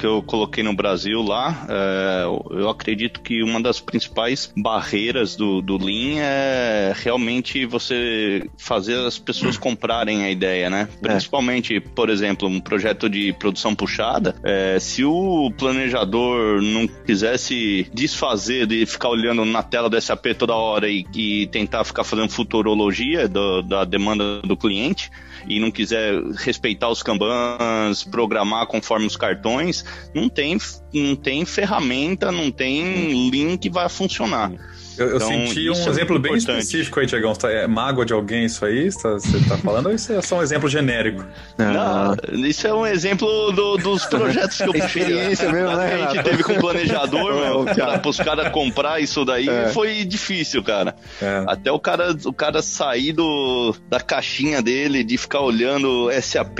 que 0.00 0.06
eu 0.06 0.22
coloquei 0.22 0.64
no 0.64 0.72
Brasil 0.72 1.20
lá, 1.20 1.66
é, 1.68 2.24
eu 2.58 2.70
acredito 2.70 3.20
que 3.20 3.42
uma 3.42 3.60
das 3.60 3.80
principais 3.80 4.50
barreiras 4.56 5.36
do, 5.36 5.60
do 5.60 5.76
Lean 5.76 6.18
é 6.18 6.94
realmente 6.96 7.66
você 7.66 8.48
fazer 8.56 8.96
as 9.06 9.18
pessoas 9.18 9.58
comprarem 9.58 10.24
a 10.24 10.30
ideia, 10.30 10.70
né? 10.70 10.88
É. 11.04 11.08
Principalmente, 11.08 11.76
é. 11.76 11.80
por 11.80 12.08
exemplo, 12.08 12.48
um 12.48 12.60
projeto 12.60 13.10
de 13.10 13.34
produção 13.34 13.74
puxada, 13.74 14.34
é, 14.42 14.78
se 14.80 15.04
o 15.04 15.52
planejador 15.58 16.62
não 16.62 16.88
quisesse 16.88 17.86
desfazer 17.92 18.66
de 18.66 18.86
ficar 18.86 19.10
olhando 19.10 19.44
na 19.44 19.62
tela 19.62 19.90
do 19.90 20.00
SAP 20.00 20.28
toda 20.38 20.54
hora 20.54 20.88
e, 20.88 21.04
e 21.14 21.46
tentar 21.48 21.84
ficar 21.84 22.04
fazendo 22.04 22.30
futurologia 22.30 23.28
do, 23.28 23.60
da 23.60 23.84
demanda 23.84 24.40
do 24.40 24.56
cliente, 24.56 25.10
e 25.50 25.58
não 25.58 25.68
quiser 25.68 26.22
respeitar 26.36 26.88
os 26.88 27.02
kanbans, 27.02 28.04
programar 28.04 28.68
conforme 28.68 29.06
os 29.06 29.16
cartões, 29.16 29.84
não 30.14 30.28
tem, 30.28 30.56
não 30.94 31.16
tem 31.16 31.44
ferramenta, 31.44 32.30
não 32.30 32.52
tem 32.52 33.28
link 33.28 33.62
que 33.62 33.68
vai 33.68 33.88
funcionar. 33.88 34.52
Eu, 35.00 35.08
eu 35.08 35.16
então, 35.16 35.28
senti 35.28 35.70
um 35.70 35.74
é 35.74 35.88
exemplo 35.88 36.18
bem 36.18 36.34
específico 36.34 37.00
aí, 37.00 37.06
Tiagão. 37.06 37.32
Tá, 37.32 37.50
é 37.50 37.66
mágoa 37.66 38.04
de 38.04 38.12
alguém 38.12 38.44
isso 38.44 38.62
aí? 38.66 38.90
Tá, 38.92 39.12
você 39.14 39.40
tá 39.48 39.56
falando 39.56 39.86
ou 39.86 39.94
isso 39.94 40.12
é 40.12 40.20
só 40.20 40.38
um 40.38 40.42
exemplo 40.42 40.68
genérico? 40.68 41.24
Não, 41.56 42.14
isso 42.46 42.66
é 42.66 42.74
um 42.74 42.86
exemplo 42.86 43.50
do, 43.52 43.78
dos 43.78 44.04
projetos 44.04 44.58
que 44.58 44.68
eu 44.68 44.74
Experiência 44.90 45.50
mesmo, 45.50 45.76
né, 45.76 45.94
a 45.94 46.12
gente 46.12 46.24
teve 46.24 46.42
com 46.42 46.52
o 46.52 46.58
planejador, 46.58 47.34
meu, 47.40 47.64
para 47.64 48.08
os 48.08 48.16
caras 48.18 48.50
comprar 48.50 49.00
isso 49.00 49.24
daí 49.24 49.48
é. 49.48 49.68
foi 49.68 50.04
difícil, 50.04 50.62
cara. 50.62 50.94
É. 51.20 51.44
Até 51.46 51.70
o 51.70 51.78
cara, 51.78 52.14
o 52.24 52.32
cara 52.32 52.60
sair 52.60 53.12
do, 53.12 53.74
da 53.88 54.00
caixinha 54.00 54.60
dele, 54.60 55.04
de 55.04 55.16
ficar 55.16 55.40
olhando 55.40 56.10
SAP. 56.20 56.58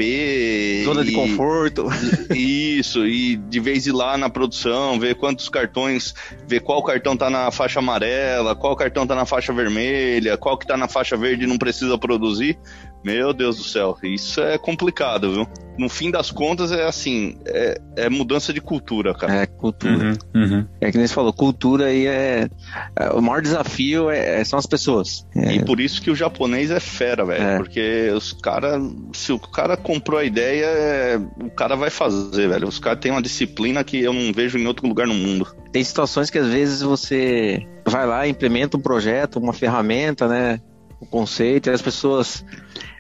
Zona 0.85 1.03
e, 1.03 1.07
de 1.07 1.13
conforto. 1.13 1.89
Isso, 2.35 3.07
e 3.07 3.37
de 3.37 3.61
vez 3.61 3.87
ir 3.87 3.93
lá 3.93 4.17
na 4.17 4.31
produção, 4.31 4.99
ver 4.99 5.15
quantos 5.17 5.49
cartões, 5.49 6.15
ver 6.47 6.61
qual 6.61 6.83
cartão 6.83 7.17
tá 7.17 7.29
na 7.29 7.51
faixa 7.51 7.81
amarela 7.81 8.30
qual 8.59 8.77
cartão 8.77 9.07
tá 9.07 9.15
na 9.15 9.27
faixa 9.27 9.53
vermelha, 9.53 10.37
qual 10.37 10.57
que 10.57 10.67
tá 10.67 10.77
na 10.77 10.89
faixa 10.89 11.17
verde 11.17 11.45
e 11.45 11.47
não 11.47 11.59
precisa 11.59 11.99
produzir. 11.99 12.59
Meu 13.03 13.33
Deus 13.33 13.57
do 13.57 13.65
céu, 13.65 13.97
isso 14.03 14.41
é 14.41 14.59
complicado, 14.59 15.33
viu? 15.33 15.49
No 15.79 15.89
fim 15.89 16.11
das 16.11 16.31
contas, 16.31 16.71
é 16.71 16.87
assim, 16.87 17.39
é, 17.47 17.81
é 17.97 18.11
mudança 18.11 18.53
de 18.53 18.61
cultura, 18.61 19.15
cara. 19.15 19.35
É, 19.35 19.47
cultura. 19.47 20.19
Uhum, 20.35 20.43
uhum. 20.43 20.69
É 20.79 20.91
que 20.91 20.99
nem 20.99 21.07
você 21.07 21.15
falou, 21.15 21.33
cultura 21.33 21.87
aí 21.87 22.07
é, 22.07 22.51
é. 22.97 23.09
o 23.11 23.23
maior 23.23 23.41
desafio 23.41 24.11
é, 24.11 24.41
é 24.41 24.45
são 24.45 24.59
as 24.59 24.67
pessoas. 24.67 25.27
É. 25.35 25.55
E 25.55 25.65
por 25.65 25.81
isso 25.81 26.03
que 26.03 26.11
o 26.11 26.15
japonês 26.15 26.71
é 26.71 26.81
fera, 26.81 27.25
velho. 27.25 27.43
É. 27.43 27.57
Porque 27.57 28.11
os 28.15 28.35
caras, 28.35 28.83
se 29.15 29.33
o 29.33 29.39
cara 29.39 29.75
comprou 29.77 30.19
a 30.19 30.25
ideia, 30.25 31.19
o 31.43 31.51
cara 31.51 31.77
vai 31.77 31.89
fazer, 31.89 32.49
velho. 32.49 32.69
Os 32.69 32.79
caras 32.79 33.01
têm 33.01 33.11
uma 33.11 33.23
disciplina 33.23 33.83
que 33.83 34.03
eu 34.03 34.13
não 34.13 34.33
vejo 34.35 34.59
em 34.59 34.67
outro 34.67 34.87
lugar 34.87 35.07
no 35.07 35.15
mundo. 35.15 35.47
Tem 35.73 35.83
situações 35.83 36.29
que 36.29 36.39
às 36.39 36.49
vezes 36.49 36.83
você 36.83 37.67
vai 37.87 38.07
lá, 38.07 38.29
implementa 38.29 38.77
um 38.77 38.81
projeto, 38.81 39.39
uma 39.39 39.55
ferramenta, 39.55 40.29
né? 40.29 40.61
O 41.01 41.07
conceito, 41.07 41.71
e 41.71 41.73
as 41.73 41.81
pessoas 41.81 42.45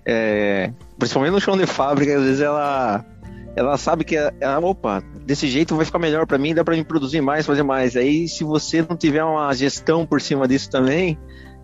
é, 0.04 0.72
principalmente 0.98 1.32
no 1.32 1.40
chão 1.40 1.56
de 1.56 1.66
fábrica, 1.66 2.16
às 2.16 2.22
vezes 2.22 2.40
ela 2.40 3.04
ela 3.56 3.76
sabe 3.76 4.04
que 4.04 4.16
ela, 4.16 4.32
é, 4.40 4.58
opa, 4.58 5.02
desse 5.26 5.48
jeito 5.48 5.76
vai 5.76 5.84
ficar 5.84 5.98
melhor 5.98 6.26
para 6.26 6.38
mim, 6.38 6.54
dá 6.54 6.64
para 6.64 6.76
mim 6.76 6.84
produzir 6.84 7.20
mais, 7.20 7.46
fazer 7.46 7.62
mais. 7.62 7.96
Aí 7.96 8.28
se 8.28 8.44
você 8.44 8.82
não 8.82 8.96
tiver 8.96 9.24
uma 9.24 9.52
gestão 9.54 10.06
por 10.06 10.20
cima 10.20 10.46
disso 10.46 10.70
também, 10.70 11.18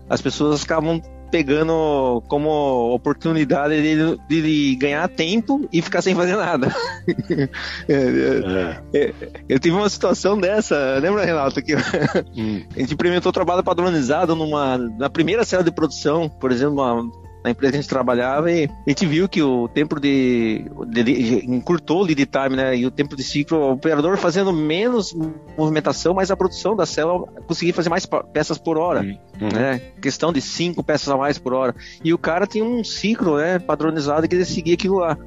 as 0.09 0.21
pessoas 0.21 0.63
acabam 0.63 1.01
pegando 1.31 2.23
como 2.27 2.93
oportunidade 2.93 3.81
de, 3.81 4.17
de 4.27 4.75
ganhar 4.75 5.07
tempo 5.09 5.67
e 5.71 5.81
ficar 5.81 6.01
sem 6.01 6.15
fazer 6.15 6.35
nada. 6.35 6.73
é, 7.87 8.81
é. 8.93 9.13
Eu 9.47 9.59
tive 9.59 9.75
uma 9.75 9.89
situação 9.89 10.39
dessa, 10.39 10.97
lembra, 10.99 11.25
Renato? 11.25 11.61
Que 11.61 11.75
hum. 11.75 12.63
a 12.75 12.79
gente 12.79 12.93
implementou 12.93 13.31
trabalho 13.31 13.63
padronizado 13.63 14.35
numa, 14.35 14.77
na 14.77 15.09
primeira 15.09 15.43
célula 15.43 15.65
de 15.65 15.75
produção, 15.75 16.29
por 16.29 16.51
exemplo, 16.51 16.75
uma, 16.75 17.09
na 17.47 17.51
empresa 17.51 17.71
que 17.71 17.77
a 17.77 17.81
gente 17.81 17.89
trabalhava 17.89 18.51
e 18.51 18.65
a 18.65 18.89
gente 18.89 19.05
viu 19.05 19.27
que 19.27 19.41
o 19.41 19.67
tempo 19.67 19.99
de, 19.99 20.65
de, 20.87 21.03
de 21.03 21.45
encurtou 21.49 22.01
o 22.01 22.03
lead 22.03 22.25
time, 22.25 22.55
né? 22.55 22.75
E 22.75 22.85
o 22.85 22.91
tempo 22.91 23.15
de 23.15 23.23
ciclo, 23.23 23.57
o 23.57 23.71
operador 23.71 24.17
fazendo 24.17 24.51
menos 24.51 25.15
movimentação, 25.57 26.13
mas 26.13 26.29
a 26.29 26.35
produção 26.35 26.75
da 26.75 26.85
célula 26.85 27.27
conseguia 27.47 27.73
fazer 27.73 27.89
mais 27.89 28.05
peças 28.05 28.57
por 28.57 28.77
hora, 28.77 29.01
uhum. 29.01 29.49
né? 29.53 29.81
Questão 30.01 30.33
de 30.33 30.41
cinco 30.41 30.83
peças 30.83 31.07
a 31.09 31.17
mais 31.17 31.37
por 31.37 31.53
hora. 31.53 31.73
E 32.03 32.13
o 32.13 32.17
cara 32.17 32.45
tinha 32.45 32.65
um 32.65 32.83
ciclo, 32.83 33.37
né? 33.37 33.59
Padronizado 33.59 34.27
que 34.27 34.35
ele 34.35 34.45
seguia 34.45 34.73
aquilo 34.73 34.97
lá. 34.97 35.17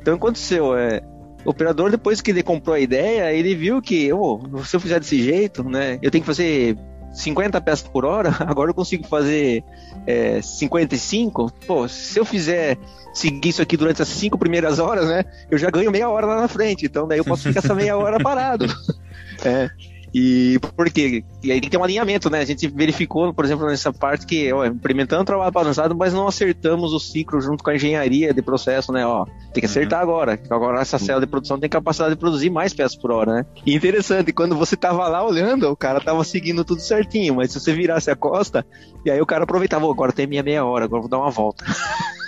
Então 0.00 0.14
aconteceu, 0.14 0.74
é, 0.74 1.02
o 1.44 1.50
operador, 1.50 1.90
depois 1.90 2.20
que 2.20 2.30
ele 2.30 2.42
comprou 2.42 2.74
a 2.74 2.80
ideia, 2.80 3.32
ele 3.32 3.54
viu 3.54 3.82
que, 3.82 4.12
oh, 4.12 4.40
se 4.64 4.76
eu 4.76 4.80
fizer 4.80 4.98
desse 4.98 5.22
jeito, 5.22 5.62
né, 5.62 5.98
eu 6.02 6.10
tenho 6.10 6.22
que 6.22 6.26
fazer 6.26 6.76
50 7.12 7.60
peças 7.60 7.86
por 7.86 8.04
hora, 8.04 8.34
agora 8.46 8.70
eu 8.70 8.74
consigo 8.74 9.06
fazer 9.06 9.64
é, 10.06 10.40
55. 10.40 11.52
Pô, 11.66 11.88
se 11.88 12.18
eu 12.18 12.24
fizer 12.24 12.78
seguir 13.12 13.48
isso 13.48 13.62
aqui 13.62 13.76
durante 13.76 14.02
as 14.02 14.08
cinco 14.08 14.38
primeiras 14.38 14.78
horas, 14.78 15.06
né? 15.08 15.24
Eu 15.50 15.58
já 15.58 15.70
ganho 15.70 15.90
meia 15.90 16.08
hora 16.08 16.26
lá 16.26 16.40
na 16.40 16.48
frente. 16.48 16.86
Então 16.86 17.06
daí 17.06 17.18
eu 17.18 17.24
posso 17.24 17.42
ficar 17.44 17.60
essa 17.60 17.74
meia 17.74 17.96
hora 17.96 18.18
parado. 18.20 18.66
é. 19.44 19.70
E 20.12 20.58
porque 20.76 21.24
e 21.42 21.52
aí 21.52 21.60
tem 21.60 21.62
que 21.62 21.70
ter 21.70 21.76
um 21.76 21.84
alinhamento, 21.84 22.28
né? 22.28 22.40
A 22.40 22.44
gente 22.44 22.66
verificou, 22.66 23.32
por 23.32 23.44
exemplo, 23.44 23.66
nessa 23.66 23.92
parte 23.92 24.26
que, 24.26 24.52
ó, 24.52 24.64
implementando 24.66 25.22
o 25.22 25.24
trabalho 25.24 25.52
avançado, 25.56 25.94
mas 25.96 26.12
não 26.12 26.26
acertamos 26.26 26.92
o 26.92 26.98
ciclo 26.98 27.40
junto 27.40 27.62
com 27.62 27.70
a 27.70 27.74
engenharia 27.74 28.34
de 28.34 28.42
processo, 28.42 28.92
né? 28.92 29.06
Ó, 29.06 29.24
tem 29.52 29.60
que 29.60 29.66
acertar 29.66 30.04
uhum. 30.04 30.10
agora. 30.10 30.40
Agora 30.50 30.80
essa 30.80 30.98
célula 30.98 31.24
de 31.24 31.30
produção 31.30 31.58
tem 31.58 31.70
capacidade 31.70 32.14
de 32.14 32.20
produzir 32.20 32.50
mais 32.50 32.74
peças 32.74 32.96
por 32.96 33.12
hora, 33.12 33.34
né? 33.34 33.46
E 33.64 33.74
interessante, 33.74 34.32
quando 34.32 34.56
você 34.56 34.76
tava 34.76 35.06
lá 35.08 35.24
olhando, 35.24 35.70
o 35.70 35.76
cara 35.76 36.00
tava 36.00 36.24
seguindo 36.24 36.64
tudo 36.64 36.80
certinho, 36.80 37.36
mas 37.36 37.52
se 37.52 37.60
você 37.60 37.72
virasse 37.72 38.10
a 38.10 38.16
costa, 38.16 38.66
e 39.04 39.10
aí 39.10 39.20
o 39.20 39.26
cara 39.26 39.44
aproveitava, 39.44 39.88
agora 39.88 40.12
tem 40.12 40.26
minha 40.26 40.42
meia 40.42 40.64
hora, 40.64 40.84
agora 40.84 41.02
vou 41.02 41.10
dar 41.10 41.18
uma 41.18 41.30
volta. 41.30 41.64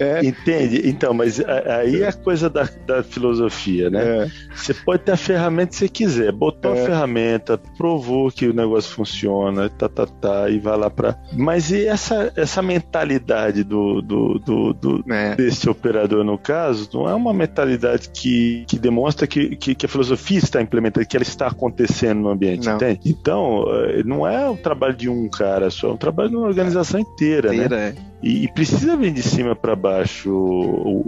É. 0.00 0.24
Entende? 0.24 0.88
Então, 0.88 1.12
mas 1.12 1.40
aí 1.40 2.02
é 2.02 2.08
a 2.08 2.12
coisa 2.12 2.48
da, 2.48 2.68
da 2.86 3.02
filosofia, 3.02 3.90
né? 3.90 4.24
É. 4.24 4.28
Você 4.54 4.74
pode 4.74 5.02
ter 5.02 5.12
a 5.12 5.16
ferramenta 5.16 5.70
que 5.70 5.76
você 5.76 5.88
quiser, 5.88 6.32
botou 6.32 6.74
é. 6.74 6.82
a 6.82 6.86
ferramenta, 6.86 7.58
provou 7.76 8.30
que 8.30 8.46
o 8.46 8.54
negócio 8.54 8.90
funciona, 8.94 9.68
tá, 9.68 9.88
tá, 9.88 10.06
tá, 10.06 10.50
e 10.50 10.58
vai 10.58 10.76
lá 10.76 10.90
para. 10.90 11.18
Mas 11.32 11.70
e 11.70 11.86
essa, 11.86 12.32
essa 12.36 12.62
mentalidade 12.62 13.62
do, 13.64 14.00
do, 14.02 14.38
do, 14.38 14.72
do 14.72 15.12
é. 15.12 15.34
desse 15.34 15.68
operador, 15.68 16.24
no 16.24 16.38
caso, 16.38 16.88
não 16.92 17.08
é 17.08 17.14
uma 17.14 17.32
mentalidade 17.32 18.10
que, 18.10 18.64
que 18.66 18.78
demonstra 18.78 19.26
que, 19.26 19.56
que, 19.56 19.74
que, 19.74 19.86
a 19.86 19.88
filosofia 19.88 20.38
está 20.38 20.60
implementada, 20.60 21.04
que 21.04 21.16
ela 21.16 21.22
está 21.22 21.46
acontecendo 21.46 22.20
no 22.20 22.28
ambiente, 22.30 22.66
não. 22.66 22.76
entende? 22.76 23.00
Então, 23.04 23.64
eh, 23.68 24.02
não 24.04 24.26
é 24.26 24.48
o 24.48 24.56
trabalho 24.56 24.96
de 24.96 25.08
um 25.08 25.28
cara 25.28 25.70
só, 25.70 25.88
é 25.88 25.92
um 25.92 25.96
trabalho 25.96 26.30
de 26.30 26.36
uma 26.36 26.46
organização 26.46 27.00
inteira, 27.00 27.54
inteira 27.54 27.76
né? 27.76 27.94
É. 27.96 28.08
E, 28.22 28.44
e, 28.44 28.52
precisa 28.52 28.96
vir 28.96 29.12
de 29.12 29.22
cima 29.22 29.54
para 29.54 29.76
baixo 29.76 30.32
o, 30.32 31.04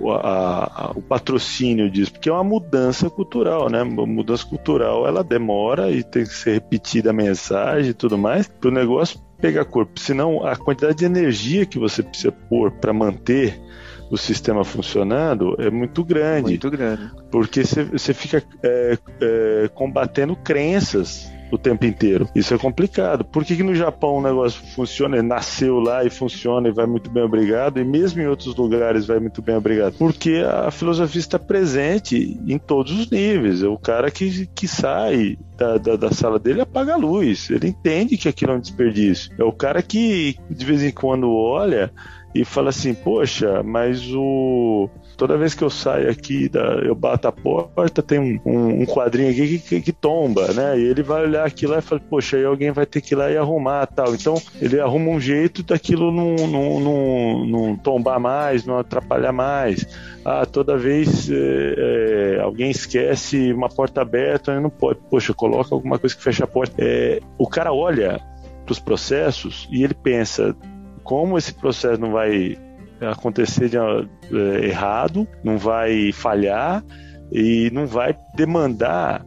o, 0.00 0.12
a, 0.12 0.64
a, 0.64 0.90
o, 0.94 1.02
patrocínio 1.02 1.90
disso, 1.90 2.12
porque 2.12 2.28
é 2.28 2.32
uma 2.32 2.44
mudança 2.44 3.10
cultural, 3.10 3.68
né? 3.68 3.82
Uma 3.82 4.06
mudança 4.06 4.46
cultural 4.46 5.08
ela 5.08 5.24
demora 5.24 5.90
e 5.90 6.04
tem 6.04 6.22
que 6.22 6.34
ser 6.34 6.52
repetida 6.52 7.10
a 7.10 7.12
mensagem 7.12 7.90
e 7.90 7.94
tudo 7.94 8.16
mais 8.16 8.46
para 8.46 8.68
o 8.68 8.72
negócio 8.72 9.20
pegar 9.40 9.64
corpo. 9.64 9.98
Senão 9.98 10.46
a 10.46 10.54
quantidade 10.54 10.98
de 10.98 11.04
energia 11.04 11.66
que 11.66 11.78
você 11.78 12.00
precisa 12.02 12.30
pôr 12.30 12.70
para 12.70 12.92
manter 12.92 13.60
o 14.08 14.16
sistema 14.16 14.64
funcionando 14.64 15.56
é 15.58 15.70
muito 15.70 16.04
grande. 16.04 16.50
Muito 16.50 16.70
grande. 16.70 17.10
Porque 17.30 17.62
você 17.64 18.14
fica 18.14 18.42
é, 18.62 18.98
é, 19.20 19.70
combatendo 19.74 20.36
crenças 20.36 21.28
o 21.50 21.58
tempo 21.58 21.84
inteiro. 21.86 22.28
Isso 22.34 22.54
é 22.54 22.58
complicado. 22.58 23.24
Por 23.24 23.44
que, 23.44 23.56
que 23.56 23.62
no 23.62 23.74
Japão 23.74 24.16
o 24.16 24.22
negócio 24.22 24.62
funciona, 24.74 25.22
nasceu 25.22 25.78
lá 25.78 26.04
e 26.04 26.10
funciona 26.10 26.68
e 26.68 26.72
vai 26.72 26.86
muito 26.86 27.10
bem 27.10 27.22
obrigado, 27.22 27.78
e 27.78 27.84
mesmo 27.84 28.20
em 28.20 28.26
outros 28.26 28.54
lugares 28.56 29.06
vai 29.06 29.18
muito 29.18 29.42
bem 29.42 29.56
obrigado? 29.56 29.94
Porque 29.94 30.42
a 30.46 30.70
filosofia 30.70 31.20
está 31.20 31.38
presente 31.38 32.40
em 32.46 32.58
todos 32.58 32.92
os 32.92 33.10
níveis. 33.10 33.62
É 33.62 33.68
o 33.68 33.78
cara 33.78 34.10
que, 34.10 34.46
que 34.54 34.66
sai 34.66 35.38
da, 35.56 35.76
da, 35.78 35.96
da, 35.96 36.12
sala 36.12 36.38
dele 36.38 36.60
apaga 36.60 36.94
a 36.94 36.96
luz. 36.96 37.50
Ele 37.50 37.68
entende 37.68 38.16
que 38.16 38.28
aquilo 38.28 38.52
é 38.52 38.56
um 38.56 38.60
desperdício. 38.60 39.32
É 39.38 39.44
o 39.44 39.52
cara 39.52 39.82
que 39.82 40.36
de 40.48 40.64
vez 40.64 40.82
em 40.82 40.90
quando 40.90 41.30
olha 41.30 41.92
e 42.34 42.44
fala 42.44 42.70
assim: 42.70 42.94
Poxa, 42.94 43.62
mas 43.62 44.12
o 44.14 44.88
toda 45.20 45.36
vez 45.36 45.52
que 45.52 45.62
eu 45.62 45.68
saio 45.68 46.10
aqui, 46.10 46.48
da, 46.48 46.60
eu 46.82 46.94
bato 46.94 47.28
a 47.28 47.32
porta, 47.32 48.02
tem 48.02 48.18
um, 48.18 48.40
um, 48.46 48.86
quadrinho 48.86 49.30
aqui 49.30 49.58
que, 49.58 49.58
que, 49.58 49.80
que, 49.82 49.92
tomba, 49.92 50.50
né? 50.54 50.78
E 50.78 50.82
ele 50.82 51.02
vai 51.02 51.24
olhar 51.24 51.46
aquilo 51.46 51.72
lá 51.72 51.78
e 51.78 51.82
fala, 51.82 52.00
poxa, 52.08 52.38
aí 52.38 52.44
alguém 52.46 52.70
vai 52.70 52.86
ter 52.86 53.02
que 53.02 53.12
ir 53.12 53.18
lá 53.18 53.30
e 53.30 53.36
arrumar 53.36 53.84
tal. 53.84 54.14
Então, 54.14 54.40
ele 54.62 54.80
arruma 54.80 55.10
um 55.10 55.20
jeito 55.20 55.62
daquilo 55.62 56.10
não, 56.10 56.36
não, 56.48 56.80
não, 56.80 57.44
não 57.44 57.76
tombar 57.76 58.18
mais, 58.18 58.64
não 58.64 58.78
atrapalhar 58.78 59.30
mais. 59.30 59.86
Ah, 60.24 60.46
toda 60.46 60.78
vez 60.78 61.30
é, 61.30 61.34
é, 61.36 62.40
alguém 62.40 62.70
esquece 62.70 63.52
uma 63.52 63.68
porta 63.68 64.00
aberta, 64.00 64.58
não 64.58 64.70
pode. 64.70 65.00
Poxa, 65.10 65.34
coloca 65.34 65.74
alguma 65.74 65.98
coisa 65.98 66.16
que 66.16 66.22
fecha 66.22 66.44
a 66.44 66.48
porta. 66.48 66.76
É, 66.78 67.20
o 67.36 67.46
cara 67.46 67.74
olha 67.74 68.18
para 68.64 68.72
os 68.72 68.78
processos 68.78 69.68
e 69.70 69.84
ele 69.84 69.92
pensa 69.92 70.56
como 71.04 71.36
esse 71.36 71.52
processo 71.52 72.00
não 72.00 72.12
vai 72.12 72.56
acontecer 73.00 73.68
de, 73.68 73.76
é, 73.76 74.66
errado, 74.66 75.26
não 75.42 75.58
vai 75.58 76.12
falhar 76.12 76.84
e 77.32 77.70
não 77.72 77.86
vai 77.86 78.16
demandar 78.34 79.24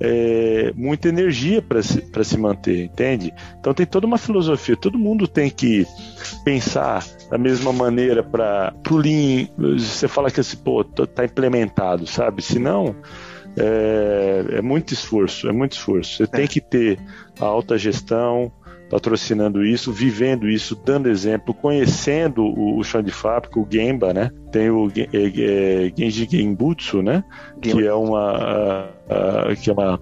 é, 0.00 0.72
muita 0.74 1.08
energia 1.08 1.62
para 1.62 1.82
se, 1.82 2.04
se 2.24 2.38
manter, 2.38 2.84
entende? 2.84 3.32
Então 3.58 3.72
tem 3.72 3.86
toda 3.86 4.06
uma 4.06 4.18
filosofia, 4.18 4.76
todo 4.76 4.98
mundo 4.98 5.26
tem 5.28 5.48
que 5.48 5.86
pensar 6.44 7.04
da 7.30 7.38
mesma 7.38 7.72
maneira 7.72 8.22
para 8.22 8.74
o 8.90 8.96
Lean. 8.96 9.48
Você 9.56 10.08
fala 10.08 10.30
que 10.30 10.40
esse 10.40 10.56
pô, 10.56 10.84
tá 10.84 11.24
implementado, 11.24 12.06
sabe? 12.06 12.42
Se 12.42 12.58
não, 12.58 12.94
é, 13.56 14.44
é, 14.58 14.62
muito 14.62 14.92
esforço, 14.92 15.48
é 15.48 15.52
muito 15.52 15.72
esforço. 15.72 16.16
Você 16.16 16.24
é. 16.24 16.26
tem 16.26 16.46
que 16.46 16.60
ter 16.60 16.98
a 17.40 17.44
alta 17.44 17.78
gestão, 17.78 18.52
patrocinando 18.94 19.66
isso, 19.66 19.92
vivendo 19.92 20.48
isso, 20.48 20.76
dando 20.76 21.08
exemplo, 21.08 21.52
conhecendo 21.52 22.44
o, 22.44 22.78
o 22.78 22.84
chão 22.84 23.02
de 23.02 23.10
fábrica, 23.10 23.58
o 23.58 23.66
Gemba, 23.68 24.14
né? 24.14 24.30
Tem 24.52 24.70
o 24.70 24.88
é, 24.88 25.08
é, 25.12 25.92
Genji 25.98 26.28
Genbutsu, 26.30 27.02
né? 27.02 27.24
Que 27.60 27.84
é 27.84 27.92
uma, 27.92 28.30
a, 28.30 29.50
a, 29.50 29.56
que 29.56 29.68
é 29.68 29.72
uma 29.72 30.00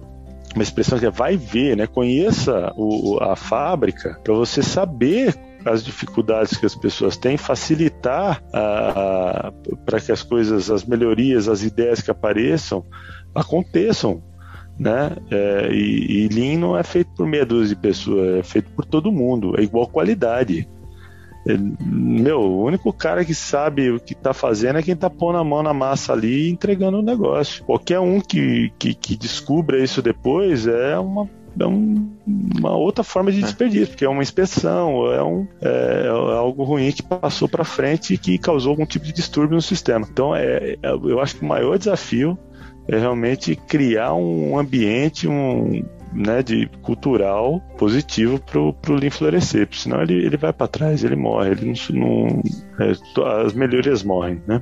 uma 0.53 0.61
expressão 0.61 0.99
que 0.99 1.07
é 1.07 1.09
vai 1.09 1.35
ver, 1.35 1.75
né? 1.75 1.87
Conheça 1.87 2.71
o, 2.77 3.17
a 3.19 3.35
fábrica 3.35 4.19
para 4.23 4.35
você 4.35 4.61
saber 4.61 5.35
as 5.65 5.83
dificuldades 5.83 6.55
que 6.55 6.65
as 6.67 6.75
pessoas 6.75 7.17
têm, 7.17 7.35
facilitar 7.35 8.43
para 8.51 9.99
que 10.05 10.11
as 10.11 10.21
coisas, 10.21 10.69
as 10.69 10.85
melhorias, 10.85 11.49
as 11.49 11.63
ideias 11.63 11.99
que 11.99 12.11
apareçam 12.11 12.85
aconteçam 13.33 14.21
né? 14.77 15.15
É, 15.29 15.69
e, 15.71 16.25
e 16.25 16.27
Lean 16.29 16.59
não 16.59 16.77
é 16.77 16.83
feito 16.83 17.11
por 17.15 17.27
meia 17.27 17.45
dúzia 17.45 17.75
de 17.75 17.81
pessoas, 17.81 18.39
é 18.39 18.43
feito 18.43 18.69
por 18.71 18.85
todo 18.85 19.11
mundo, 19.11 19.55
é 19.57 19.63
igual 19.63 19.87
qualidade. 19.87 20.67
É, 21.47 21.57
meu, 21.57 22.39
o 22.39 22.63
único 22.63 22.91
cara 22.93 23.25
que 23.25 23.35
sabe 23.35 23.91
o 23.91 23.99
que 23.99 24.15
tá 24.15 24.33
fazendo 24.33 24.79
é 24.79 24.83
quem 24.83 24.95
tá 24.95 25.09
pondo 25.09 25.37
a 25.37 25.43
mão 25.43 25.61
na 25.61 25.73
massa 25.73 26.13
ali 26.13 26.47
e 26.47 26.49
entregando 26.49 26.99
o 26.99 27.03
negócio. 27.03 27.63
Qualquer 27.65 27.99
um 27.99 28.21
que, 28.21 28.71
que, 28.79 28.93
que 28.93 29.15
descubra 29.15 29.83
isso 29.83 30.01
depois 30.01 30.67
é 30.67 30.97
uma 30.97 31.29
é 31.59 31.67
um, 31.67 32.11
uma 32.25 32.75
outra 32.75 33.03
forma 33.03 33.31
de 33.31 33.39
é. 33.39 33.41
desperdício, 33.41 33.89
porque 33.89 34.05
é 34.05 34.09
uma 34.09 34.23
inspeção, 34.23 35.11
é, 35.11 35.23
um, 35.23 35.47
é, 35.61 36.05
é 36.05 36.09
algo 36.09 36.63
ruim 36.63 36.91
que 36.91 37.03
passou 37.03 37.47
para 37.47 37.63
frente 37.63 38.15
e 38.15 38.17
que 38.17 38.37
causou 38.37 38.71
algum 38.71 38.85
tipo 38.85 39.05
de 39.05 39.13
distúrbio 39.13 39.55
no 39.55 39.61
sistema. 39.61 40.07
Então, 40.09 40.35
é, 40.35 40.77
é, 40.81 40.91
eu 40.91 41.19
acho 41.19 41.35
que 41.35 41.45
o 41.45 41.47
maior 41.47 41.77
desafio 41.77 42.37
é 42.87 42.97
realmente 42.97 43.55
criar 43.55 44.13
um 44.13 44.57
ambiente 44.57 45.27
um, 45.27 45.83
né, 46.13 46.43
de 46.43 46.67
cultural 46.81 47.59
positivo 47.77 48.39
para 48.39 48.59
o 48.59 48.75
Lean 48.95 49.09
florescer, 49.09 49.67
senão 49.71 50.01
ele, 50.01 50.25
ele 50.25 50.37
vai 50.37 50.53
para 50.53 50.67
trás, 50.67 51.03
ele 51.03 51.15
morre, 51.15 51.51
ele 51.51 51.73
não, 51.91 51.97
não 51.99 52.41
é, 52.79 52.91
as 53.45 53.53
melhorias 53.53 54.03
morrem, 54.03 54.41
né? 54.47 54.61